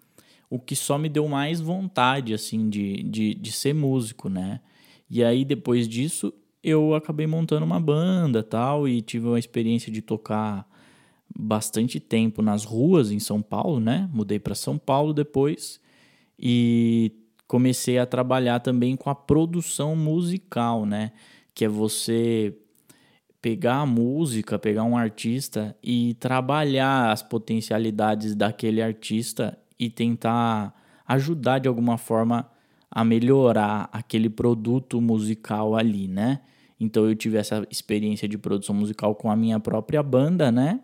o 0.50 0.60
que 0.60 0.76
só 0.76 0.98
me 0.98 1.08
deu 1.08 1.28
mais 1.28 1.62
vontade, 1.62 2.34
assim, 2.34 2.70
de, 2.70 3.04
de, 3.04 3.34
de 3.36 3.52
ser 3.52 3.74
músico, 3.74 4.28
né? 4.28 4.60
E 5.10 5.24
aí 5.24 5.46
depois 5.46 5.88
disso 5.88 6.34
eu 6.62 6.94
acabei 6.94 7.26
montando 7.26 7.66
uma 7.66 7.80
banda 7.80 8.44
tal 8.44 8.88
e 8.88 9.02
tive 9.02 9.28
uma 9.28 9.40
experiência 9.40 9.92
de 9.92 10.02
tocar 10.02 10.68
bastante 11.38 12.00
tempo 12.00 12.42
nas 12.42 12.66
ruas 12.66 13.12
em 13.12 13.20
São 13.20 13.42
Paulo, 13.42 13.80
né? 13.80 14.10
Mudei 14.12 14.40
para 14.40 14.56
São 14.56 14.78
Paulo 14.78 15.14
depois 15.14 15.80
e 16.38 17.12
comecei 17.50 17.98
a 17.98 18.06
trabalhar 18.06 18.60
também 18.60 18.96
com 18.96 19.10
a 19.10 19.16
produção 19.16 19.96
musical, 19.96 20.86
né? 20.86 21.12
Que 21.52 21.66
é 21.66 21.68
você 21.68 22.56
pegar 23.42 23.78
a 23.78 23.86
música, 23.88 24.60
pegar 24.60 24.84
um 24.84 24.96
artista 24.96 25.76
e 25.84 26.14
trabalhar 26.20 27.12
as 27.12 27.24
potencialidades 27.24 28.36
daquele 28.36 28.84
artista 28.84 29.58
e 29.80 29.90
tentar 29.90 30.76
ajudar 31.08 31.58
de 31.58 31.68
alguma 31.68 31.98
forma 31.98 32.48
a 32.92 33.04
melhorar 33.04 33.90
aquele 33.92 34.30
produto 34.30 35.02
musical 35.02 35.76
ali, 35.76 36.08
né? 36.08 36.42
Então 36.80 37.10
eu 37.10 37.16
tive 37.16 37.38
essa 37.40 37.66
experiência 37.72 38.28
de 38.28 38.38
produção 38.38 38.76
musical 38.76 39.16
com 39.16 39.32
a 39.32 39.36
minha 39.36 39.60
própria 39.60 40.04
banda, 40.04 40.52
né? 40.52 40.82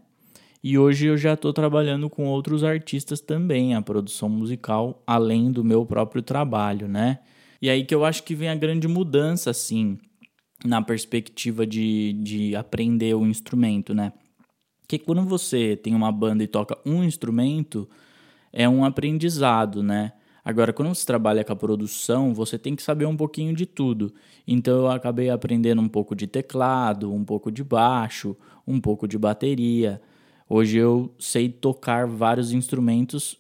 E 0.68 0.80
hoje 0.80 1.06
eu 1.06 1.16
já 1.16 1.34
estou 1.34 1.54
trabalhando 1.54 2.10
com 2.10 2.26
outros 2.26 2.64
artistas 2.64 3.22
também, 3.22 3.76
a 3.76 3.84
produção 3.84 4.28
musical, 4.28 5.04
além 5.06 5.52
do 5.52 5.64
meu 5.64 5.86
próprio 5.86 6.24
trabalho, 6.24 6.88
né? 6.88 7.20
E 7.62 7.70
aí 7.70 7.86
que 7.86 7.94
eu 7.94 8.04
acho 8.04 8.24
que 8.24 8.34
vem 8.34 8.50
a 8.50 8.56
grande 8.56 8.88
mudança, 8.88 9.52
assim, 9.52 10.00
na 10.66 10.82
perspectiva 10.82 11.68
de, 11.68 12.14
de 12.14 12.56
aprender 12.56 13.14
o 13.14 13.28
instrumento, 13.28 13.94
né? 13.94 14.12
Que 14.88 14.98
quando 14.98 15.22
você 15.22 15.76
tem 15.76 15.94
uma 15.94 16.12
banda 16.12 16.44
e 16.44 16.48
toca 16.48 16.76
um 16.84 17.04
instrumento, 17.04 17.88
é 18.52 18.68
um 18.68 18.84
aprendizado, 18.84 19.84
né? 19.84 20.14
Agora, 20.44 20.74
quando 20.74 20.96
você 20.96 21.06
trabalha 21.06 21.44
com 21.44 21.54
a 21.54 21.56
produção, 21.56 22.34
você 22.34 22.58
tem 22.58 22.76
que 22.76 22.82
saber 22.82 23.06
um 23.06 23.16
pouquinho 23.16 23.54
de 23.54 23.68
tudo. 23.68 24.12
Então, 24.48 24.78
eu 24.78 24.88
acabei 24.90 25.30
aprendendo 25.30 25.80
um 25.80 25.88
pouco 25.88 26.16
de 26.16 26.26
teclado, 26.26 27.14
um 27.14 27.24
pouco 27.24 27.52
de 27.52 27.64
baixo, 27.64 28.36
um 28.66 28.82
pouco 28.82 29.08
de 29.08 29.20
bateria. 29.20 30.02
Hoje 30.48 30.78
eu 30.78 31.14
sei 31.18 31.50
tocar 31.50 32.06
vários 32.06 32.52
instrumentos 32.52 33.38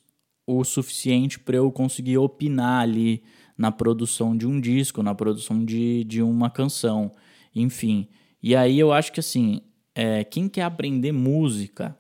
o 0.48 0.64
suficiente 0.64 1.40
para 1.40 1.57
eu 1.57 1.72
conseguir 1.72 2.18
opinar 2.18 2.82
ali 2.82 3.23
na 3.57 3.72
produção 3.72 4.36
de 4.36 4.48
um 4.48 4.60
disco, 4.60 5.02
na 5.02 5.15
produção 5.15 5.64
de, 5.64 6.03
de 6.03 6.22
uma 6.22 6.49
canção, 6.49 7.11
enfim. 7.56 8.07
E 8.41 8.56
aí 8.56 8.80
eu 8.80 8.91
acho 8.91 9.11
que 9.11 9.19
assim, 9.19 9.61
é, 9.94 10.23
quem 10.23 10.49
quer 10.49 10.64
aprender 10.64 11.11
música, 11.11 11.98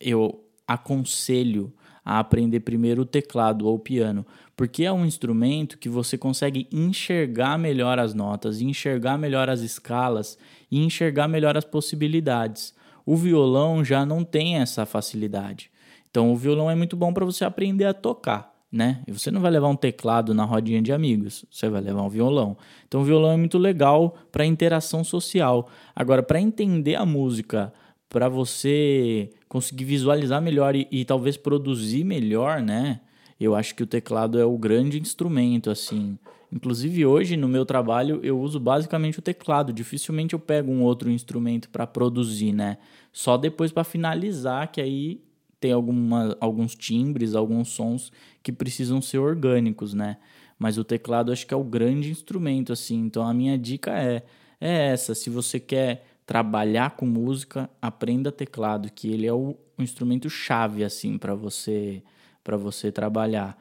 eu 0.00 0.44
aconselho 0.66 1.72
a 2.04 2.18
aprender 2.18 2.60
primeiro 2.60 3.02
o 3.02 3.06
teclado 3.06 3.66
ou 3.66 3.76
o 3.76 3.78
piano, 3.78 4.26
porque 4.56 4.84
é 4.84 4.92
um 4.92 5.06
instrumento 5.06 5.78
que 5.78 5.88
você 5.88 6.18
consegue 6.18 6.66
enxergar 6.72 7.58
melhor 7.58 7.98
as 7.98 8.12
notas, 8.12 8.60
enxergar 8.60 9.16
melhor 9.16 9.48
as 9.48 9.60
escalas 9.60 10.36
e 10.70 10.84
enxergar 10.84 11.28
melhor 11.28 11.56
as 11.56 11.64
possibilidades. 11.64 12.74
O 13.04 13.16
violão 13.16 13.84
já 13.84 14.06
não 14.06 14.24
tem 14.24 14.56
essa 14.56 14.86
facilidade. 14.86 15.70
Então 16.10 16.32
o 16.32 16.36
violão 16.36 16.70
é 16.70 16.74
muito 16.74 16.96
bom 16.96 17.12
para 17.12 17.24
você 17.24 17.44
aprender 17.44 17.86
a 17.86 17.94
tocar, 17.94 18.54
né? 18.70 19.02
E 19.06 19.12
você 19.12 19.30
não 19.30 19.40
vai 19.40 19.50
levar 19.50 19.68
um 19.68 19.76
teclado 19.76 20.34
na 20.34 20.44
rodinha 20.44 20.82
de 20.82 20.92
amigos, 20.92 21.44
você 21.50 21.68
vai 21.68 21.80
levar 21.80 22.02
um 22.02 22.08
violão. 22.08 22.56
Então 22.86 23.00
o 23.00 23.04
violão 23.04 23.32
é 23.32 23.36
muito 23.36 23.58
legal 23.58 24.14
para 24.30 24.44
interação 24.44 25.02
social. 25.02 25.68
Agora 25.96 26.22
para 26.22 26.40
entender 26.40 26.96
a 26.96 27.06
música, 27.06 27.72
para 28.08 28.28
você 28.28 29.30
conseguir 29.48 29.84
visualizar 29.84 30.42
melhor 30.42 30.76
e, 30.76 30.86
e 30.90 31.04
talvez 31.04 31.38
produzir 31.38 32.04
melhor, 32.04 32.60
né? 32.60 33.00
Eu 33.40 33.54
acho 33.54 33.74
que 33.74 33.82
o 33.82 33.86
teclado 33.86 34.38
é 34.38 34.44
o 34.44 34.56
grande 34.58 35.00
instrumento 35.00 35.70
assim. 35.70 36.18
Inclusive 36.52 37.06
hoje 37.06 37.36
no 37.36 37.48
meu 37.48 37.64
trabalho 37.64 38.20
eu 38.22 38.38
uso 38.38 38.60
basicamente 38.60 39.18
o 39.18 39.22
teclado. 39.22 39.72
Dificilmente 39.72 40.34
eu 40.34 40.38
pego 40.38 40.70
um 40.70 40.82
outro 40.82 41.10
instrumento 41.10 41.70
para 41.70 41.86
produzir, 41.86 42.52
né? 42.52 42.76
Só 43.10 43.38
depois 43.38 43.72
para 43.72 43.84
finalizar, 43.84 44.70
que 44.70 44.80
aí 44.80 45.22
tem 45.58 45.72
alguma, 45.72 46.36
alguns 46.40 46.74
timbres, 46.74 47.34
alguns 47.34 47.68
sons 47.68 48.12
que 48.42 48.52
precisam 48.52 49.00
ser 49.00 49.18
orgânicos, 49.18 49.94
né? 49.94 50.18
Mas 50.58 50.76
o 50.76 50.84
teclado 50.84 51.32
acho 51.32 51.46
que 51.46 51.54
é 51.54 51.56
o 51.56 51.64
grande 51.64 52.10
instrumento, 52.10 52.72
assim. 52.72 52.98
Então 52.98 53.26
a 53.26 53.32
minha 53.32 53.56
dica 53.56 53.90
é, 53.92 54.22
é 54.60 54.88
essa. 54.88 55.14
Se 55.14 55.30
você 55.30 55.58
quer 55.58 56.04
trabalhar 56.26 56.96
com 56.96 57.06
música, 57.06 57.70
aprenda 57.80 58.30
teclado, 58.30 58.90
que 58.92 59.10
ele 59.10 59.26
é 59.26 59.32
o, 59.32 59.56
o 59.78 59.82
instrumento 59.82 60.28
chave, 60.28 60.84
assim, 60.84 61.16
para 61.16 61.34
você 61.34 62.02
para 62.44 62.56
você 62.56 62.90
trabalhar. 62.90 63.56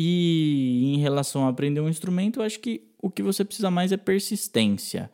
E 0.00 0.94
em 0.94 0.98
relação 0.98 1.44
a 1.44 1.48
aprender 1.48 1.80
um 1.80 1.88
instrumento, 1.88 2.38
eu 2.38 2.44
acho 2.44 2.60
que 2.60 2.88
o 3.02 3.10
que 3.10 3.20
você 3.20 3.44
precisa 3.44 3.68
mais 3.68 3.90
é 3.90 3.96
persistência. 3.96 5.10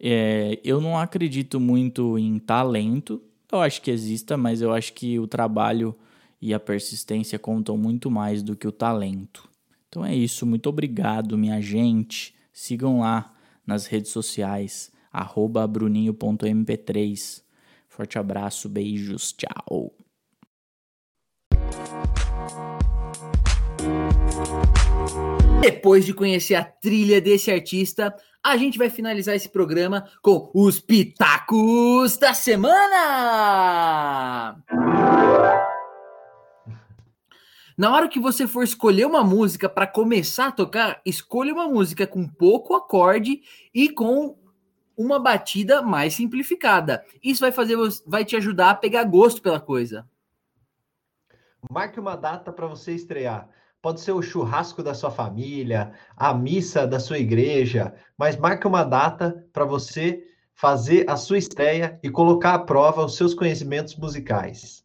É, 0.00 0.58
eu 0.64 0.80
não 0.80 0.98
acredito 0.98 1.60
muito 1.60 2.18
em 2.18 2.36
talento, 2.40 3.22
eu 3.52 3.60
acho 3.60 3.80
que 3.80 3.92
exista, 3.92 4.36
mas 4.36 4.60
eu 4.60 4.72
acho 4.72 4.92
que 4.92 5.20
o 5.20 5.28
trabalho 5.28 5.94
e 6.42 6.52
a 6.52 6.58
persistência 6.58 7.38
contam 7.38 7.76
muito 7.76 8.10
mais 8.10 8.42
do 8.42 8.56
que 8.56 8.66
o 8.66 8.72
talento. 8.72 9.48
Então 9.88 10.04
é 10.04 10.16
isso, 10.16 10.44
muito 10.44 10.68
obrigado, 10.68 11.38
minha 11.38 11.60
gente. 11.60 12.34
Sigam 12.52 12.98
lá 12.98 13.32
nas 13.64 13.86
redes 13.86 14.10
sociais, 14.10 14.90
bruninho.mp3. 15.70 17.44
Forte 17.86 18.18
abraço, 18.18 18.68
beijos, 18.68 19.32
tchau. 19.32 19.97
Depois 25.60 26.06
de 26.06 26.14
conhecer 26.14 26.54
a 26.54 26.64
trilha 26.64 27.20
desse 27.20 27.50
artista, 27.50 28.14
a 28.44 28.56
gente 28.56 28.78
vai 28.78 28.88
finalizar 28.88 29.34
esse 29.34 29.48
programa 29.48 30.08
com 30.22 30.50
os 30.54 30.78
pitacos 30.78 32.16
da 32.16 32.32
semana. 32.32 34.62
Na 37.76 37.92
hora 37.92 38.08
que 38.08 38.20
você 38.20 38.46
for 38.46 38.62
escolher 38.62 39.06
uma 39.06 39.24
música 39.24 39.68
para 39.68 39.86
começar 39.86 40.48
a 40.48 40.52
tocar, 40.52 41.00
escolha 41.04 41.52
uma 41.52 41.68
música 41.68 42.06
com 42.06 42.26
pouco 42.26 42.74
acorde 42.74 43.40
e 43.74 43.88
com 43.88 44.38
uma 44.96 45.18
batida 45.18 45.82
mais 45.82 46.14
simplificada. 46.14 47.04
Isso 47.22 47.40
vai 47.40 47.52
fazer 47.52 47.76
vai 48.06 48.24
te 48.24 48.36
ajudar 48.36 48.70
a 48.70 48.74
pegar 48.74 49.04
gosto 49.04 49.42
pela 49.42 49.60
coisa. 49.60 50.08
Marque 51.70 52.00
uma 52.00 52.16
data 52.16 52.52
para 52.52 52.66
você 52.66 52.92
estrear. 52.92 53.48
Pode 53.80 54.00
ser 54.00 54.12
o 54.12 54.22
churrasco 54.22 54.82
da 54.82 54.92
sua 54.92 55.10
família, 55.10 55.92
a 56.16 56.34
missa 56.34 56.86
da 56.86 56.98
sua 56.98 57.18
igreja, 57.18 57.94
mas 58.16 58.36
marque 58.36 58.66
uma 58.66 58.82
data 58.82 59.46
para 59.52 59.64
você 59.64 60.26
fazer 60.52 61.08
a 61.08 61.16
sua 61.16 61.38
estreia 61.38 62.00
e 62.02 62.10
colocar 62.10 62.54
à 62.54 62.58
prova 62.58 63.04
os 63.04 63.16
seus 63.16 63.34
conhecimentos 63.34 63.94
musicais. 63.94 64.84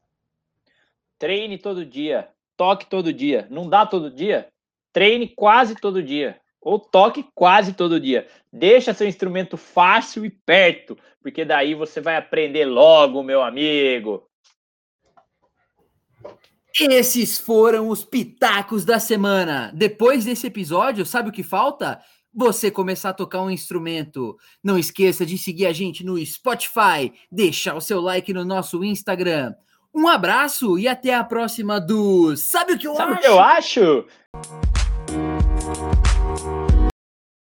Treine 1.18 1.58
todo 1.58 1.84
dia, 1.84 2.30
toque 2.56 2.86
todo 2.86 3.12
dia. 3.12 3.48
Não 3.50 3.68
dá 3.68 3.84
todo 3.84 4.12
dia? 4.12 4.48
Treine 4.92 5.28
quase 5.28 5.74
todo 5.74 6.04
dia. 6.04 6.40
Ou 6.62 6.78
toque 6.78 7.26
quase 7.34 7.74
todo 7.74 8.00
dia. 8.00 8.28
Deixa 8.52 8.94
seu 8.94 9.08
instrumento 9.08 9.58
fácil 9.58 10.24
e 10.24 10.30
perto, 10.30 10.96
porque 11.22 11.44
daí 11.44 11.74
você 11.74 12.00
vai 12.00 12.16
aprender 12.16 12.66
logo, 12.66 13.24
meu 13.24 13.42
amigo. 13.42 14.30
Esses 16.80 17.40
foram 17.40 17.88
os 17.88 18.04
pitacos 18.04 18.84
da 18.84 19.00
semana. 19.00 19.72
Depois 19.76 20.26
desse 20.26 20.48
episódio, 20.48 21.06
sabe 21.06 21.30
o 21.30 21.32
que 21.32 21.44
falta? 21.44 22.02
Você 22.34 22.72
começar 22.72 23.10
a 23.10 23.14
tocar 23.14 23.44
um 23.44 23.52
instrumento. 23.52 24.36
Não 24.64 24.76
esqueça 24.78 25.24
de 25.24 25.38
seguir 25.38 25.68
a 25.68 25.72
gente 25.72 26.04
no 26.04 26.18
Spotify, 26.26 27.14
deixar 27.32 27.76
o 27.76 27.82
seu 27.82 28.02
like 28.02 28.34
no 28.34 28.44
nosso 28.44 28.84
Instagram. 28.84 29.54
Um 29.94 30.08
abraço 30.08 30.80
e 30.80 30.88
até 30.88 31.14
a 31.14 31.24
próxima 31.24 31.80
do 31.80 32.36
Sabe 32.36 32.74
o 32.74 32.80
que 32.80 32.88
eu 32.88 32.96
Sabe 32.96 33.12
acho? 33.12 33.20
o 33.20 33.22
que 33.22 33.28
eu 33.28 33.40
acho? 33.40 34.06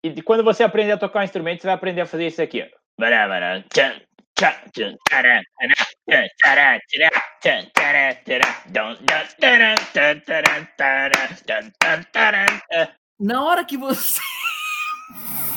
E 0.03 0.23
quando 0.23 0.43
você 0.43 0.63
aprender 0.63 0.93
a 0.93 0.97
tocar 0.97 1.21
um 1.21 1.25
instrumento, 1.25 1.61
você 1.61 1.67
vai 1.67 1.75
aprender 1.75 2.01
a 2.01 2.07
fazer 2.07 2.29
isso 2.29 2.41
aqui. 2.41 2.63
Ó. 2.63 4.08
Na 13.19 13.43
hora 13.43 13.65
que 13.65 13.77
você 13.77 14.21